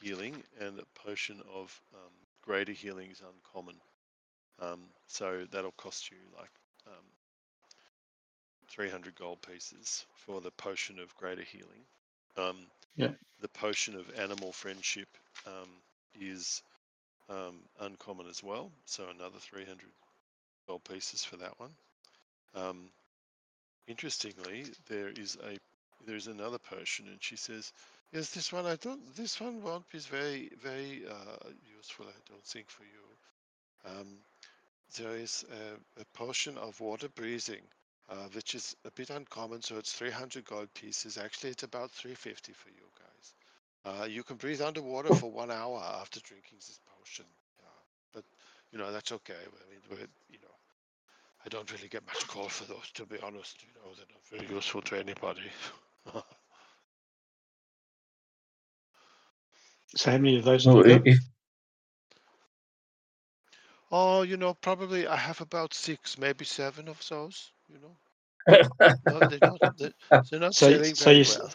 healing 0.02 0.44
and 0.60 0.80
a 0.80 0.86
potion 1.08 1.42
of 1.54 1.82
um, 1.94 2.12
greater 2.42 2.72
healing 2.74 3.12
is 3.12 3.22
uncommon. 3.22 3.76
Um, 4.60 4.82
so 5.08 5.46
that'll 5.52 5.72
cost 5.74 6.12
you 6.12 6.18
like 6.38 6.52
um, 6.88 7.06
300 8.70 9.16
gold 9.16 9.42
pieces 9.42 10.06
for 10.16 10.42
the 10.42 10.52
potion 10.52 11.00
of 11.00 11.16
greater 11.16 11.44
healing. 11.44 11.86
Um, 12.38 12.68
Yeah. 12.96 13.12
The 13.42 13.50
potion 13.50 13.96
of 13.96 14.10
animal 14.20 14.52
friendship 14.54 15.10
um, 15.46 15.70
is 16.20 16.62
um, 17.30 17.60
uncommon 17.80 18.28
as 18.28 18.44
well, 18.44 18.72
so 18.86 19.08
another 19.10 19.40
300 19.40 19.90
gold 20.68 20.84
pieces 20.86 21.24
for 21.24 21.38
that 21.38 21.60
one. 21.60 21.72
Um, 22.56 22.92
interestingly, 23.88 24.66
there 24.88 25.10
is 25.10 25.38
a 25.44 25.58
there's 26.06 26.28
another 26.28 26.58
potion, 26.60 27.08
and 27.08 27.22
she 27.22 27.36
says, 27.38 27.72
"Yes, 28.12 28.30
this 28.32 28.52
one 28.54 28.66
I 28.66 28.76
don't. 28.78 29.16
This 29.16 29.40
one 29.42 29.62
won't 29.62 29.90
be 29.90 30.00
very 30.00 30.50
very 30.62 31.06
uh, 31.08 31.50
useful. 31.78 32.06
I 32.08 32.20
don't 32.30 32.46
think 32.46 32.70
for 32.70 32.84
you. 32.84 33.06
Um, 33.86 34.18
there 34.98 35.16
is 35.18 35.46
a, 35.52 36.02
a 36.02 36.06
potion 36.14 36.58
of 36.58 36.80
water 36.80 37.10
breathing, 37.10 37.64
uh, 38.10 38.28
which 38.34 38.56
is 38.56 38.76
a 38.86 38.92
bit 38.92 39.10
uncommon. 39.10 39.62
So 39.62 39.78
it's 39.78 39.94
300 39.94 40.46
gold 40.46 40.74
pieces. 40.74 41.18
Actually, 41.18 41.52
it's 41.52 41.64
about 41.64 41.92
350 41.92 42.54
for 42.54 42.70
you 42.70 42.88
guys. 43.00 43.34
Uh, 44.02 44.06
you 44.06 44.24
can 44.24 44.38
breathe 44.38 44.62
underwater 44.62 45.16
for 45.16 45.32
one 45.32 45.52
hour 45.52 45.80
after 46.02 46.20
drinking 46.22 46.58
this 46.60 46.80
potion. 47.00 47.26
Yeah, 47.60 47.66
but 48.14 48.24
you 48.72 48.80
know 48.80 48.92
that's 48.92 49.12
okay. 49.14 49.34
I 49.36 49.96
mean, 49.96 50.08
you 50.30 50.40
know, 50.42 50.56
I 51.46 51.50
don't 51.50 51.72
really 51.74 51.90
get 51.90 52.06
much 52.08 52.28
call 52.28 52.50
for 52.50 52.66
those, 52.66 52.92
to 52.96 53.06
be 53.06 53.20
honest. 53.24 53.64
You 53.64 53.70
know, 53.76 53.96
they're 53.96 54.06
not 54.14 54.28
very 54.28 54.56
useful 54.56 54.82
to 54.84 55.00
anybody. 55.00 55.52
So 59.96 60.12
how 60.12 60.18
many 60.18 60.38
of 60.38 60.46
those 60.46 60.66
Well, 60.66 60.78
have 60.84 61.06
you 61.06 61.14
if, 61.14 61.20
oh, 63.92 64.22
you 64.22 64.38
know, 64.38 64.54
probably 64.54 65.08
I 65.08 65.18
have 65.18 65.42
about 65.42 65.74
six, 65.74 66.18
maybe 66.18 66.46
seven 66.46 66.88
of 66.88 67.04
those. 67.10 67.52
You 67.70 67.80
know, 67.82 67.98
no, 69.08 69.20
they're 69.28 69.40
not. 69.42 69.78
They're, 69.78 69.94
they're 70.30 70.40
not 70.40 70.56
So- 70.56 70.72
selling 70.72 70.96
so 70.96 71.06
very 71.06 71.18
you 71.18 71.26
well. 71.40 71.52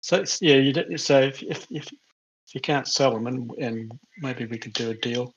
So 0.00 0.24
yeah, 0.40 0.56
you 0.56 0.98
so 0.98 1.20
if, 1.20 1.42
if 1.42 1.66
if 1.70 1.86
if 1.92 2.54
you 2.54 2.60
can't 2.60 2.88
sell 2.88 3.12
them, 3.12 3.26
and 3.28 3.50
and 3.52 3.92
maybe 4.18 4.46
we 4.46 4.58
could 4.58 4.72
do 4.72 4.90
a 4.90 4.94
deal 4.94 5.32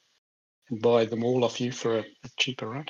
and 0.69 0.81
buy 0.81 1.05
them 1.05 1.23
all 1.23 1.43
off 1.45 1.61
you 1.61 1.71
for 1.71 1.99
a, 1.99 2.01
a 2.01 2.29
cheaper 2.37 2.67
rate. 2.67 2.89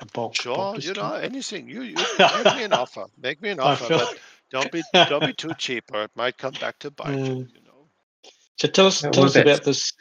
A 0.00 0.06
bulk. 0.06 0.34
Sure, 0.36 0.54
bulk 0.54 0.84
you 0.84 0.92
know, 0.92 1.14
anything. 1.14 1.68
You, 1.68 1.82
you 1.82 1.94
make 2.18 2.56
me 2.56 2.64
an 2.64 2.72
offer. 2.74 3.06
Make 3.18 3.40
me 3.40 3.48
an 3.50 3.60
offer, 3.60 3.86
feel- 3.86 3.98
but 3.98 4.18
don't 4.50 4.70
be 4.70 4.82
don't 4.92 5.24
be 5.24 5.32
too 5.32 5.54
cheap, 5.56 5.84
or 5.94 6.02
it 6.04 6.10
might 6.14 6.36
come 6.36 6.54
back 6.60 6.78
to 6.80 6.90
bite 6.90 7.18
you. 7.18 7.24
Mm. 7.24 7.48
You 8.62 8.68
know. 8.68 8.68
So 8.68 8.72
tell 8.72 8.86
us 8.86 9.00
tell 9.00 9.24
us 9.24 9.36
about- 9.36 9.46
about 9.46 9.64
this 9.64 9.92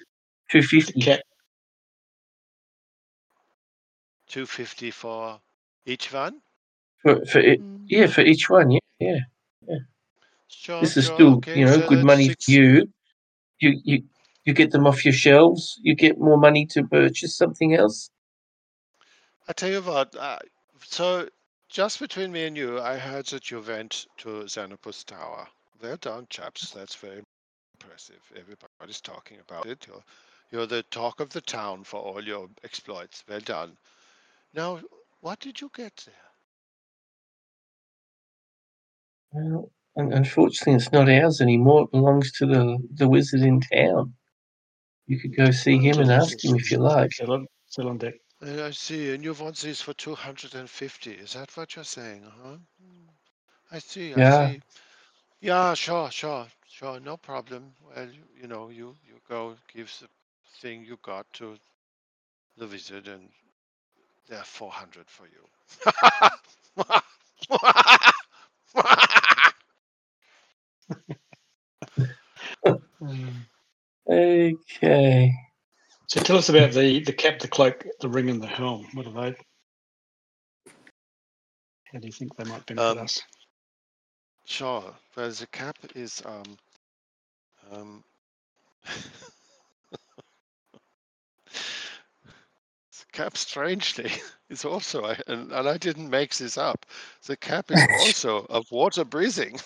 250. 0.50 1.02
cat. 1.02 1.24
Two 4.28 4.46
fifty 4.46 4.92
for 4.92 5.42
each 5.86 6.14
one. 6.14 6.42
For, 7.02 7.26
for 7.26 7.40
it, 7.40 7.62
yeah, 7.88 8.08
for 8.08 8.22
each 8.22 8.50
one. 8.50 8.72
Yeah, 8.72 8.80
yeah. 9.00 9.20
Sure, 10.48 10.82
This 10.82 10.98
is 10.98 11.06
sure, 11.06 11.16
still, 11.16 11.34
okay, 11.38 11.58
you 11.60 11.66
know, 11.66 11.80
so 11.80 11.88
good 11.88 12.04
money 12.04 12.28
six- 12.28 12.46
for 12.46 12.52
you. 12.52 12.94
You, 13.60 13.82
you, 13.84 14.04
you 14.46 14.54
get 14.54 14.72
them 14.72 14.86
off 14.86 15.04
your 15.04 15.14
shelves. 15.14 15.80
You 15.82 15.96
get 15.96 16.20
more 16.20 16.38
money 16.38 16.66
to 16.68 16.84
purchase 16.84 17.36
something 17.36 17.74
else. 17.74 18.10
I 19.48 19.54
tell 19.54 19.70
you 19.70 19.82
what. 19.82 20.16
Uh, 20.16 20.40
so 20.84 21.28
just 21.70 22.00
between 22.00 22.32
me 22.32 22.46
and 22.46 22.56
you, 22.58 22.80
I 22.80 22.98
heard 22.98 23.26
that 23.28 23.50
you 23.50 23.62
went 23.62 24.06
to 24.18 24.46
Xanopus 24.48 25.04
Tower. 25.06 25.48
Well 25.82 25.98
done, 25.98 26.28
chaps. 26.30 26.72
That's 26.72 26.96
very 26.96 27.24
impressive. 27.90 28.22
Everybody's 28.36 29.02
talking 29.02 29.38
about 29.48 29.66
it. 29.66 29.88
You're, 29.88 30.04
you're 30.52 30.68
the 30.68 30.84
talk 30.84 31.20
of 31.20 31.30
the 31.32 31.42
town 31.42 31.84
for 31.84 32.00
all 32.00 32.24
your 32.24 32.48
exploits. 32.64 33.24
Well 33.28 33.40
done. 33.40 33.78
Now, 34.54 34.80
what 35.22 35.40
did 35.40 35.60
you 35.60 35.72
get 35.76 36.04
there? 36.06 36.16
Well, 39.32 39.72
unfortunately, 39.96 40.74
it's 40.74 40.92
not 40.92 41.10
ours 41.10 41.42
anymore. 41.42 41.84
It 41.84 41.92
belongs 41.92 42.32
to 42.34 42.46
the, 42.46 42.78
the 42.94 43.08
wizard 43.08 43.42
in 43.42 43.60
town. 43.62 44.14
You 45.08 45.20
could 45.20 45.36
go 45.36 45.50
see 45.52 45.78
him 45.80 46.00
and 46.00 46.12
ask 46.12 46.44
him 46.44 46.56
if 46.56 46.72
you 46.72 46.78
like. 46.78 47.12
Still 47.14 47.32
on, 47.34 47.48
still 47.66 47.90
on 47.90 47.98
deck. 47.98 48.16
Uh, 48.46 48.66
I 48.66 48.72
see, 48.72 49.14
and 49.14 49.24
you 49.24 49.34
want 49.34 49.58
these 49.58 49.82
for 49.82 49.94
250. 49.94 51.12
Is 51.12 51.34
that 51.34 51.56
what 51.58 51.76
you're 51.76 51.86
saying? 51.86 52.24
Huh? 52.24 52.58
Hmm. 52.82 53.08
I 53.72 53.80
see, 53.80 54.14
I 54.14 54.20
Yeah. 54.20 54.48
see. 54.48 54.62
Yeah, 55.42 55.74
sure, 55.74 56.12
sure, 56.12 56.48
sure, 56.80 57.00
no 57.02 57.18
problem. 57.18 57.74
Well, 57.96 58.08
you, 58.08 58.24
you 58.42 58.48
know, 58.48 58.70
you, 58.70 58.96
you 59.08 59.16
go 59.30 59.56
give 59.74 59.92
the 60.02 60.08
thing 60.62 60.86
you 60.86 60.98
got 61.04 61.26
to 61.36 61.58
the 62.58 62.68
wizard, 62.68 63.08
and 63.08 63.30
there 64.30 64.40
are 64.40 64.46
400 64.46 65.08
for 65.10 65.26
you. 65.28 65.48
Okay. 74.10 75.34
So 76.08 76.22
tell 76.22 76.38
us 76.38 76.50
about 76.50 76.74
the 76.74 77.04
the 77.04 77.14
cap, 77.14 77.40
the 77.40 77.48
cloak, 77.48 77.86
the 78.02 78.10
ring, 78.10 78.30
and 78.30 78.42
the 78.44 78.48
helm. 78.48 78.88
What 78.94 79.08
are 79.08 79.14
they? 79.32 79.38
How 81.94 82.00
do 82.00 82.08
you 82.08 82.14
think 82.14 82.36
they 82.38 82.46
might 82.46 82.66
benefit 82.66 82.98
Um, 82.98 82.98
us? 82.98 83.22
Sure. 84.46 84.96
Well, 85.16 85.32
the 85.32 85.48
cap 85.48 85.78
is 85.96 86.22
um 86.26 86.58
um 87.72 88.04
the 93.00 93.06
cap 93.12 93.38
strangely 93.38 94.12
is 94.50 94.66
also 94.66 95.04
I- 95.06 95.20
and, 95.28 95.52
and 95.52 95.68
I 95.70 95.78
didn't 95.78 96.10
make 96.10 96.36
this 96.36 96.58
up. 96.58 96.86
The 97.26 97.36
cap 97.38 97.72
is 97.72 97.86
also 97.86 98.46
of 98.50 98.72
water 98.72 99.04
breathing. 99.06 99.60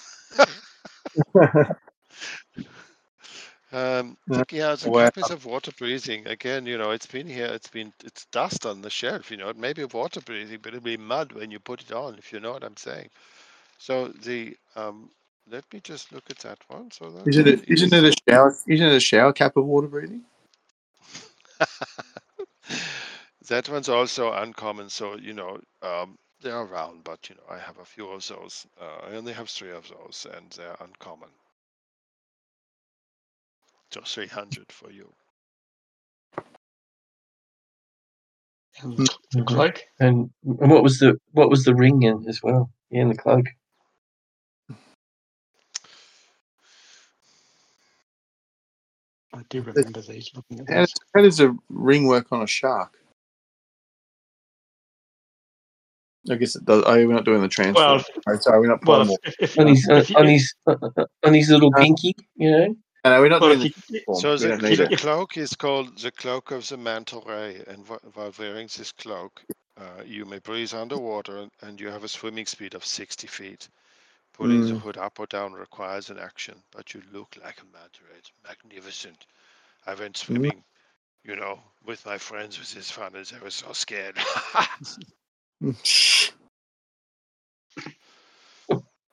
Um, 3.71 4.17
yeah, 4.51 4.75
the 4.75 4.91
Wow. 4.91 4.91
cap 4.91 5.17
is 5.17 5.29
of 5.29 5.45
water 5.45 5.71
breathing. 5.77 6.27
Again, 6.27 6.65
you 6.65 6.77
know, 6.77 6.91
it's 6.91 7.05
been 7.07 7.27
here. 7.27 7.47
It's 7.47 7.69
been 7.69 7.93
it's 8.03 8.25
dust 8.25 8.65
on 8.65 8.81
the 8.81 8.89
shelf. 8.89 9.31
You 9.31 9.37
know, 9.37 9.49
it 9.49 9.57
may 9.57 9.73
be 9.73 9.83
water 9.85 10.21
breathing, 10.21 10.59
but 10.61 10.69
it'll 10.73 10.81
be 10.83 10.97
mud 10.97 11.31
when 11.33 11.51
you 11.51 11.59
put 11.59 11.81
it 11.81 11.91
on. 11.91 12.17
If 12.17 12.31
you 12.33 12.39
know 12.39 12.51
what 12.53 12.63
I'm 12.63 12.77
saying. 12.77 13.09
So 13.77 14.07
the 14.09 14.55
um, 14.75 15.09
let 15.49 15.65
me 15.73 15.81
just 15.81 16.11
look 16.13 16.29
at 16.29 16.39
that 16.39 16.59
one. 16.69 16.91
So 16.91 17.09
that 17.11 17.29
Isn't 17.29 17.47
one 17.47 17.49
it? 17.49 17.65
Isn't 17.69 17.93
it 17.93 18.05
a 18.05 18.13
shower? 18.31 18.55
Isn't 18.67 18.87
it 18.87 18.95
a 18.95 18.99
shower 19.01 19.33
cap 19.33 19.57
of 19.57 19.65
water 19.65 19.87
breathing? 19.87 20.23
that 23.49 23.69
one's 23.69 23.89
also 23.89 24.33
uncommon. 24.33 24.89
So 24.89 25.17
you 25.17 25.33
know, 25.33 25.59
um, 25.83 26.17
they're 26.41 26.61
around, 26.61 27.03
but 27.05 27.29
you 27.29 27.35
know, 27.35 27.43
I 27.55 27.59
have 27.59 27.79
a 27.79 27.85
few 27.85 28.09
of 28.09 28.27
those. 28.27 28.67
Uh, 28.81 29.07
I 29.11 29.15
only 29.15 29.33
have 29.33 29.49
three 29.49 29.71
of 29.71 29.87
those, 29.89 30.27
and 30.37 30.51
they're 30.51 30.77
uncommon. 30.81 31.29
So 33.93 34.01
three 34.05 34.27
hundred 34.27 34.71
for 34.71 34.91
you. 34.91 35.13
And 38.81 38.97
the, 38.97 39.09
the 39.31 39.43
Mhm. 39.43 39.43
cloak. 39.43 39.81
And, 39.99 40.31
and 40.45 40.71
what 40.71 40.83
was 40.83 40.99
the 40.99 41.19
what 41.33 41.49
was 41.49 41.63
the 41.65 41.75
ring 41.75 42.03
in 42.03 42.25
as 42.29 42.41
well? 42.43 42.71
Yeah, 42.91 43.03
and 43.03 43.11
the 43.11 43.17
cloak. 43.17 43.45
I 49.33 49.41
do 49.49 49.61
remember 49.61 50.01
these. 50.01 50.29
Looking 50.35 50.59
at 50.61 50.69
How 50.69 50.79
does, 50.81 50.93
how 51.15 51.21
does 51.21 51.39
a 51.39 51.55
ring 51.69 52.07
work 52.07 52.27
on 52.31 52.41
a 52.43 52.47
shark? 52.47 52.97
I 56.29 56.35
guess 56.35 56.55
it 56.55 56.63
does. 56.65 56.83
Oh, 56.85 56.93
we're 56.93 57.13
not 57.13 57.25
doing 57.25 57.41
the 57.41 57.47
transfer. 57.49 57.81
Well, 57.81 58.03
Right, 58.27 58.41
sorry, 58.41 58.59
we're 58.59 58.67
not 58.67 58.85
Well, 58.85 59.17
if, 59.23 59.35
if, 59.39 59.59
On 59.59 59.67
if, 59.67 59.75
his 59.77 59.89
uh, 59.89 60.19
on 60.19 60.27
his 60.27 60.53
on 61.23 61.33
his 61.33 61.49
little 61.49 61.71
Uh, 61.75 61.79
pinky, 61.79 62.15
you 62.35 62.51
know. 62.51 62.75
No, 63.05 63.19
we're 63.19 63.27
not 63.27 63.41
well, 63.41 63.55
doing 63.55 63.73
the 63.89 64.01
you- 64.07 64.15
So 64.15 64.37
the, 64.37 64.55
the 64.89 64.95
cloak 64.97 65.35
is 65.35 65.53
called 65.55 65.97
the 65.99 66.11
cloak 66.11 66.51
of 66.51 66.67
the 66.69 66.77
manta 66.77 67.19
ray, 67.25 67.61
and 67.67 67.85
while 68.13 68.31
wearing 68.39 68.69
this 68.77 68.93
cloak, 68.93 69.43
uh, 69.77 70.03
you 70.05 70.23
may 70.23 70.39
breathe 70.39 70.73
underwater, 70.73 71.39
and, 71.39 71.51
and 71.61 71.81
you 71.81 71.89
have 71.89 72.05
a 72.05 72.07
swimming 72.07 72.45
speed 72.45 72.75
of 72.75 72.85
60 72.85 73.27
feet. 73.27 73.67
Pulling 74.33 74.61
the 74.61 74.75
Mm. 74.75 74.77
hood 74.77 74.97
up 74.97 75.19
or 75.19 75.27
down 75.27 75.53
requires 75.53 76.09
an 76.09 76.19
action, 76.19 76.61
but 76.71 76.93
you 76.93 77.01
look 77.11 77.37
like 77.43 77.61
a 77.61 77.65
manta 77.65 78.03
ray. 78.09 78.17
It's 78.17 78.31
magnificent. 78.43 79.25
I 79.85 79.95
went 79.95 80.17
swimming, 80.17 80.63
you 81.23 81.35
know, 81.35 81.59
with 81.85 82.05
my 82.05 82.17
friends 82.17 82.59
with 82.59 82.73
this 82.73 82.91
fun, 82.91 83.15
as 83.15 83.33
I 83.33 83.39
was 83.43 83.55
so 83.55 83.73
scared. 83.73 84.17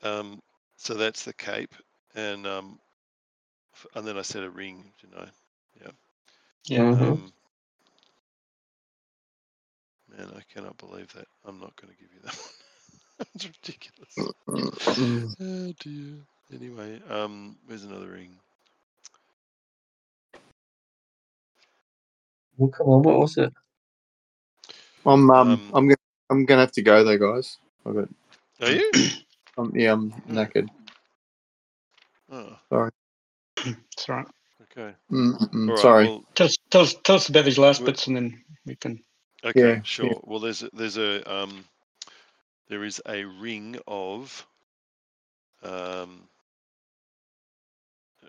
um, 0.02 0.40
so 0.76 0.94
that's 0.94 1.24
the 1.24 1.34
cape, 1.34 1.74
and 2.14 2.46
um, 2.46 2.78
and 3.94 4.06
then 4.06 4.18
I 4.18 4.22
said 4.22 4.44
a 4.44 4.50
ring, 4.50 4.92
didn't 5.00 5.18
I? 5.18 5.28
yeah, 5.80 5.90
Mhm. 6.78 7.00
Um, 7.00 7.32
man, 10.08 10.28
I 10.36 10.42
cannot 10.52 10.78
believe 10.78 11.12
that. 11.14 11.26
I'm 11.44 11.60
not 11.60 11.76
going 11.76 11.92
to 11.92 11.98
give 12.00 12.12
you 12.12 12.20
that 12.24 12.34
one. 12.34 12.54
That's 13.34 13.46
ridiculous. 13.46 14.32
Oh 15.40 15.72
dear. 15.80 16.18
Anyway, 16.52 17.00
um, 17.08 17.58
where's 17.66 17.84
another 17.84 18.08
ring? 18.08 18.40
Well, 22.58 22.70
come 22.70 22.88
on, 22.88 23.02
what 23.02 23.18
was 23.20 23.36
it? 23.38 23.52
I'm 25.06 25.30
um, 25.30 25.60
Um, 25.60 25.74
I'm 25.74 25.88
gonna 25.88 25.96
I'm 26.30 26.46
gonna 26.46 26.62
have 26.62 26.72
to 26.72 26.82
go 26.82 27.04
though, 27.04 27.18
guys. 27.18 27.58
I've 27.86 27.94
got 27.94 28.08
Are 28.60 28.70
you? 28.70 28.94
um, 29.58 29.72
yeah, 29.74 29.92
I'm 29.92 30.12
Hmm. 30.26 30.46
knackered. 30.46 30.68
Oh, 32.30 32.58
sorry. 32.70 32.90
that's 33.64 34.08
right. 34.08 34.26
okay. 34.62 34.94
Mm, 35.12 35.50
mm, 35.52 35.68
All 35.68 35.74
right, 35.74 35.92
sorry. 35.92 35.94
Well, 35.94 36.24
Tell 36.34 36.46
us, 36.46 36.56
tell 36.70 36.82
us, 36.82 36.94
tell 37.04 37.16
us 37.16 37.28
about 37.28 37.44
these 37.44 37.58
last 37.58 37.84
We- 37.84 37.86
bits, 37.86 38.06
and 38.06 38.16
then 38.16 38.44
we 38.66 38.76
can. 38.76 39.00
okay, 39.44 39.80
Yeah, 39.80 39.82
yeah. 40.00 40.14
sure. 40.14 40.20
Well, 40.24 40.40
there's 40.40 40.62
a, 40.62 40.70
there's 40.72 40.96
a 40.98 41.32
um, 41.32 41.64
there 42.70 42.84
is 42.84 43.02
a 43.06 43.24
ring 43.24 43.76
of 43.86 44.46
um, 45.62 46.22
uh, 48.22 48.28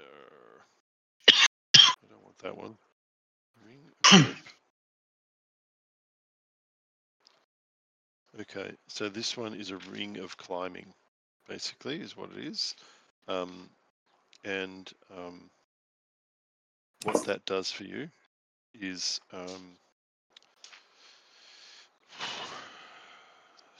I 1.77 2.07
don't 2.09 2.23
want 2.23 2.37
that 2.39 2.57
one. 2.57 2.75
Ring. 3.65 4.25
Okay, 8.39 8.71
so 8.87 9.09
this 9.09 9.37
one 9.37 9.53
is 9.53 9.71
a 9.71 9.77
ring 9.91 10.17
of 10.17 10.37
climbing, 10.37 10.93
basically, 11.47 12.01
is 12.01 12.17
what 12.17 12.31
it 12.35 12.45
is. 12.45 12.75
Um, 13.27 13.69
and 14.43 14.91
um, 15.15 15.49
what 17.03 17.25
that 17.25 17.45
does 17.45 17.71
for 17.71 17.83
you 17.83 18.09
is 18.73 19.19
um, 19.33 19.77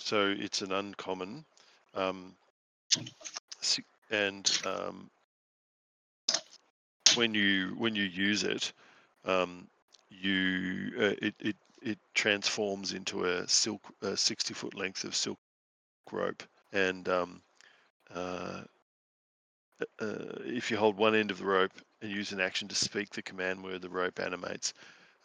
so 0.02 0.34
it's 0.38 0.62
an 0.62 0.72
uncommon 0.72 1.46
um, 1.94 2.34
and 4.10 4.60
um, 4.66 5.10
when 7.16 7.34
you 7.34 7.76
when 7.78 7.96
you 7.96 8.04
use 8.04 8.44
it 8.44 8.74
um, 9.26 9.68
you 10.10 10.92
uh, 11.00 11.16
it, 11.22 11.36
it 11.40 11.56
it 11.82 12.00
transforms 12.14 12.94
into 12.94 13.26
a 13.26 13.48
silk 13.48 13.82
a 14.02 14.16
60 14.18 14.54
foot 14.54 14.76
length 14.76 15.04
of 15.04 15.16
silk 15.16 15.40
rope 16.12 16.44
and 16.74 17.08
um, 17.08 17.42
uh, 18.14 18.62
uh, 20.00 20.16
if 20.46 20.70
you 20.70 20.78
hold 20.78 20.98
one 20.98 21.16
end 21.16 21.32
of 21.32 21.38
the 21.38 21.46
rope 21.46 21.72
and 22.02 22.12
use 22.12 22.32
an 22.32 22.40
action 22.42 22.68
to 22.68 22.76
speak 22.76 23.10
the 23.12 23.22
command 23.22 23.64
word 23.64 23.82
the 23.82 23.90
rope 23.90 24.20
animates 24.20 24.74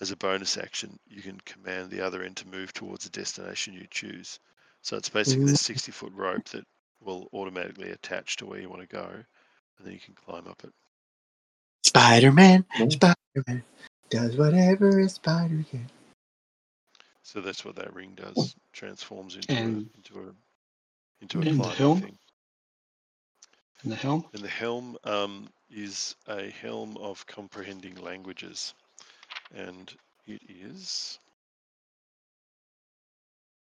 as 0.01 0.11
a 0.11 0.17
bonus 0.17 0.57
action 0.57 0.99
you 1.09 1.23
can 1.23 1.41
command 1.41 1.91
the 1.91 2.01
other 2.01 2.23
end 2.23 2.37
to 2.37 2.49
move 2.49 2.73
towards 2.73 3.07
a 3.07 3.11
destination 3.11 3.75
you 3.75 3.87
choose 3.91 4.39
so 4.87 4.97
it's 4.97 5.09
basically 5.09 5.53
a 5.53 5.57
60 5.57 5.93
foot 5.93 6.13
rope 6.15 6.45
that 6.51 6.65
will 7.05 7.29
automatically 7.33 7.91
attach 7.91 8.37
to 8.37 8.47
where 8.47 8.61
you 8.61 8.69
want 8.69 8.83
to 8.83 8.89
go 8.89 9.07
and 9.07 9.87
then 9.87 9.93
you 9.93 10.01
can 10.01 10.15
climb 10.15 10.47
up 10.47 10.63
it 10.65 10.73
Spider 11.85 12.33
Man. 12.33 12.65
Spider 12.91 13.17
Man 13.47 13.63
does 14.11 14.37
whatever 14.37 15.01
a 15.01 15.09
spider 15.09 15.65
can. 15.71 15.87
so 17.23 17.41
that's 17.41 17.65
what 17.65 17.77
that 17.77 17.93
ring 17.95 18.13
does 18.15 18.55
transforms 18.73 19.37
into 19.37 19.53
a 19.53 19.59
into 19.59 20.21
a 20.21 20.35
into 21.21 21.39
a 21.39 21.43
and 21.43 21.61
the 21.61 21.69
helm? 21.69 22.01
thing 22.01 22.19
And 23.83 23.93
the 23.93 23.97
helm? 23.97 24.25
And 24.33 24.43
the 24.43 24.49
helm 24.49 24.97
um, 25.05 25.49
is 25.71 26.17
a 26.29 26.51
helm 26.51 26.97
of 26.99 27.27
comprehending 27.27 27.97
languages. 27.97 28.75
And 29.55 29.93
it 30.27 30.41
is. 30.49 31.19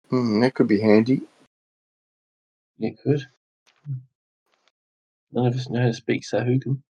Hmm, 0.09 0.41
that 0.41 0.53
could 0.55 0.67
be 0.67 0.81
handy. 0.81 1.21
It 2.79 2.97
could. 3.03 3.25
None 5.31 5.47
of 5.47 5.55
us 5.55 5.69
know 5.69 5.81
how 5.81 5.87
to 5.87 5.93
speak 5.93 6.23
Sahuagin. 6.23 6.81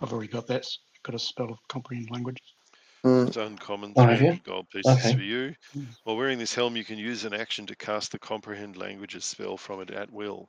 I've 0.00 0.12
already 0.12 0.28
got 0.28 0.46
that. 0.48 0.60
s- 0.60 0.78
Got 1.04 1.14
a 1.14 1.18
spell 1.20 1.50
of 1.52 1.58
comprehend 1.68 2.10
languages. 2.10 2.54
Hmm. 3.04 3.26
It's 3.28 3.36
uncommon, 3.36 3.96
Oh, 3.96 4.06
have 4.06 4.20
you? 4.20 4.40
gold 4.44 4.68
pieces 4.70 4.92
Okay. 4.92 5.12
for 5.12 5.20
you. 5.20 5.54
Mm. 5.76 5.86
While 6.04 6.16
wearing 6.16 6.38
this 6.38 6.54
helm, 6.54 6.76
you 6.76 6.84
can 6.84 6.98
use 6.98 7.24
an 7.24 7.34
action 7.34 7.66
to 7.66 7.76
cast 7.76 8.12
the 8.12 8.18
comprehend 8.18 8.76
languages 8.76 9.24
spell 9.24 9.56
from 9.56 9.80
it 9.80 9.90
at 9.90 10.12
will. 10.12 10.48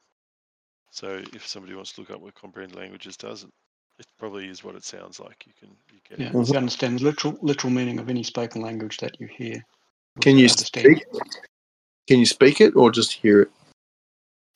So 0.91 1.21
if 1.33 1.47
somebody 1.47 1.75
wants 1.75 1.93
to 1.93 2.01
look 2.01 2.11
up 2.11 2.21
what 2.21 2.35
comprehend 2.35 2.75
languages 2.75 3.17
does, 3.17 3.43
it, 3.43 3.51
it 3.99 4.07
probably 4.19 4.47
is 4.49 4.63
what 4.63 4.75
it 4.75 4.83
sounds 4.85 5.19
like. 5.19 5.45
You 5.47 5.53
can 5.59 5.69
you 5.93 5.99
get 6.09 6.19
Yeah, 6.19 6.29
it. 6.29 6.33
You 6.49 6.57
understand 6.57 6.99
the 6.99 7.03
literal 7.05 7.37
literal 7.41 7.73
meaning 7.73 7.99
of 7.99 8.09
any 8.09 8.23
spoken 8.23 8.61
language 8.61 8.97
that 8.99 9.19
you 9.19 9.27
hear. 9.27 9.63
Can 10.21 10.37
you 10.37 10.49
understand. 10.49 10.85
speak? 10.85 11.05
Can 12.09 12.17
you 12.17 12.25
speak 12.25 12.59
it 12.59 12.75
or 12.75 12.89
just 12.89 13.13
hear 13.13 13.41
it? 13.41 13.51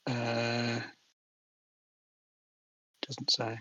Uh, 0.07 0.79
doesn't 3.05 3.29
say. 3.29 3.59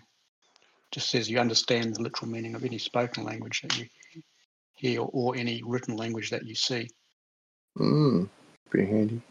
Just 0.91 1.11
says 1.11 1.29
you 1.29 1.37
understand 1.37 1.95
the 1.95 2.01
literal 2.01 2.31
meaning 2.31 2.55
of 2.55 2.65
any 2.65 2.79
spoken 2.79 3.23
language 3.23 3.61
that 3.61 3.77
you 3.77 3.85
hear 4.73 5.01
or 5.01 5.35
any 5.35 5.61
written 5.63 5.95
language 5.95 6.31
that 6.31 6.43
you 6.43 6.55
see. 6.55 6.89
Hmm, 7.77 8.23
pretty 8.67 8.89
handy. 8.89 9.21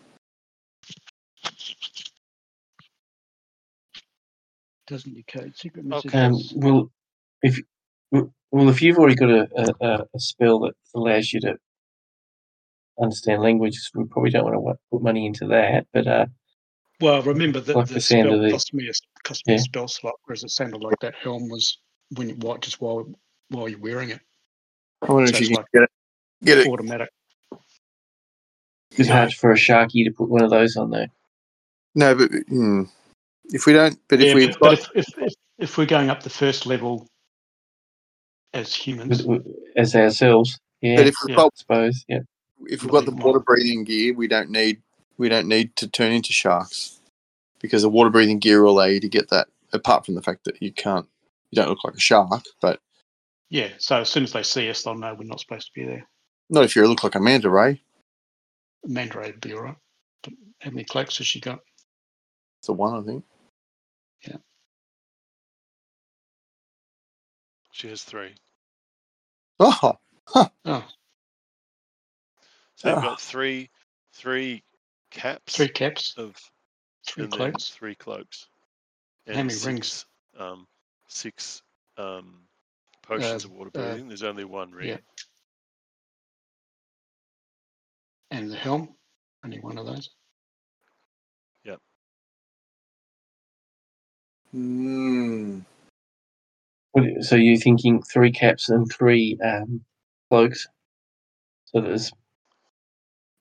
Doesn't 4.86 5.12
decode 5.12 5.56
secret 5.56 5.86
Okay. 5.92 6.28
messages. 6.28 6.52
Um, 6.52 6.60
well, 6.60 6.92
if 7.42 7.58
well, 8.12 8.68
if 8.68 8.80
you've 8.80 8.98
already 8.98 9.16
got 9.16 9.30
a, 9.30 9.48
a, 9.56 9.86
a- 9.88 10.06
a 10.14 10.20
spell 10.20 10.60
that 10.60 10.74
allows 10.94 11.32
you 11.32 11.40
to 11.40 11.56
understand 13.00 13.42
languages, 13.42 13.90
we 13.94 14.04
probably 14.04 14.30
don't 14.30 14.44
want 14.44 14.76
to 14.76 14.80
put 14.90 15.02
money 15.02 15.26
into 15.26 15.46
that. 15.48 15.86
But 15.92 16.06
uh, 16.06 16.26
Well, 17.00 17.22
remember 17.22 17.60
that 17.60 17.76
Like 17.76 17.88
the 17.88 17.94
the 17.94 18.00
spell 18.00 18.34
of 18.34 18.42
the- 18.42 18.50
cost 18.50 18.74
me 18.74 18.88
a 18.88 18.92
cost 19.24 19.46
me 19.46 19.54
Yeah. 19.54 19.58
a 19.58 19.62
spell 19.62 19.88
slot, 19.88 20.14
whereas 20.24 20.44
it 20.44 20.50
sounded 20.50 20.82
like 20.82 20.98
that 21.00 21.14
helm 21.16 21.48
was 21.48 21.78
when 22.16 22.28
you 22.28 22.34
what 22.36 22.60
just 22.60 22.80
while 22.80 23.06
while 23.48 23.68
you're 23.68 23.78
wearing 23.80 24.10
it, 24.10 24.20
I 25.02 25.12
wonder 25.12 25.26
So 25.32 25.34
if 25.36 25.40
you 25.40 25.46
it's 25.46 25.48
can 25.48 25.56
like- 25.56 25.66
get 25.72 25.82
it. 25.82 25.90
Get 26.44 26.58
it. 26.58 26.66
automatic. 26.66 27.08
it's 28.96 29.08
No. 29.08 29.14
hard 29.14 29.32
for 29.32 29.52
a 29.52 29.56
sharky 29.56 30.04
to 30.04 30.10
put 30.10 30.28
one 30.28 30.42
of 30.42 30.50
those 30.50 30.76
on 30.76 30.90
there. 30.90 31.06
No, 31.94 32.14
but 32.14 32.30
hmm, 32.48 32.84
if 33.46 33.66
we 33.66 33.72
don't, 33.74 33.98
but 34.08 34.20
if 34.20 34.34
we've 34.34 34.58
but, 34.58 34.60
but 34.60 34.72
if, 34.94 35.08
if, 35.08 35.18
if 35.18 35.34
if 35.58 35.78
we're 35.78 35.86
going 35.86 36.10
up 36.10 36.22
the 36.22 36.30
first 36.30 36.66
level 36.66 37.06
as 38.54 38.74
humans, 38.74 39.22
with, 39.24 39.44
with, 39.46 39.56
as 39.76 39.94
ourselves. 39.94 40.58
Yeah, 40.80 40.96
but 40.96 41.06
if 41.06 41.14
we've 41.24 41.30
Yeah. 41.30 41.36
got, 41.36 41.46
I 41.46 41.56
suppose. 41.56 42.04
Yeah. 42.08 42.18
If 42.68 42.82
we've 42.82 42.92
got 42.92 43.04
the 43.06 43.12
water 43.12 43.40
breathing 43.40 43.84
gear, 43.84 44.14
we 44.14 44.28
don't 44.28 44.50
need 44.50 44.82
we 45.18 45.28
don't 45.28 45.48
need 45.48 45.76
to 45.76 45.88
turn 45.88 46.12
into 46.12 46.32
sharks 46.32 47.00
because 47.60 47.82
the 47.82 47.88
water 47.90 48.10
breathing 48.10 48.38
gear 48.40 48.62
will 48.62 48.72
allow 48.72 48.86
you 48.86 49.00
to 49.00 49.08
get 49.08 49.30
that. 49.30 49.48
Apart 49.72 50.06
from 50.06 50.14
the 50.16 50.22
fact 50.22 50.44
that 50.44 50.60
you 50.62 50.72
can't, 50.72 51.06
you 51.50 51.56
don't 51.56 51.68
look 51.68 51.84
like 51.84 51.94
a 51.94 52.00
shark, 52.00 52.42
but 52.60 52.80
yeah. 53.50 53.68
So 53.78 54.00
as 54.00 54.08
soon 54.10 54.24
as 54.24 54.32
they 54.32 54.42
see 54.42 54.68
us, 54.70 54.82
they'll 54.82 54.94
know 54.94 55.14
we're 55.14 55.24
not 55.24 55.40
supposed 55.40 55.66
to 55.66 55.72
be 55.74 55.86
there. 55.86 56.06
not 56.50 56.64
if 56.64 56.76
you 56.76 56.86
look 56.86 57.04
like 57.04 57.14
a 57.14 57.20
manta 57.20 57.50
ray. 57.50 57.82
Manta 58.86 59.18
ray 59.18 59.26
would 59.32 59.40
be 59.40 59.54
all 59.54 59.62
right. 59.62 59.76
But 60.22 60.34
how 60.60 60.70
many 60.70 60.84
cloaks 60.84 61.18
has 61.18 61.26
she 61.26 61.40
got? 61.40 61.60
It's 62.60 62.66
the 62.68 62.74
one 62.74 62.94
I 62.94 63.06
think. 63.06 63.24
Yeah. 64.28 64.36
She 67.72 67.88
has 67.88 68.02
three. 68.04 68.34
Oh, 69.60 69.98
Oh, 70.64 70.84
So 72.82 72.88
you've 72.88 72.98
Ah. 72.98 73.02
got 73.02 73.20
three 73.20 73.70
three 74.12 74.64
caps 75.12 75.54
three 75.54 75.68
caps, 75.68 76.14
of 76.16 76.34
three 77.06 77.28
cloaks. 77.28 77.68
three 77.68 77.94
cloaks. 77.94 78.48
How 79.28 79.34
And 79.34 79.46
many 79.46 79.60
rings? 79.64 80.04
Um, 80.36 80.66
six 81.06 81.62
um, 81.96 82.48
potions 83.02 83.44
Uh, 83.44 83.48
of 83.48 83.52
water 83.52 83.70
uh, 83.72 83.78
breathing. 83.78 84.08
There's 84.08 84.24
only 84.24 84.44
one 84.44 84.72
ring. 84.72 84.88
yeah. 84.88 84.96
And 88.32 88.50
the 88.50 88.56
helm, 88.56 88.96
only 89.44 89.60
one 89.60 89.78
of 89.78 89.86
those. 89.86 90.10
Hmm. 94.50 95.60
So 97.20 97.36
you're 97.36 97.56
thinking 97.58 98.02
three 98.02 98.32
caps 98.32 98.68
and 98.68 98.90
three 98.92 99.38
um, 99.42 99.84
cloaks? 100.28 100.66
So 101.66 101.80
there's 101.80 102.12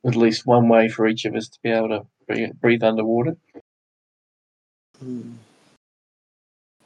at 0.05 0.15
least 0.15 0.45
one 0.45 0.67
way 0.67 0.89
for 0.89 1.07
each 1.07 1.25
of 1.25 1.35
us 1.35 1.47
to 1.49 1.59
be 1.63 1.69
able 1.69 1.89
to 1.89 2.05
breathe, 2.27 2.51
breathe 2.59 2.83
underwater. 2.83 3.35
Hmm. 4.99 5.33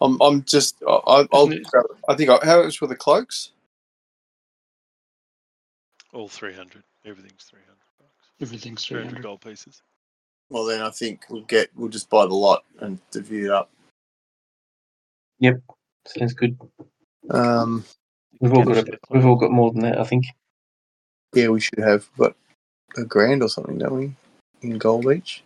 I'm, 0.01 0.19
I'm 0.21 0.43
just, 0.43 0.75
I, 0.87 0.91
I- 0.91 1.27
I'll, 1.31 1.51
it- 1.51 1.63
grab. 1.63 1.85
I 2.09 2.15
think, 2.15 2.29
I, 2.29 2.39
how 2.43 2.63
much 2.63 2.81
were 2.81 2.87
the 2.87 2.95
cloaks? 2.95 3.51
All 6.13 6.27
300. 6.27 6.83
Everything's 7.05 7.43
300 7.43 7.67
bucks. 7.99 8.11
Everything's 8.41 8.85
300 8.85 9.09
300. 9.09 9.23
gold 9.23 9.41
pieces. 9.41 9.81
Well, 10.49 10.65
then 10.65 10.81
I 10.81 10.89
think 10.91 11.25
we'll 11.29 11.41
get, 11.43 11.69
we'll 11.75 11.89
just 11.89 12.09
buy 12.09 12.25
the 12.25 12.33
lot 12.33 12.63
and 12.79 12.99
divvy 13.11 13.45
it 13.45 13.51
up. 13.51 13.69
Yep. 15.39 15.59
Sounds 16.07 16.33
good. 16.33 16.57
Um, 17.31 17.83
We've 18.41 18.53
all 18.53 18.65
got 18.65 18.77
a, 18.87 18.99
we've 19.09 19.25
all 19.25 19.37
got 19.37 19.51
more 19.51 19.71
than 19.71 19.81
that, 19.83 19.97
I 19.97 20.03
think. 20.03 20.25
yeah, 21.33 21.47
we 21.47 21.61
should 21.61 21.79
have 21.79 22.07
got 22.17 22.35
a 22.97 23.05
grand 23.05 23.43
or 23.43 23.49
something, 23.49 23.77
don't 23.79 23.95
we? 23.97 24.15
In 24.61 24.77
gold 24.77 25.11
each. 25.11 25.43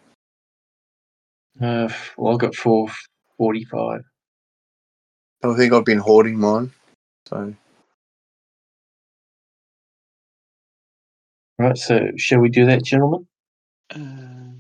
Uh, 1.62 1.90
well, 2.18 2.34
I've 2.34 2.40
got 2.40 2.56
four 2.56 2.90
forty-five. 3.38 4.04
I 5.44 5.56
think 5.58 5.74
I've 5.74 5.86
been 5.86 6.00
hoarding 6.00 6.40
mine. 6.40 6.72
So 7.28 7.54
Right. 11.58 11.78
So 11.78 12.10
shall 12.18 12.40
we 12.40 12.50
do 12.50 12.66
that, 12.66 12.84
gentlemen? 12.84 13.28
Uh, 13.94 14.54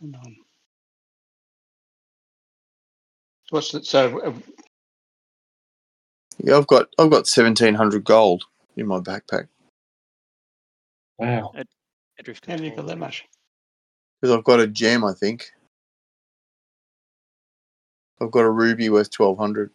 hold 0.00 0.16
on. 0.16 0.36
What's 3.50 3.74
it? 3.74 3.86
So 3.86 4.20
uh, 4.20 4.34
yeah, 6.44 6.56
I've 6.56 6.66
got 6.66 6.88
I've 6.98 7.10
got 7.10 7.26
seventeen 7.26 7.74
hundred 7.74 8.04
gold 8.04 8.44
in 8.76 8.86
my 8.86 9.00
backpack. 9.00 9.48
Wow. 11.18 11.52
Adrift 12.18 12.46
How 12.46 12.56
do 12.56 12.64
you 12.64 12.74
got 12.74 12.86
that 12.86 12.98
much? 12.98 13.26
Because 14.20 14.36
I've 14.36 14.44
got 14.44 14.60
a 14.60 14.66
gem, 14.66 15.04
I 15.04 15.12
think. 15.14 15.50
I've 18.20 18.30
got 18.30 18.40
a 18.40 18.50
ruby 18.50 18.90
worth 18.90 19.10
twelve 19.10 19.38
hundred. 19.38 19.70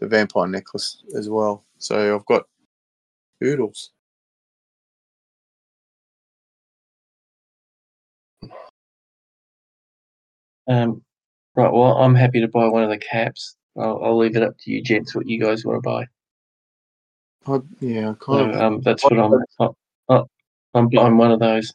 The 0.00 0.08
vampire 0.08 0.48
necklace 0.48 1.02
as 1.16 1.30
well. 1.30 1.64
So 1.78 2.16
I've 2.16 2.26
got 2.26 2.44
oodles. 3.44 3.92
Um, 10.68 11.02
right. 11.56 11.72
Well, 11.72 11.98
I'm 11.98 12.14
happy 12.14 12.40
to 12.40 12.48
buy 12.48 12.66
one 12.68 12.82
of 12.84 12.90
the 12.90 12.98
caps. 12.98 13.56
I'll, 13.76 14.04
I'll 14.04 14.18
leave 14.18 14.36
it 14.36 14.42
up 14.42 14.56
to 14.58 14.70
you, 14.70 14.82
gents, 14.82 15.14
what 15.14 15.26
you 15.26 15.40
guys 15.40 15.64
want 15.64 15.82
to 15.82 15.88
buy. 15.88 16.06
I, 17.46 17.60
yeah, 17.80 18.10
I 18.10 18.12
So, 18.12 18.18
kind 18.20 18.50
of. 18.54 18.60
um, 18.60 18.80
that's 18.82 19.02
what 19.04 19.18
I'm. 19.18 19.32
I, 19.60 19.68
I, 20.14 20.22
I'm 20.74 20.88
buying 20.88 21.16
one 21.16 21.32
of 21.32 21.40
those. 21.40 21.72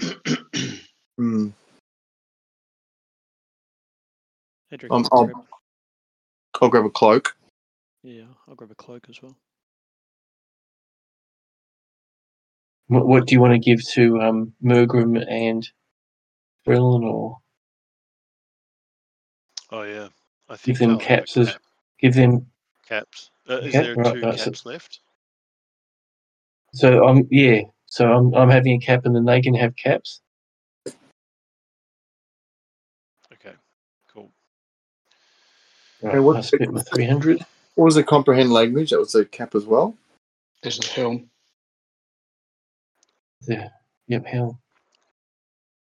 Hmm. 1.18 1.48
Um, 1.50 1.54
I'll 4.90 5.08
I'll- 5.12 5.24
grab- 5.26 5.46
I'll 6.60 6.68
grab 6.68 6.84
a 6.84 6.90
cloak. 6.90 7.34
yeah, 8.02 8.24
I'll 8.46 8.54
grab 8.54 8.70
a 8.70 8.74
cloak 8.74 9.06
as 9.08 9.22
well. 9.22 9.34
What, 12.88 13.06
what 13.06 13.26
do 13.26 13.34
you 13.34 13.40
want 13.40 13.54
to 13.54 13.58
give 13.58 13.82
to 13.92 14.20
um, 14.20 14.52
Mergrim 14.62 15.24
and 15.26 15.66
Brillin, 16.66 17.02
or 17.04 17.38
Oh 19.70 19.82
yeah, 19.84 20.08
I 20.48 20.56
give 20.62 20.78
them 20.78 20.90
I'll 20.92 20.98
have 20.98 21.04
a 21.04 21.08
caps 21.08 21.36
as 21.36 21.52
cap- 21.52 21.62
give 22.00 22.14
them? 22.14 22.46
caps. 22.86 23.30
Uh, 23.48 23.54
is 23.58 23.74
Okay, 23.74 23.82
there 23.86 23.94
right, 23.96 24.14
two 24.14 24.20
right, 24.20 24.38
so- 24.38 24.44
caps 24.46 24.66
left? 24.66 25.00
So 26.74 27.06
I'm 27.06 27.26
yeah. 27.30 27.62
So 27.86 28.12
I'm 28.12 28.34
I'm 28.34 28.50
having 28.50 28.74
a 28.74 28.84
cap, 28.84 29.06
and 29.06 29.14
then 29.16 29.24
they 29.24 29.40
can 29.40 29.54
have 29.54 29.74
caps. 29.76 30.20
Okay, 33.32 33.54
cool. 34.12 34.30
Right, 36.02 36.14
And 36.16 36.24
what's 36.24 36.52
I 36.52 36.56
spent 36.56 36.72
my 36.74 36.82
three 36.82 37.06
hundred. 37.06 37.38
What 37.76 37.84
was 37.86 37.94
the 37.94 38.02
comprehend 38.04 38.52
language? 38.52 38.90
That 38.90 38.98
was 38.98 39.12
the 39.12 39.24
cap 39.24 39.54
as 39.54 39.64
well. 39.64 39.96
There's 40.62 40.78
the 40.78 40.86
helm. 40.88 41.30
Yeah. 43.48 43.68
Yep. 44.08 44.26
Hell. 44.26 44.58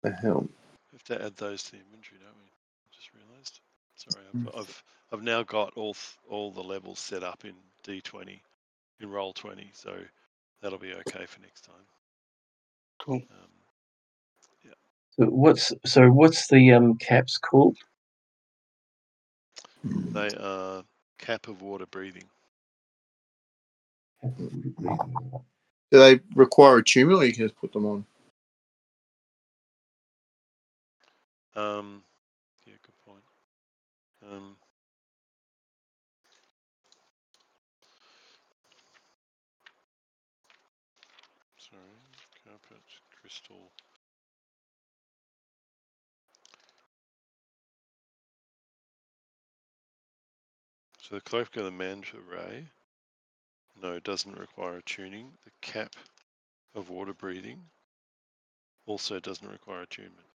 The 0.04 0.12
helm. 0.12 0.50
We 0.91 0.98
have 0.98 1.04
to 1.20 1.26
add 1.26 1.36
those 1.38 1.64
to 1.64 1.72
the 1.72 1.78
inventory, 1.78 2.20
don't 2.20 2.36
we? 2.38 2.45
I 2.45 2.89
just 2.95 3.10
realised. 3.14 3.60
Sorry, 3.95 4.26
Mm. 4.26 4.26
I've, 4.45 4.55
I've 4.59 4.83
I've 5.13 5.23
now 5.23 5.43
got 5.43 5.73
all 5.77 5.95
all 6.29 6.51
the 6.51 6.63
levels 6.63 6.99
set 6.99 7.23
up 7.23 7.45
in 7.45 7.53
D20, 7.88 8.39
in 9.01 9.09
Roll20, 9.09 9.69
so 9.73 9.95
that'll 10.61 10.79
be 10.79 10.93
okay 10.93 11.25
for 11.25 11.41
next 11.41 11.61
time. 11.61 11.75
Cool. 13.01 13.21
Um, 13.31 13.49
So 15.19 15.25
what's 15.27 15.73
so 15.85 16.09
what's 16.09 16.47
the 16.47 16.73
um 16.73 16.95
caps 16.97 17.38
called? 17.38 17.77
they 20.13 20.31
are 20.39 20.83
cap 21.19 21.47
of 21.47 21.61
water 21.61 21.85
breathing. 21.88 22.25
Do 25.91 25.99
they 25.99 26.19
require 26.35 26.77
attunement 26.77 27.21
or 27.21 27.25
you 27.25 27.33
can 27.33 27.45
just 27.47 27.57
put 27.59 27.73
them 27.73 27.85
on? 27.85 28.05
Um, 31.55 32.03
yeah, 32.65 32.73
good 32.85 32.95
point. 33.05 33.23
Um, 34.31 34.55
sorry, 41.57 41.81
carpet, 42.45 42.83
crystal. 43.21 43.71
So 51.08 51.16
the 51.16 51.22
cloak 51.22 51.55
of 51.55 51.64
the 51.64 51.72
manta 51.72 52.20
ray, 52.20 52.68
no, 53.82 53.93
it 53.93 54.03
doesn't 54.03 54.38
require 54.38 54.82
tuning. 54.82 55.32
The 55.45 55.51
cap 55.62 55.95
of 56.76 56.89
water 56.89 57.14
breathing 57.14 57.64
also 58.86 59.18
doesn't 59.22 59.47
require 59.47 59.84
attunement. 59.84 60.26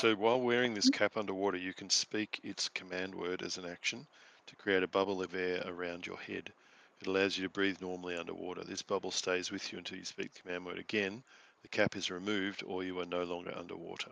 So 0.00 0.16
while 0.16 0.40
wearing 0.40 0.74
this 0.74 0.88
cap 0.88 1.16
underwater, 1.16 1.58
you 1.58 1.72
can 1.74 1.90
speak 1.90 2.40
its 2.42 2.68
command 2.70 3.14
word 3.14 3.42
as 3.42 3.56
an 3.56 3.66
action 3.66 4.04
to 4.48 4.56
create 4.56 4.82
a 4.82 4.88
bubble 4.88 5.22
of 5.22 5.32
air 5.36 5.62
around 5.66 6.04
your 6.04 6.18
head. 6.18 6.52
It 7.00 7.06
allows 7.06 7.38
you 7.38 7.44
to 7.44 7.50
breathe 7.50 7.80
normally 7.80 8.16
underwater. 8.16 8.64
This 8.64 8.82
bubble 8.82 9.12
stays 9.12 9.52
with 9.52 9.70
you 9.70 9.78
until 9.78 9.98
you 9.98 10.04
speak 10.04 10.34
the 10.34 10.40
command 10.40 10.66
word 10.66 10.78
again. 10.78 11.22
The 11.62 11.68
cap 11.68 11.94
is 11.94 12.10
removed 12.10 12.64
or 12.66 12.82
you 12.82 12.98
are 12.98 13.06
no 13.06 13.22
longer 13.22 13.56
underwater. 13.56 14.10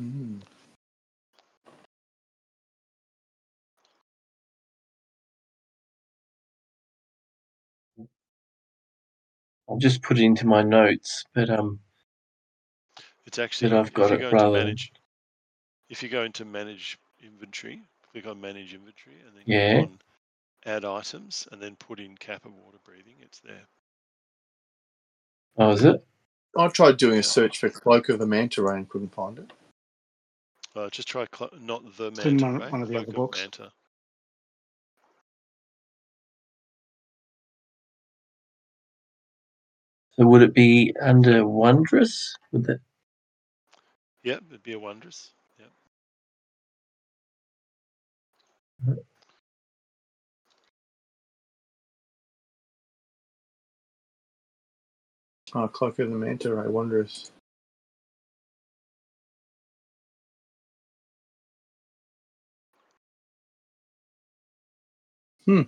Mm. 0.00 0.42
I'll 9.68 9.78
just 9.78 10.02
put 10.02 10.18
it 10.18 10.24
into 10.24 10.46
my 10.46 10.62
notes, 10.62 11.24
but 11.34 11.50
um, 11.50 11.78
It's 13.26 13.38
actually, 13.38 13.72
I've 13.72 13.88
if 13.88 13.92
got 13.92 14.10
you 14.10 14.16
it 14.16 14.20
go 14.20 14.30
rather 14.30 14.52
manage, 14.58 14.92
if 15.90 16.02
you 16.02 16.08
go 16.08 16.22
into 16.24 16.44
manage 16.44 16.98
inventory, 17.22 17.82
click 18.10 18.26
on 18.26 18.40
manage 18.40 18.72
inventory 18.74 19.16
and 19.26 19.36
then 19.36 19.42
Yeah. 19.46 19.74
click 19.80 19.90
on 19.90 19.98
add 20.66 20.84
items 20.84 21.46
and 21.52 21.60
then 21.60 21.76
put 21.76 22.00
in 22.00 22.16
cap 22.16 22.44
of 22.44 22.52
water 22.54 22.78
breathing. 22.84 23.16
It's 23.20 23.40
there. 23.40 23.66
oh, 25.58 25.70
is 25.72 25.84
it? 25.84 26.04
I 26.56 26.68
tried 26.68 26.96
doing 26.96 27.14
Yeah. 27.14 27.20
a 27.20 27.24
search 27.24 27.58
for 27.58 27.68
cloak 27.68 28.08
of 28.08 28.18
the 28.18 28.26
manta 28.26 28.62
ray 28.62 28.76
and 28.76 28.88
couldn't 28.88 29.12
find 29.14 29.38
it. 29.38 29.52
Uh, 30.74 30.88
just 30.90 31.08
try 31.08 31.26
clo- 31.26 31.50
not 31.60 31.82
the 31.96 32.06
It's 32.08 32.24
in 32.24 32.36
manta 32.36 32.44
one- 32.46 32.58
ray, 32.58 32.70
one 32.70 32.82
of 32.82 32.88
the 32.88 32.96
other 32.98 33.12
books. 33.12 33.40
manta. 33.40 33.72
So 40.18 40.26
would 40.26 40.42
it 40.42 40.54
be 40.54 40.94
under 41.00 41.46
wondrous? 41.46 42.34
Would 42.52 42.64
that? 42.66 42.80
Yeah, 44.24 44.38
it'd 44.48 44.62
be 44.64 44.72
a 44.74 44.78
wondrous. 44.78 45.30
Yep. 45.60 45.70
Oh, 55.54 55.68
cloak 55.68 55.98
of 56.00 56.10
the 56.10 56.16
manta 56.16 56.54
ray, 56.54 56.68
wondrous. 56.68 57.30
Hmm. 65.46 65.62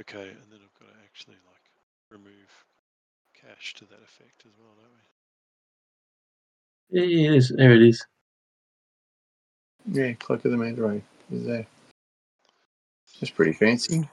Okay, 0.00 0.28
and 0.28 0.50
then 0.50 0.60
I've 0.62 0.78
got 0.80 0.88
to 0.92 0.98
actually 1.04 1.36
like 1.46 1.70
remove 2.10 2.50
cache 3.34 3.74
to 3.74 3.84
that 3.86 4.02
effect 4.02 4.44
as 4.46 4.52
well, 4.58 4.74
don't 4.76 4.92
we? 4.92 5.00
Yeah, 7.00 7.06
yeah, 7.06 7.30
it 7.30 7.36
is. 7.36 7.48
There 7.56 7.72
it 7.72 7.82
is. 7.82 8.04
Yeah, 9.86 10.12
cloak 10.14 10.44
of 10.44 10.50
the 10.50 10.56
manta 10.56 10.82
ray 10.82 11.02
is 11.30 11.46
there. 11.46 11.66
It's 13.20 13.30
pretty 13.30 13.52
fancy. 13.52 14.08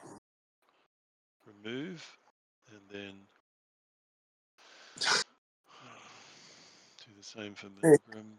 Remove, 1.45 2.05
and 2.71 2.81
then 2.91 3.13
do 7.05 7.11
the 7.17 7.23
same 7.23 7.55
for 7.55 7.67
Yeah. 7.83 7.95
Mergrim. 8.09 8.37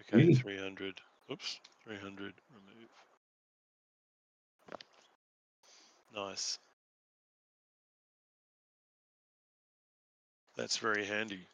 Okay, 0.00 0.26
Really? 0.26 0.34
300. 0.34 1.00
Oops, 1.32 1.60
300. 1.84 2.34
Remove. 2.50 2.90
Nice. 6.14 6.58
That's 10.56 10.78
very 10.78 11.04
handy. 11.06 11.46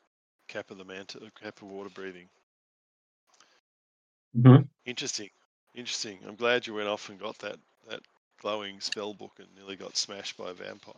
Cap 0.49 0.71
of 0.71 0.79
the 0.79 0.85
manta, 0.85 1.21
cap 1.43 1.62
of 1.62 1.69
water 1.69 1.91
breathing. 1.91 2.29
Mhm. 4.37 4.69
Interesting. 4.87 5.31
Interesting. 5.75 6.19
I'm 6.27 6.37
glad 6.37 6.67
you 6.67 6.75
went 6.75 6.89
off 6.89 7.09
and 7.11 7.21
got 7.21 7.39
that 7.41 7.59
that 7.89 8.01
glowing 8.41 8.81
spell 8.81 9.14
book 9.14 9.33
and 9.39 9.49
nearly 9.57 9.77
got 9.77 9.97
smashed 9.97 10.37
by 10.37 10.51
a 10.51 10.55
vampire. 10.55 10.95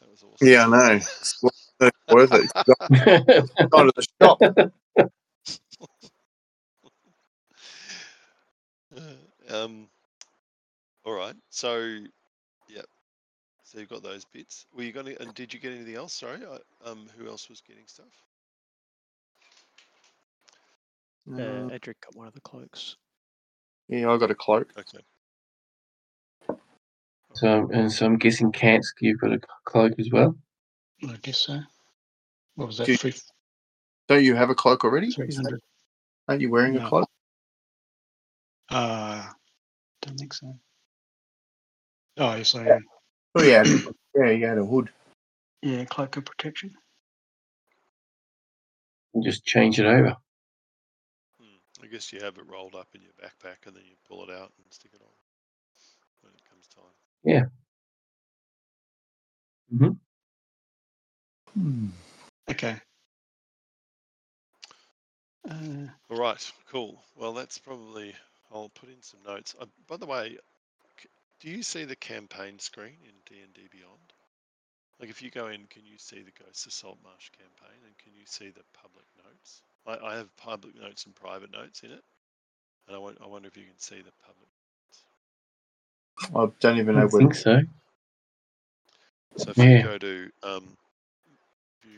That 0.00 0.10
was 0.10 0.24
awesome. 0.24 0.52
Yeah, 0.52 0.66
I 0.66 0.68
know. 0.70 0.96
It's 0.96 1.42
worth 1.82 1.92
worth 2.10 2.34
it. 2.34 2.50
It's 2.54 3.68
Gone 3.70 3.86
to 3.86 3.92
the 3.96 4.06
shop. 4.20 4.40
Um, 9.50 9.88
all 11.04 11.14
right. 11.14 11.34
So, 11.50 11.78
yeah, 12.68 12.82
So 13.64 13.78
you've 13.80 13.88
got 13.88 14.02
those 14.02 14.24
bits. 14.26 14.66
Were 14.74 14.82
you 14.82 14.92
going 14.92 15.06
to? 15.06 15.20
And 15.20 15.34
did 15.34 15.52
you 15.52 15.60
get 15.60 15.72
anything 15.72 15.96
else? 15.96 16.12
Sorry. 16.14 16.38
I, 16.44 16.88
um, 16.88 17.08
who 17.18 17.26
else 17.28 17.48
was 17.48 17.60
getting 17.60 17.84
stuff? 17.86 18.06
Uh, 21.38 21.42
Uh, 21.42 21.68
Edric 21.72 22.00
got 22.00 22.14
one 22.16 22.26
of 22.26 22.34
the 22.34 22.40
cloaks. 22.40 22.96
yeah, 23.88 24.10
I 24.10 24.16
got 24.18 24.30
a 24.30 24.34
cloak. 24.34 24.68
Okay. 24.78 24.98
So 27.34 27.68
and 27.72 27.90
so 27.90 28.06
I'm 28.06 28.18
guessing 28.18 28.52
Kansk, 28.52 28.94
you've 29.00 29.20
got 29.20 29.32
a 29.32 29.40
cloak 29.64 29.92
as 29.98 30.10
well. 30.12 30.36
I 31.08 31.16
guess 31.22 31.38
so. 31.38 31.60
What 32.54 32.66
was 32.66 32.78
that? 32.78 32.86
Good. 32.86 33.00
Three, 33.00 33.14
Don't 34.08 34.24
you 34.24 34.34
have 34.36 34.50
a 34.50 34.54
cloak 34.54 34.84
already? 34.84 35.10
three 35.10 35.26
that- 35.26 35.58
Aren't 36.28 36.40
you 36.40 36.50
wearing 36.50 36.76
a 36.76 36.88
cloak? 36.88 37.08
Uh, 38.70 39.26
don't 40.02 40.16
think 40.16 40.32
so. 40.32 40.56
Oh, 42.18 42.34
yes, 42.36 42.54
I 42.54 42.68
am. 42.68 42.84
Oh 43.34 43.42
yeah, 43.42 43.64
yeah, 44.14 44.30
you 44.30 44.46
had 44.46 44.58
a 44.58 44.64
hood. 44.64 44.90
Yeah, 45.62 45.84
cloak 45.86 46.16
of 46.16 46.24
protection. 46.24 46.74
And 49.14 49.24
just 49.24 49.44
change 49.44 49.80
it 49.80 49.86
over. 49.86 50.16
Hmm. 51.40 51.82
I 51.82 51.86
guess 51.86 52.12
you 52.12 52.20
have 52.20 52.36
it 52.36 52.46
rolled 52.46 52.74
up 52.74 52.88
in 52.94 53.00
your 53.02 53.12
backpack 53.12 53.66
and 53.66 53.74
then 53.74 53.84
you 53.86 53.96
pull 54.06 54.22
it 54.22 54.30
out 54.30 54.52
and 54.58 54.66
stick 54.70 54.92
it 54.94 55.00
on 55.02 55.08
when 56.20 56.32
it 56.34 56.42
comes 56.48 56.68
time. 56.68 56.84
Okay. 62.50 62.76
Uh, 65.50 65.88
All 66.10 66.18
right, 66.18 66.52
cool. 66.70 67.02
Well, 67.16 67.32
that's 67.34 67.58
probably. 67.58 68.14
I'll 68.52 68.70
put 68.74 68.90
in 68.90 69.02
some 69.02 69.20
notes. 69.26 69.56
Uh, 69.60 69.66
by 69.88 69.96
the 69.96 70.06
way, 70.06 70.38
c- 71.00 71.08
do 71.40 71.50
you 71.50 71.62
see 71.62 71.84
the 71.84 71.96
campaign 71.96 72.58
screen 72.58 72.96
in 73.04 73.12
D 73.26 73.42
and 73.42 73.54
D 73.54 73.62
Beyond? 73.72 74.12
Like, 75.00 75.10
if 75.10 75.22
you 75.22 75.30
go 75.30 75.48
in, 75.48 75.66
can 75.68 75.84
you 75.86 75.98
see 75.98 76.22
the 76.22 76.44
Ghosts 76.44 76.66
of 76.66 76.72
Saltmarsh 76.72 77.30
campaign, 77.30 77.78
and 77.86 77.98
can 77.98 78.12
you 78.14 78.24
see 78.26 78.50
the 78.50 78.62
public 78.74 79.06
notes? 79.24 79.62
I, 79.86 80.14
I 80.14 80.16
have 80.16 80.36
public 80.36 80.74
notes 80.80 81.06
and 81.06 81.14
private 81.16 81.52
notes 81.52 81.82
in 81.82 81.92
it, 81.92 82.04
and 82.88 82.96
I, 82.96 83.00
wonder 83.26 83.48
if 83.48 83.56
you 83.56 83.64
can 83.64 83.78
see 83.78 83.98
the 84.02 84.12
public. 84.26 84.50
I 86.36 86.52
don't 86.60 86.78
even 86.78 86.96
know 86.96 87.06
don't 87.06 87.10
where. 87.10 87.22
think 87.22 87.34
so. 87.34 87.60
So 89.36 89.50
if 89.50 89.64
Yeah. 89.64 89.64
you 89.64 89.76
go 89.78 89.98
to 89.98 90.30
um, 90.44 90.44
view, 90.44 90.62
let 90.62 90.72
me 90.72 90.78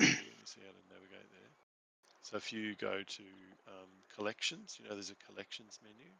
see 0.01 0.61
how 0.61 0.73
to 0.73 0.95
navigate 0.95 1.31
there. 1.31 1.51
So 2.23 2.37
if 2.37 2.53
you 2.53 2.75
go 2.77 3.03
to 3.07 3.23
um, 3.69 3.89
collections, 4.15 4.77
you 4.79 4.89
know, 4.89 4.95
there's 4.95 5.11
a 5.11 5.33
collections 5.33 5.79
menu, 5.83 6.11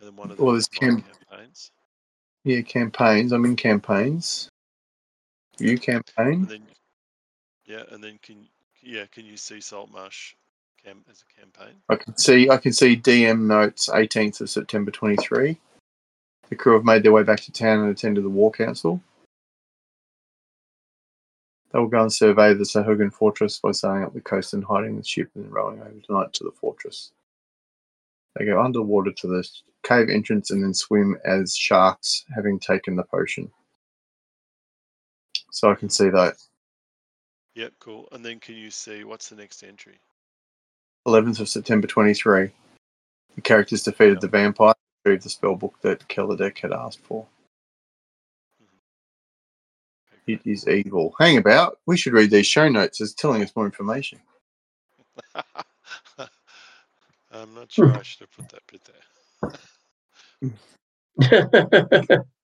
and 0.00 0.08
then 0.08 0.16
one 0.16 0.30
of 0.30 0.36
the 0.36 0.44
Well, 0.44 0.52
there's 0.52 0.64
is 0.64 0.70
my 0.80 0.88
cam- 0.88 1.02
campaigns. 1.02 1.70
Yeah, 2.44 2.60
campaigns. 2.60 3.32
I'm 3.32 3.44
in 3.44 3.56
campaigns. 3.56 4.48
View 5.58 5.78
campaign. 5.78 6.32
And 6.34 6.48
then, 6.48 6.62
yeah, 7.64 7.82
and 7.90 8.02
then 8.02 8.18
can 8.22 8.46
yeah, 8.82 9.06
can 9.06 9.24
you 9.24 9.36
see 9.36 9.60
Saltmarsh 9.60 10.34
cam 10.84 11.04
as 11.10 11.22
a 11.22 11.40
campaign? 11.40 11.74
I 11.88 11.96
can 11.96 12.16
see. 12.16 12.50
I 12.50 12.56
can 12.56 12.72
see 12.72 12.96
DM 12.96 13.42
notes. 13.42 13.88
18th 13.88 14.42
of 14.42 14.50
September 14.50 14.90
23. 14.90 15.56
The 16.50 16.56
crew 16.56 16.74
have 16.74 16.84
made 16.84 17.02
their 17.02 17.12
way 17.12 17.22
back 17.22 17.40
to 17.40 17.52
town 17.52 17.80
and 17.80 17.90
attended 17.90 18.24
the 18.24 18.28
war 18.28 18.50
council. 18.50 19.00
They 21.74 21.80
will 21.80 21.88
go 21.88 22.02
and 22.02 22.12
survey 22.12 22.54
the 22.54 22.62
Sahuagin 22.62 23.12
fortress 23.12 23.58
by 23.58 23.72
sailing 23.72 24.04
up 24.04 24.14
the 24.14 24.20
coast 24.20 24.54
and 24.54 24.62
hiding 24.62 24.96
the 24.96 25.02
ship 25.02 25.28
and 25.34 25.44
then 25.44 25.50
rowing 25.50 25.80
over 25.80 25.98
tonight 26.06 26.32
to 26.34 26.44
the 26.44 26.52
fortress. 26.52 27.10
They 28.36 28.44
go 28.44 28.62
underwater 28.62 29.10
to 29.10 29.26
the 29.26 29.44
cave 29.82 30.08
entrance 30.08 30.52
and 30.52 30.62
then 30.62 30.72
swim 30.72 31.18
as 31.24 31.56
sharks, 31.56 32.26
having 32.32 32.60
taken 32.60 32.94
the 32.94 33.02
potion. 33.02 33.50
So 35.50 35.68
I 35.68 35.74
can 35.74 35.90
see 35.90 36.10
that. 36.10 36.36
Yep, 37.56 37.72
cool. 37.80 38.08
And 38.12 38.24
then 38.24 38.38
can 38.38 38.54
you 38.54 38.70
see 38.70 39.02
what's 39.02 39.28
the 39.28 39.36
next 39.36 39.64
entry? 39.64 39.98
11th 41.08 41.40
of 41.40 41.48
September 41.48 41.88
23. 41.88 42.52
The 43.34 43.40
characters 43.40 43.82
defeated 43.82 44.20
the 44.20 44.28
vampire, 44.28 44.74
retrieved 45.04 45.24
the 45.24 45.30
spell 45.30 45.56
book 45.56 45.74
that 45.82 46.06
Keledek 46.06 46.58
had 46.58 46.72
asked 46.72 47.00
for. 47.02 47.26
Okay, 50.24 50.34
It 50.34 50.40
is 50.50 50.66
evil. 50.68 51.14
Hang 51.18 51.38
about. 51.38 51.78
We 51.86 51.96
should 51.96 52.12
read 52.12 52.30
these 52.30 52.46
show 52.46 52.68
notes 52.68 53.00
as 53.00 53.14
telling 53.14 53.42
us 53.42 53.54
more 53.54 53.66
information. 53.66 54.20
I'm 57.32 57.54
not 57.54 57.72
sure 57.72 57.92
I 57.92 58.02
should 58.02 58.20
have 58.20 58.30
put 58.32 58.48
that 58.50 58.62
bit 58.70 58.82
there. 61.20 62.24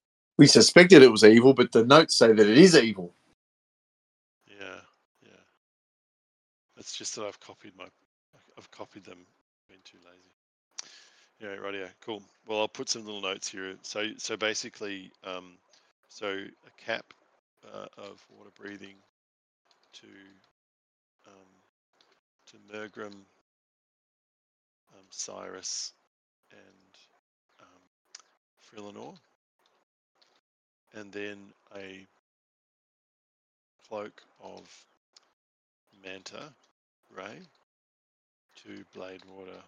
We 0.40 0.46
suspected 0.46 1.02
it 1.02 1.12
was 1.12 1.22
evil, 1.22 1.52
but 1.52 1.70
the 1.70 1.84
notes 1.84 2.16
say 2.16 2.32
that 2.32 2.48
it 2.48 2.56
is 2.56 2.74
evil. 2.74 3.12
Yeah, 4.48 4.80
yeah. 5.22 5.44
It's 6.78 6.96
just 6.96 7.14
that 7.16 7.26
I've 7.26 7.38
copied 7.40 7.76
my, 7.76 7.84
I've 8.56 8.70
copied 8.70 9.04
them. 9.04 9.26
Been 9.68 9.80
too 9.84 9.98
lazy. 10.02 10.32
Yeah, 11.40 11.56
rightio. 11.62 11.90
Cool. 12.00 12.22
Well, 12.46 12.60
I'll 12.60 12.68
put 12.68 12.88
some 12.88 13.04
little 13.04 13.20
notes 13.20 13.50
here. 13.50 13.74
So, 13.82 14.12
so 14.16 14.34
basically, 14.34 15.12
um, 15.24 15.58
so 16.08 16.28
a 16.28 16.82
cap 16.82 17.04
uh, 17.66 17.86
of 17.98 18.24
water 18.36 18.50
breathing 18.60 18.96
to 19.92 20.06
um, 21.26 21.50
to 22.46 22.56
Mergrim, 22.72 23.12
um, 24.92 25.06
Cyrus, 25.10 25.92
and 26.50 27.60
um, 27.60 27.82
Frillinor, 28.60 29.14
and 30.94 31.12
then 31.12 31.38
a 31.76 32.06
cloak 33.88 34.22
of 34.42 34.84
Manta 36.04 36.52
Ray 37.16 37.38
to 38.64 38.84
Bladewater. 38.96 39.62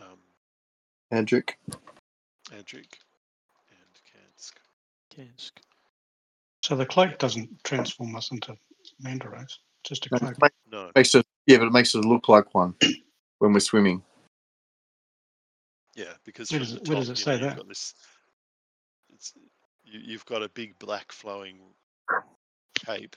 Um, 0.00 0.18
Andric. 1.12 1.54
Adric. 2.52 2.98
Kansk. 5.16 5.52
so 6.62 6.76
the 6.76 6.86
cloak 6.86 7.18
doesn't 7.18 7.48
transform 7.64 8.14
us 8.16 8.30
into 8.32 8.54
manta 9.00 9.28
rays. 9.30 9.58
Just 9.84 10.06
a 10.06 10.10
cloak. 10.10 10.40
Make- 10.42 10.52
No, 10.70 10.90
Makes 10.94 11.14
us, 11.14 11.24
yeah, 11.46 11.58
but 11.58 11.66
it 11.68 11.72
makes 11.72 11.94
it 11.94 12.04
look 12.04 12.28
like 12.28 12.54
one 12.54 12.74
when 13.38 13.52
we're 13.52 13.60
swimming. 13.60 14.02
yeah, 15.94 16.12
because 16.24 16.50
Where 16.50 16.60
does 16.60 16.74
the 16.74 16.80
it- 16.80 16.88
where 16.88 16.98
does 16.98 17.08
it 17.08 17.18
you 17.18 17.24
say 17.24 17.40
know, 17.40 17.46
you've 17.48 17.56
got 17.56 17.68
this. 17.68 17.94
It's 19.14 19.32
you, 19.84 20.00
you've 20.04 20.26
got 20.26 20.42
a 20.42 20.48
big 20.50 20.78
black 20.78 21.12
flowing 21.12 21.58
cape 22.84 23.16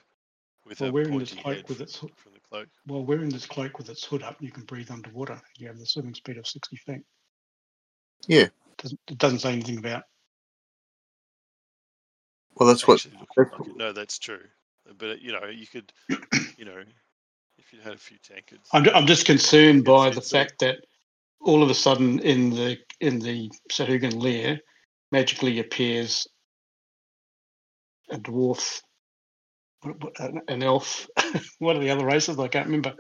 with 0.66 0.80
Well, 0.80 0.90
a 0.90 0.94
wearing 0.94 1.18
this 1.20 1.34
cloak 1.34 1.56
head 1.58 1.70
with 1.70 1.82
its 1.82 1.96
hook- 1.98 2.18
from 2.18 2.34
the 2.34 2.40
cloak. 2.50 2.68
While 2.86 3.04
wearing 3.06 3.30
this 3.30 3.46
cloak 3.48 3.78
with 3.78 3.90
its 3.90 4.04
hood 4.06 4.24
up, 4.24 4.38
you 4.40 4.52
can 4.52 4.64
breathe 4.64 4.92
underwater. 4.92 5.42
You 5.58 5.68
have 5.68 5.80
the 5.80 5.86
swimming 5.86 6.14
speed 6.14 6.38
of 6.38 6.46
60 6.48 6.76
feet. 6.78 7.02
Yeah. 8.28 8.48
Doesn't, 8.78 9.00
it 9.10 9.18
doesn't 9.18 9.40
say 9.40 9.54
anything 9.54 9.80
about. 9.80 10.04
Well, 12.60 12.68
that's 12.68 12.88
what. 12.88 12.96
Actually 13.06 13.12
looking 13.20 13.28
that's 13.38 13.60
like 13.60 13.68
it. 13.70 13.78
No, 13.78 13.94
that's 13.94 14.20
true. 14.20 14.42
But 14.98 15.22
you 15.22 15.32
know, 15.32 15.46
you 15.46 15.68
could, 15.68 15.92
you 16.58 16.66
know, 16.66 16.84
if 17.58 17.72
you 17.74 17.80
had 17.82 17.94
a 17.94 17.98
few 17.98 18.18
tankards. 18.22 18.68
I'm, 18.74 18.88
I'm 18.90 19.06
just 19.08 19.26
concerned 19.26 19.86
by 19.86 20.10
the 20.10 20.22
fact 20.22 20.60
that 20.60 20.80
all 21.42 21.64
of 21.64 21.70
a 21.70 21.74
sudden 21.74 22.20
in 22.20 22.50
the 22.50 22.78
in 23.00 23.20
the 23.20 23.50
Sahuagin 23.72 24.22
lair 24.22 24.60
magically 25.12 25.60
appears 25.60 26.28
a 28.12 28.18
dwarf, 28.18 28.82
what- 29.82 30.04
what- 30.04 30.20
an 30.20 30.42
an 30.50 30.64
elf. 30.64 31.08
what 31.60 31.76
are 31.76 31.80
the 31.80 31.92
other 31.92 32.06
races? 32.06 32.38
I 32.40 32.48
can't 32.48 32.66
remember. 32.66 32.94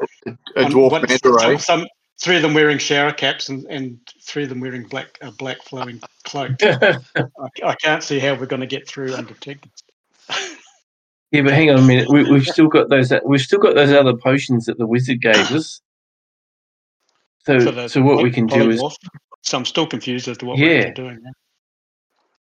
A 0.55 0.65
Um, 0.65 0.71
dwarf 0.71 0.91
one- 0.91 1.01
manta 1.01 1.39
some- 1.39 1.59
some- 1.59 1.87
three 2.21 2.35
of 2.35 2.41
them 2.41 2.53
wearing 2.53 2.77
shower 2.77 3.11
caps 3.11 3.49
and, 3.49 3.65
and 3.65 3.99
three 4.21 4.43
of 4.43 4.49
them 4.49 4.59
wearing 4.59 4.83
black 4.83 5.17
a 5.21 5.31
black 5.31 5.61
flowing 5.63 6.01
cloak. 6.23 6.51
I, 6.61 6.99
I 7.63 7.75
can't 7.75 8.03
see 8.03 8.19
how 8.19 8.35
we're 8.35 8.45
going 8.45 8.61
to 8.61 8.67
get 8.67 8.87
through 8.87 9.13
undetected. 9.13 9.71
Yeah, 11.31 11.43
but 11.43 11.53
hang 11.53 11.69
on 11.69 11.77
a 11.77 11.81
minute. 11.81 12.09
We, 12.09 12.23
we've 12.29 12.45
still 12.45 12.67
got 12.67 12.89
those. 12.89 13.13
We've 13.23 13.41
still 13.41 13.59
got 13.59 13.75
those 13.75 13.91
other 13.91 14.15
potions 14.15 14.65
that 14.65 14.77
the 14.77 14.87
wizard 14.87 15.21
gave 15.21 15.51
us. 15.51 15.81
So, 17.45 17.59
so, 17.59 17.71
the 17.71 18.01
what 18.01 18.23
we 18.23 18.31
can 18.31 18.47
do 18.47 18.69
is. 18.69 18.81
So 19.41 19.57
I'm 19.57 19.65
still 19.65 19.87
confused 19.87 20.27
as 20.27 20.37
to 20.39 20.45
what 20.45 20.59
we're 20.59 20.91
doing. 20.91 21.19
now. 21.23 21.31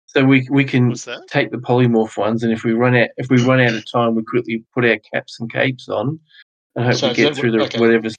so 0.07 0.25
we 0.25 0.47
we 0.51 0.65
can 0.65 0.93
take 1.27 1.51
the 1.51 1.57
polymorph 1.57 2.17
ones, 2.17 2.43
and 2.43 2.51
if 2.51 2.63
we 2.63 2.73
run 2.73 2.95
out, 2.95 3.09
if 3.17 3.29
we 3.29 3.41
run 3.43 3.61
out 3.61 3.73
of 3.73 3.89
time, 3.89 4.15
we 4.15 4.23
quickly 4.23 4.63
put 4.73 4.85
our 4.85 4.97
caps 5.13 5.39
and 5.39 5.51
capes 5.51 5.87
on, 5.87 6.19
and 6.75 6.85
hope 6.85 6.95
So 6.95 7.07
we 7.09 7.13
get 7.13 7.35
that 7.35 7.39
through 7.39 7.51
the 7.51 7.63
okay. 7.63 7.79
whatever's. 7.79 8.15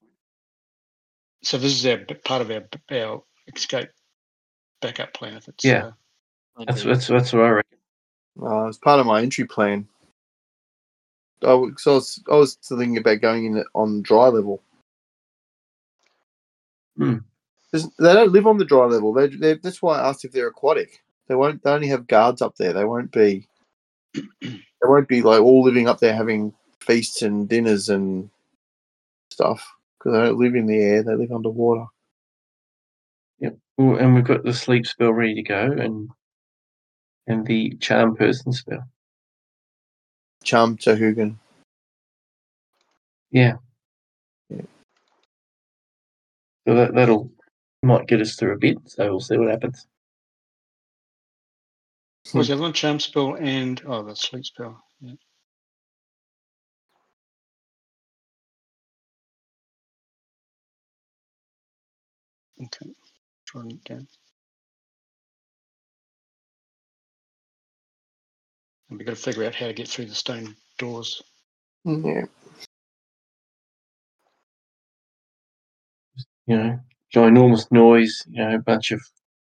So 1.44 1.58
this 1.58 1.72
is 1.72 1.86
our 1.86 1.98
part 2.24 2.40
of 2.40 2.50
our 2.50 2.64
our 2.90 3.22
escape 3.54 3.90
backup 4.80 5.12
plan. 5.12 5.36
If 5.36 5.48
it's 5.48 5.64
Yeah. 5.64 5.90
uh, 6.56 6.64
That's 6.66 6.82
that's 6.82 7.06
that's 7.08 7.32
what 7.32 7.44
I 7.44 7.50
reckon. 7.50 7.78
Uh, 8.42 8.66
it's 8.66 8.78
part 8.78 8.98
of 8.98 9.06
my 9.06 9.22
entry 9.22 9.46
plan. 9.46 9.86
I 11.42 11.52
was, 11.52 11.74
so 11.76 11.92
I 11.92 11.94
was, 11.94 12.24
I 12.32 12.34
was 12.36 12.54
thinking 12.54 12.96
about 12.96 13.20
going 13.20 13.44
in 13.44 13.64
on 13.74 14.00
dry 14.02 14.28
level. 14.28 14.62
Hmm. 16.96 17.18
They 17.72 17.80
don't 17.98 18.32
live 18.32 18.46
on 18.46 18.56
the 18.56 18.64
dry 18.64 18.86
level. 18.86 19.12
They, 19.12 19.26
they, 19.28 19.54
that's 19.54 19.82
why 19.82 19.98
I 19.98 20.08
asked 20.08 20.24
if 20.24 20.32
they're 20.32 20.48
aquatic. 20.48 21.02
They 21.28 21.34
won't. 21.34 21.62
They 21.62 21.70
only 21.70 21.88
have 21.88 22.06
guards 22.06 22.40
up 22.40 22.56
there. 22.56 22.72
They 22.72 22.84
won't 22.84 23.12
be. 23.12 23.46
they 24.14 24.58
won't 24.82 25.08
be 25.08 25.20
like 25.20 25.42
all 25.42 25.62
living 25.62 25.88
up 25.88 25.98
there 26.00 26.14
having 26.14 26.54
feasts 26.80 27.20
and 27.22 27.48
dinners 27.48 27.88
and 27.90 28.30
stuff 29.30 29.74
because 30.04 30.18
they 30.18 30.26
don't 30.26 30.38
live 30.38 30.54
in 30.54 30.66
the 30.66 30.78
air. 30.78 31.02
They 31.02 31.14
live 31.14 31.32
underwater. 31.32 31.86
Yep. 33.40 33.56
Well, 33.78 33.96
and 33.96 34.14
we've 34.14 34.24
got 34.24 34.44
the 34.44 34.52
sleep 34.52 34.86
spell 34.86 35.12
ready 35.12 35.34
to 35.36 35.42
go, 35.42 35.72
and 35.72 36.10
and 37.26 37.46
the 37.46 37.76
charm 37.80 38.14
person 38.16 38.52
spell. 38.52 38.86
Charm 40.42 40.76
Sahuagin. 40.76 41.36
Yeah. 43.30 43.56
Yeah. 44.50 44.62
So 46.66 46.74
that 46.74 46.94
that'll 46.94 47.30
might 47.82 48.06
get 48.06 48.20
us 48.20 48.36
through 48.36 48.52
a 48.52 48.58
bit. 48.58 48.78
So 48.86 49.08
we'll 49.08 49.20
see 49.20 49.38
what 49.38 49.50
happens. 49.50 49.86
Was 52.32 52.48
the 52.48 52.54
other 52.54 52.62
one? 52.62 52.72
Charm 52.72 53.00
spell 53.00 53.36
and 53.36 53.82
oh, 53.86 54.02
the 54.02 54.14
sleep 54.14 54.44
spell. 54.44 54.82
Yeah. 55.00 55.14
Okay, 62.64 62.90
trying 63.46 63.70
it 63.72 63.84
down. 63.84 64.06
And 68.88 68.98
we've 68.98 69.06
got 69.06 69.16
to 69.16 69.22
figure 69.22 69.44
out 69.44 69.54
how 69.54 69.66
to 69.66 69.72
get 69.72 69.88
through 69.88 70.06
the 70.06 70.14
stone 70.14 70.54
doors. 70.78 71.22
Yeah. 71.84 72.24
You 76.46 76.56
know, 76.56 76.80
ginormous 77.14 77.70
noise. 77.72 78.24
You 78.28 78.44
know, 78.44 78.54
a 78.54 78.58
bunch 78.58 78.90
of 78.92 79.00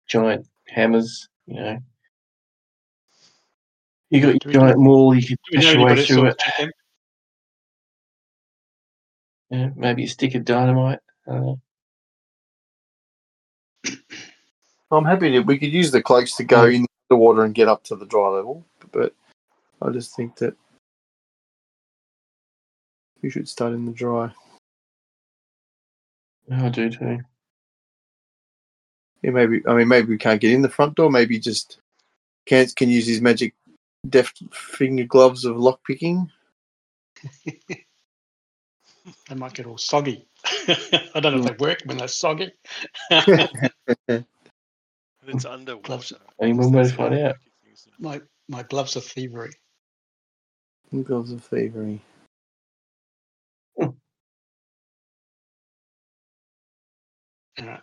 giant 0.07 0.47
hammers. 0.67 1.27
You 1.45 1.55
know, 1.61 1.77
you 4.09 4.21
got 4.21 4.27
your 4.27 4.39
we- 4.45 4.53
giant 4.53 4.79
wall. 4.79 5.15
You 5.15 5.27
could 5.27 5.37
Do 5.51 5.57
push 5.57 5.73
your 5.73 5.85
way 5.85 6.05
through 6.05 6.25
it. 6.27 6.43
Yeah, 9.51 9.69
maybe 9.75 10.05
a 10.05 10.07
stick 10.07 10.35
of 10.35 10.43
dynamite. 10.43 10.99
I 11.27 11.31
don't 11.31 11.41
know. 11.45 11.61
I'm 14.91 15.05
happy 15.05 15.31
to. 15.31 15.39
We 15.41 15.57
could 15.57 15.73
use 15.73 15.91
the 15.91 16.01
cloaks 16.01 16.35
to 16.37 16.43
go 16.43 16.65
in 16.65 16.85
the 17.09 17.15
water 17.15 17.43
and 17.43 17.55
get 17.55 17.67
up 17.67 17.83
to 17.85 17.95
the 17.95 18.05
dry 18.05 18.27
level, 18.29 18.65
but 18.91 19.13
I 19.81 19.89
just 19.89 20.15
think 20.15 20.35
that 20.37 20.55
we 23.21 23.29
should 23.29 23.49
start 23.49 23.73
in 23.73 23.85
the 23.85 23.91
dry. 23.91 24.31
Yeah, 26.47 26.65
I 26.65 26.69
do 26.69 26.89
too. 26.89 27.19
Yeah, 29.21 29.31
maybe. 29.31 29.61
I 29.67 29.73
mean, 29.73 29.87
maybe 29.87 30.09
we 30.09 30.17
can't 30.17 30.41
get 30.41 30.51
in 30.51 30.61
the 30.61 30.69
front 30.69 30.95
door. 30.95 31.09
Maybe 31.09 31.39
just 31.39 31.79
Kant 32.45 32.75
can 32.75 32.89
use 32.89 33.07
his 33.07 33.21
magic 33.21 33.55
deft 34.07 34.43
finger 34.53 35.03
gloves 35.03 35.45
of 35.45 35.57
lock 35.57 35.79
picking. 35.85 36.31
They 39.29 39.35
might 39.35 39.53
get 39.53 39.67
all 39.67 39.77
soggy. 39.77 40.27
I 41.15 41.19
don't 41.21 41.35
know 41.37 41.39
if 41.39 41.57
they 41.57 41.65
work 41.65 41.79
when 41.85 41.97
they're 41.97 42.07
soggy. 42.07 42.51
If 45.23 45.29
it's 45.29 45.45
underwater. 45.45 46.17
Only 46.39 46.53
one 46.53 46.71
way 46.73 46.83
to 46.83 46.89
find 46.95 47.15
out. 47.15 47.37
my 47.99 48.21
my 48.49 48.63
gloves 48.63 48.97
are 48.97 49.01
thievery. 49.01 49.51
Gloves 51.03 51.31
of 51.31 51.43
thievery. 51.43 52.01
Yeah. 57.59 57.79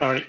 All 0.00 0.12
right. 0.12 0.26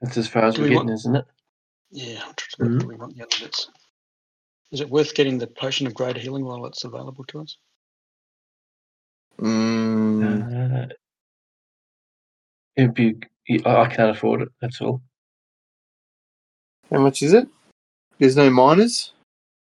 That's 0.00 0.16
as 0.18 0.28
far 0.28 0.44
as 0.44 0.54
Do 0.54 0.62
we're 0.62 0.68
we 0.68 0.70
getting, 0.70 0.88
want- 0.88 0.90
isn't 0.90 1.16
it? 1.16 1.26
Yeah, 1.96 2.20
I'm 2.26 2.34
trying 2.36 2.50
to 2.58 2.64
think, 2.68 2.80
do 2.82 2.88
we 2.88 2.96
want 2.96 3.16
the 3.16 3.22
other 3.22 3.36
bits? 3.40 3.70
Is 4.70 4.82
it 4.82 4.90
worth 4.90 5.14
getting 5.14 5.38
the 5.38 5.46
potion 5.46 5.86
of 5.86 5.94
greater 5.94 6.20
healing 6.20 6.44
while 6.44 6.66
it's 6.66 6.84
available 6.84 7.24
to 7.28 7.40
us? 7.40 7.56
Mm, 9.40 10.90
Uh, 10.90 10.94
it'd 12.76 12.92
be. 12.92 13.14
I 13.64 13.76
I 13.76 13.86
can't 13.88 14.10
afford 14.10 14.42
it. 14.42 14.48
That's 14.60 14.82
all. 14.82 15.00
how 16.90 17.00
much 17.00 17.22
is 17.22 17.32
it? 17.32 17.48
There's 18.18 18.36
no 18.36 18.50
miners. 18.50 19.14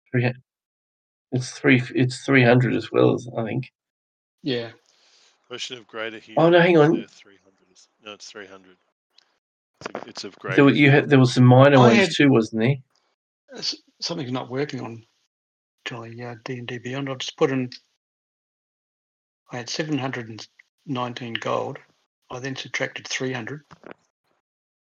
Three. 0.09 0.31
It's 1.33 1.51
three. 1.51 1.83
It's 1.93 2.23
three 2.25 2.43
hundred 2.45 2.75
as 2.75 2.93
well 2.93 3.13
as 3.13 3.27
I 3.37 3.43
think. 3.43 3.73
Yeah. 4.41 4.71
Potion 5.49 5.77
of 5.77 5.85
greater 5.85 6.19
healing. 6.19 6.39
Oh, 6.45 6.49
no, 6.49 6.61
hang 6.61 6.77
on. 6.77 6.91
Three 7.09 7.39
hundred. 7.43 7.67
No, 8.05 8.13
it's 8.13 8.31
three 8.31 8.47
hundred. 8.47 8.77
It's, 9.81 10.07
it's 10.07 10.23
of 10.23 10.37
greater. 10.39 10.55
There, 10.57 10.65
were- 10.65 10.71
you 10.71 10.89
had 10.91 11.09
there 11.09 11.19
was 11.19 11.33
some 11.33 11.45
minor 11.45 11.77
I 11.77 11.87
ones 11.87 11.97
had- 11.97 12.11
too, 12.15 12.29
wasn't 12.31 12.61
there? 12.61 13.63
Something's 14.01 14.31
not 14.31 14.49
working 14.49 14.81
on 14.81 15.03
Jolly 15.85 16.21
uh, 16.23 16.35
D&D 16.45 16.77
Beyond. 16.79 17.09
I'll 17.09 17.15
just 17.15 17.37
put 17.37 17.51
in. 17.51 17.69
I 19.51 19.57
had 19.57 19.69
719 19.69 21.33
gold. 21.35 21.77
I 22.29 22.39
then 22.39 22.55
subtracted 22.55 23.07
300. 23.07 23.61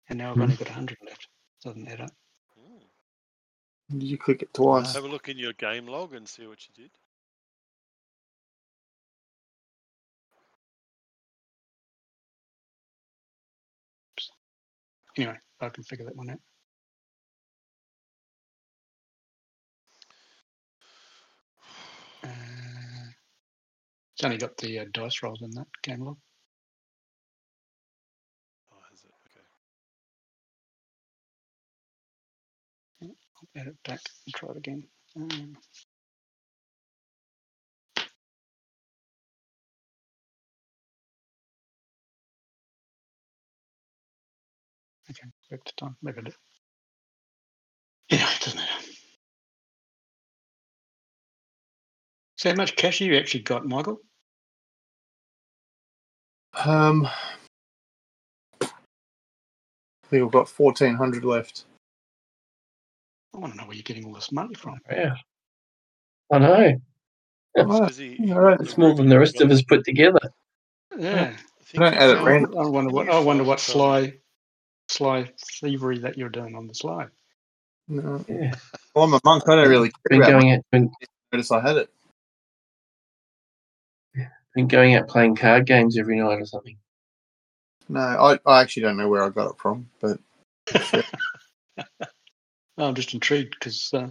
And 0.09 0.19
now 0.19 0.31
I've 0.31 0.37
Hmm. 0.37 0.43
only 0.43 0.57
got 0.57 0.69
100 0.69 0.97
left. 1.07 1.29
Doesn't 1.63 1.87
add 1.89 2.01
up. 2.01 2.11
Did 3.91 4.03
you 4.03 4.17
click 4.17 4.41
it 4.43 4.53
twice? 4.55 4.95
Have 4.95 5.05
a 5.05 5.09
look 5.09 5.29
in 5.29 5.37
your 5.39 5.53
game 5.53 5.87
log 5.87 6.15
and 6.15 6.27
see 6.27 6.47
what 6.47 6.59
you 6.67 6.85
did. 6.85 6.91
Anyway, 15.17 15.37
I 15.61 15.69
can 15.69 15.85
figure 15.85 16.05
that 16.07 16.17
one 16.17 16.31
out. 16.31 16.41
Uh, 22.25 22.29
it's 24.17 24.25
only 24.25 24.39
got 24.39 24.57
the 24.57 24.81
uh, 24.81 24.85
dice 24.93 25.23
rolls 25.23 25.43
in 25.43 25.51
that 25.51 25.69
game 25.83 26.01
log. 26.01 26.19
Oh, 28.73 28.77
has 28.91 29.05
it? 29.05 29.11
Okay. 33.03 33.15
I'll 33.37 33.61
add 33.61 33.69
it 33.69 33.77
back 33.85 34.01
and 34.27 34.35
try 34.35 34.51
it 34.51 34.57
again. 34.57 34.85
Um, 35.17 35.57
okay, 45.11 45.29
back 45.51 45.65
to 45.65 45.75
time. 45.77 45.97
Maybe 46.03 46.19
I 46.19 46.23
did. 46.23 46.35
Yeah, 48.11 48.29
it 48.35 48.41
doesn't 48.41 48.59
matter. 48.59 48.85
So 52.37 52.51
how 52.51 52.57
much 52.57 52.77
cash 52.77 52.99
have 52.99 53.09
you 53.09 53.17
actually 53.17 53.41
got, 53.45 53.65
Michael? 53.67 53.99
Um, 56.65 57.07
I 58.61 58.67
think 60.09 60.23
we've 60.23 60.31
got 60.31 60.49
fourteen 60.49 60.95
hundred 60.95 61.25
left. 61.25 61.65
I 63.35 63.39
want 63.39 63.55
to 63.55 63.59
know 63.59 63.67
where 63.67 63.75
you're 63.75 63.83
getting 63.83 64.05
all 64.05 64.13
this 64.15 64.31
money 64.31 64.55
from. 64.55 64.79
Yeah. 64.91 65.15
I 66.33 66.39
know. 66.39 66.81
It's 67.57 67.69
'cause 67.69 67.97
he- 67.97 68.17
yeah, 68.21 68.35
right. 68.35 68.61
It's 68.61 68.79
more 68.79 68.95
than 68.95 69.09
the 69.09 69.19
rest 69.19 69.41
of 69.41 69.51
us 69.51 69.63
put 69.63 69.85
together. 69.85 70.21
Yeah. 70.97 71.33
I 71.37 71.65
think 71.65 71.81
don't 71.83 71.95
add 71.95 72.11
it 72.11 72.23
random. 72.23 72.57
I 72.59 72.67
wonder 72.67 72.91
what 72.91 73.09
I 73.09 73.19
wonder 73.19 73.43
what 73.45 73.61
sly 73.61 74.15
sly 74.89 75.31
thievery 75.61 75.99
that 76.01 76.19
you're 76.19 76.29
doing 76.29 76.55
on 76.55 76.67
the 76.67 76.75
sly. 76.75 77.07
No. 77.89 78.25
Yeah. 78.29 78.55
Well, 78.95 79.05
I'm 79.05 79.15
a 79.15 79.21
monk. 79.25 79.49
I 79.49 79.57
don't 79.57 79.69
really 79.69 79.91
care 79.91 79.97
Been 80.11 80.23
about 80.23 80.41
going 80.41 80.53
out, 80.53 80.63
been. 80.73 80.91
Notice 81.33 81.51
I 81.53 81.61
had 81.61 81.77
it. 81.77 81.91
been 84.55 84.69
going 84.69 84.95
out 84.95 85.09
playing 85.09 85.37
card 85.37 85.67
games 85.67 85.99
every 85.99 86.19
night 86.19 86.41
or 86.41 86.47
something. 86.47 86.79
No, 87.89 88.01
I, 88.01 88.39
I 88.47 88.63
actually 88.63 88.85
don't 88.85 88.97
know 88.97 89.09
where 89.09 89.23
I 89.23 89.29
got 89.29 89.51
it 89.51 89.59
from, 89.59 89.89
but 90.01 90.19
Oh, 92.77 92.89
I'm 92.89 92.95
just 92.95 93.15
intrigued 93.15 93.55
because 93.59 93.91
uh, 93.95 94.09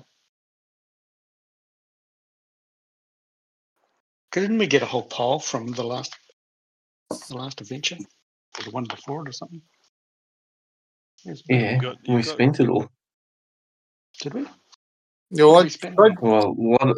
didn't 4.31 4.57
we 4.57 4.67
get 4.67 4.83
a 4.83 4.85
whole 4.85 5.03
pile 5.03 5.39
from 5.39 5.67
the 5.67 5.83
last 5.83 6.15
the 7.09 7.35
last 7.35 7.59
adventure 7.61 7.97
or 8.57 8.63
the 8.63 8.71
one 8.71 8.85
before 8.85 9.23
it 9.23 9.29
or 9.29 9.33
something? 9.33 9.61
Yes, 11.25 11.43
Yeah, 11.49 11.77
got- 11.77 11.97
we 12.07 12.15
got- 12.15 12.25
spent 12.25 12.59
it 12.59 12.69
all. 12.69 12.89
Did 14.21 14.33
we? 14.33 14.41
you 14.41 14.47
know, 15.31 15.51
What 15.51 15.59
I, 15.59 15.61
did 15.63 15.65
we 15.65 15.69
spend? 15.69 15.95
Well, 16.21 16.47
a 16.47 16.51
lot 16.51 16.89
of, 16.89 16.97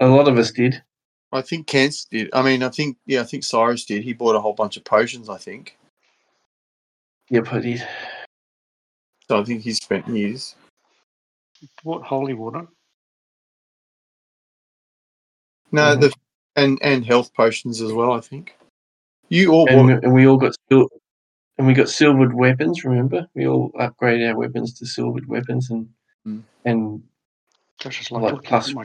a 0.00 0.06
lot 0.06 0.28
of 0.28 0.38
us 0.38 0.50
did. 0.52 0.82
I 1.32 1.40
think 1.42 1.66
Kent 1.66 1.94
did. 2.10 2.28
I 2.32 2.42
mean, 2.42 2.62
I 2.62 2.68
think 2.68 2.98
yeah, 3.06 3.20
I 3.20 3.24
think 3.24 3.44
Cyrus 3.44 3.84
did. 3.84 4.02
He 4.02 4.12
bought 4.12 4.36
a 4.36 4.40
whole 4.40 4.52
bunch 4.52 4.76
of 4.76 4.84
potions. 4.84 5.28
I 5.30 5.38
think. 5.38 5.78
Yep, 7.30 7.52
I 7.52 7.58
did. 7.60 7.88
So 9.28 9.40
I 9.40 9.44
think 9.44 9.62
he 9.62 9.72
spent 9.72 10.06
his. 10.06 10.54
Bought 11.84 12.02
holy 12.02 12.34
water. 12.34 12.66
No, 15.70 15.96
Mhm. 15.96 16.00
the 16.00 16.12
and 16.56 16.78
and 16.82 17.04
health 17.06 17.32
potions 17.34 17.80
as 17.80 17.92
well. 17.92 18.12
I 18.12 18.20
think 18.20 18.54
you 19.30 19.52
all 19.52 19.66
and, 19.68 19.76
bought. 19.78 19.86
we, 19.86 19.92
and 20.06 20.12
we 20.14 20.26
all 20.26 20.36
got 20.36 20.54
sil- 20.68 20.90
and 21.62 21.68
we 21.68 21.74
got 21.74 21.88
silvered 21.88 22.34
weapons. 22.34 22.84
Remember, 22.84 23.28
we 23.34 23.46
all 23.46 23.70
upgraded 23.78 24.28
our 24.28 24.36
weapons 24.36 24.74
to 24.78 24.86
silvered 24.86 25.26
weapons, 25.28 25.70
and 25.70 25.88
Mm. 26.26 26.42
and 26.64 27.02
That's 27.82 27.96
just 27.96 28.10
like 28.10 28.22
Like 28.32 28.42
plus- 28.42 28.74
my, 28.74 28.84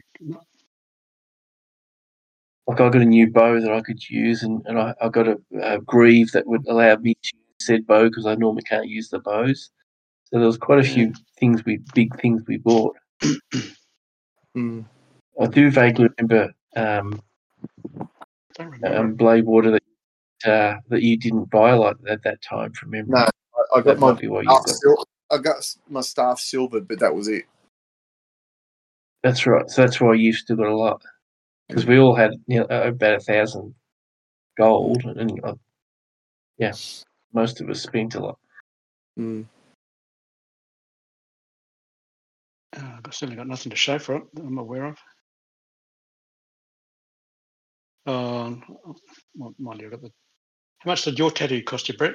like 2.68 2.80
I 2.82 2.90
got 2.90 2.96
a 2.96 3.06
new 3.06 3.32
bow 3.32 3.60
that 3.60 3.72
I 3.72 3.82
could 3.82 4.08
use, 4.10 4.44
and, 4.44 4.62
and 4.66 4.80
I, 4.80 4.94
I 5.02 5.10
got 5.10 5.28
a, 5.28 5.38
a 5.62 5.80
greave 5.82 6.32
that 6.34 6.46
would 6.48 6.68
allow 6.68 6.96
me 6.98 7.14
to 7.16 7.36
use 7.36 7.44
said 7.62 7.88
bow 7.88 8.10
because 8.10 8.26
I 8.28 8.36
normally 8.36 8.64
can't 8.64 8.88
use 8.88 9.10
the 9.10 9.20
bows. 9.20 9.72
So 10.26 10.38
there 10.38 10.48
was 10.48 10.58
quite 10.58 10.80
a 10.80 10.84
few 10.84 11.14
things 11.40 11.64
we 11.66 11.80
big 11.96 12.20
things 12.20 12.44
we 12.48 12.58
bought. 12.58 12.96
Mm. 14.56 14.86
I 15.40 15.46
do 15.46 15.70
vaguely 15.70 16.10
remember 16.18 16.52
um, 16.76 17.22
don't 18.56 18.72
remember. 18.72 18.98
um, 18.98 19.14
blade 19.14 19.46
water 19.46 19.70
that 19.70 19.84
uh, 20.46 20.76
that 20.90 21.02
you 21.02 21.18
didn't 21.18 21.50
buy 21.50 21.72
a 21.72 21.78
lot 21.78 21.98
at 22.08 22.24
that 22.24 22.42
time 22.42 22.72
from 22.74 22.92
memory. 22.92 23.10
No, 23.10 23.20
I, 23.20 23.28
I 23.76 23.76
got 23.78 23.86
that 23.86 24.00
my 24.00 24.12
might 24.12 24.22
be 24.22 24.28
you 24.28 24.42
staff 24.44 24.66
got. 24.66 24.70
sil- 24.70 25.08
I 25.30 25.38
got 25.38 25.76
my 25.90 26.02
staff 26.02 26.40
silvered, 26.40 26.88
but 26.88 27.00
that 27.00 27.14
was 27.14 27.28
it. 27.28 27.46
That's 29.24 29.46
right. 29.46 29.70
So 29.70 29.82
that's 29.82 30.00
why 30.00 30.14
you 30.14 30.32
still 30.32 30.56
got 30.56 30.68
a 30.68 30.76
lot 30.76 31.02
because 31.68 31.86
we 31.86 32.00
all 32.00 32.16
had 32.16 32.32
you 32.48 32.60
know, 32.60 32.66
about 32.66 33.16
a 33.16 33.20
thousand 33.20 33.74
gold, 34.58 35.04
and 35.04 35.40
uh, 35.44 35.56
yeah, 36.58 36.74
most 37.34 37.62
of 37.62 37.70
us 37.70 37.82
spent 37.82 38.16
a 38.16 38.20
lot. 38.20 38.40
Mm. 39.20 39.46
Uh, 42.76 42.98
I've 43.06 43.14
certainly 43.14 43.36
got 43.36 43.48
nothing 43.48 43.70
to 43.72 43.76
show 43.76 44.00
for 44.00 44.18
it 44.18 44.24
that 44.34 44.44
I'm 44.44 44.58
aware 44.58 44.86
of. 44.86 44.98
Um, 48.06 48.64
mind 49.60 49.82
you, 49.82 49.88
I've 49.88 49.92
got 49.92 50.02
the. 50.02 50.12
How 50.80 50.92
much 50.92 51.04
did 51.04 51.18
your 51.18 51.32
tattoo 51.32 51.64
cost 51.64 51.90
you, 51.90 51.98
Brett? 51.98 52.14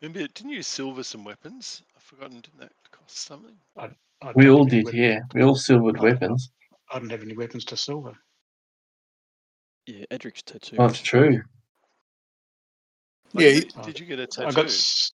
Remember, 0.00 0.20
didn't 0.34 0.50
you 0.52 0.62
silver 0.62 1.02
some 1.02 1.24
weapons? 1.24 1.82
I've 1.96 2.02
forgotten. 2.02 2.40
Didn't 2.40 2.60
that 2.60 2.72
cost 2.92 3.18
something? 3.18 3.56
I 3.76 3.88
We 4.34 4.48
all 4.50 4.64
did, 4.64 4.84
wep- 4.86 4.94
yeah. 4.94 5.20
We 5.34 5.42
all 5.42 5.56
silvered 5.56 5.98
I- 5.98 6.02
weapons. 6.02 6.50
I 6.90 6.98
don't 6.98 7.10
have 7.10 7.22
any 7.22 7.34
weapons 7.36 7.64
to 7.66 7.76
silver. 7.76 8.12
Yeah, 9.86 10.04
Edric's 10.10 10.42
tattoo. 10.42 10.76
Oh, 10.78 10.86
it's 10.86 11.00
true. 11.00 11.42
Oh, 13.34 13.40
Yeah, 13.40 13.50
did, 13.50 13.72
he- 13.72 13.82
did 13.82 14.00
you 14.00 14.06
get 14.06 14.18
a 14.20 14.26
tattoo? 14.26 14.48
I 14.48 14.52
got. 14.52 15.10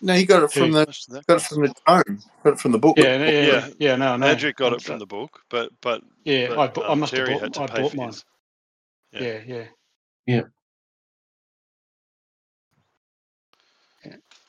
No, 0.00 0.14
he 0.14 0.24
got 0.26 0.42
it 0.44 0.52
from 0.52 0.64
Yeah. 0.66 0.70
the 0.70 0.78
How 0.78 0.84
much 0.86 1.06
did 1.06 1.14
that 1.16 1.26
got 1.26 1.36
it 1.38 1.42
from 1.42 1.62
the 1.62 1.74
tome. 1.86 2.20
Got 2.44 2.52
it 2.54 2.60
from 2.60 2.72
the 2.72 2.78
book. 2.78 2.98
Yeah, 2.98 3.16
yeah, 3.18 3.30
yeah, 3.30 3.40
Yeah. 3.46 3.68
yeah, 3.78 3.96
no, 3.96 4.16
no. 4.16 4.26
Edric 4.26 4.56
got 4.56 4.72
it 4.72 4.82
from 4.82 4.98
the 4.98 5.06
book, 5.06 5.40
but 5.50 5.70
but, 5.80 6.02
Yeah, 6.24 6.48
but 6.48 6.58
I, 6.58 6.66
bu- 6.68 6.82
I 6.82 6.88
um, 6.88 7.00
must 7.00 7.12
Terry 7.12 7.32
have 7.32 7.40
had 7.42 7.52
bought. 7.52 7.68
to 7.68 7.72
I 7.72 7.76
pay 7.76 7.82
bought 7.82 7.90
for 7.90 7.96
mine. 7.96 8.06
his. 8.08 8.24
Yeah, 9.12 9.64
yeah. 10.26 10.42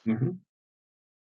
Hmm 0.06 0.30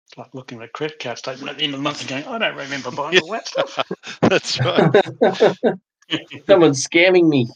It's 0.07 0.17
like 0.17 0.33
looking 0.33 0.59
at 0.59 0.65
a 0.65 0.69
credit 0.69 0.99
card 0.99 1.17
statement 1.17 1.49
at 1.49 1.57
the 1.57 1.63
end 1.63 1.73
of 1.73 1.79
the 1.79 1.83
month 1.83 2.01
and 2.01 2.09
going, 2.09 2.25
I 2.25 2.37
don't 2.37 2.57
remember 2.57 2.91
buying 2.91 3.19
all 3.19 3.31
that 3.31 3.47
stuff. 3.49 3.79
That's 4.21 4.59
right. 4.59 5.03
Someone's 6.47 6.85
scamming 6.87 7.27
me. 7.27 7.47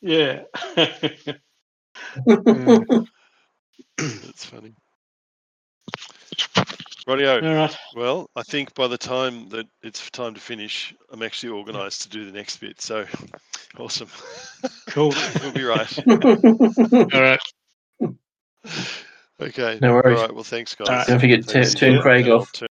yeah. 0.00 0.42
That's 3.96 4.44
funny. 4.44 4.74
Rightio. 7.08 7.42
all 7.42 7.54
right. 7.54 7.76
Well, 7.96 8.30
I 8.36 8.42
think 8.42 8.74
by 8.74 8.86
the 8.86 8.98
time 8.98 9.48
that 9.48 9.66
it's 9.82 10.10
time 10.10 10.34
to 10.34 10.40
finish, 10.40 10.94
I'm 11.10 11.22
actually 11.22 11.52
organised 11.52 12.02
to 12.02 12.08
do 12.10 12.26
the 12.26 12.32
next 12.32 12.58
bit. 12.58 12.80
So 12.82 13.06
awesome. 13.78 14.08
Cool. 14.88 15.14
You'll 15.42 15.52
be 15.52 15.62
right. 15.64 15.98
All 17.14 17.22
right. 17.22 17.40
Okay. 19.40 19.78
No 19.80 19.94
worries. 19.94 20.18
All 20.18 20.26
right. 20.26 20.34
Well, 20.34 20.44
thanks, 20.44 20.74
guys. 20.74 20.88
Alright. 20.88 21.06
Don't 21.06 21.20
forget, 21.20 21.46
to 21.46 21.64
turn 21.74 21.94
Yeah, 21.94 22.00
Craig 22.02 22.28
off. 22.28 22.52
turn 22.52 22.68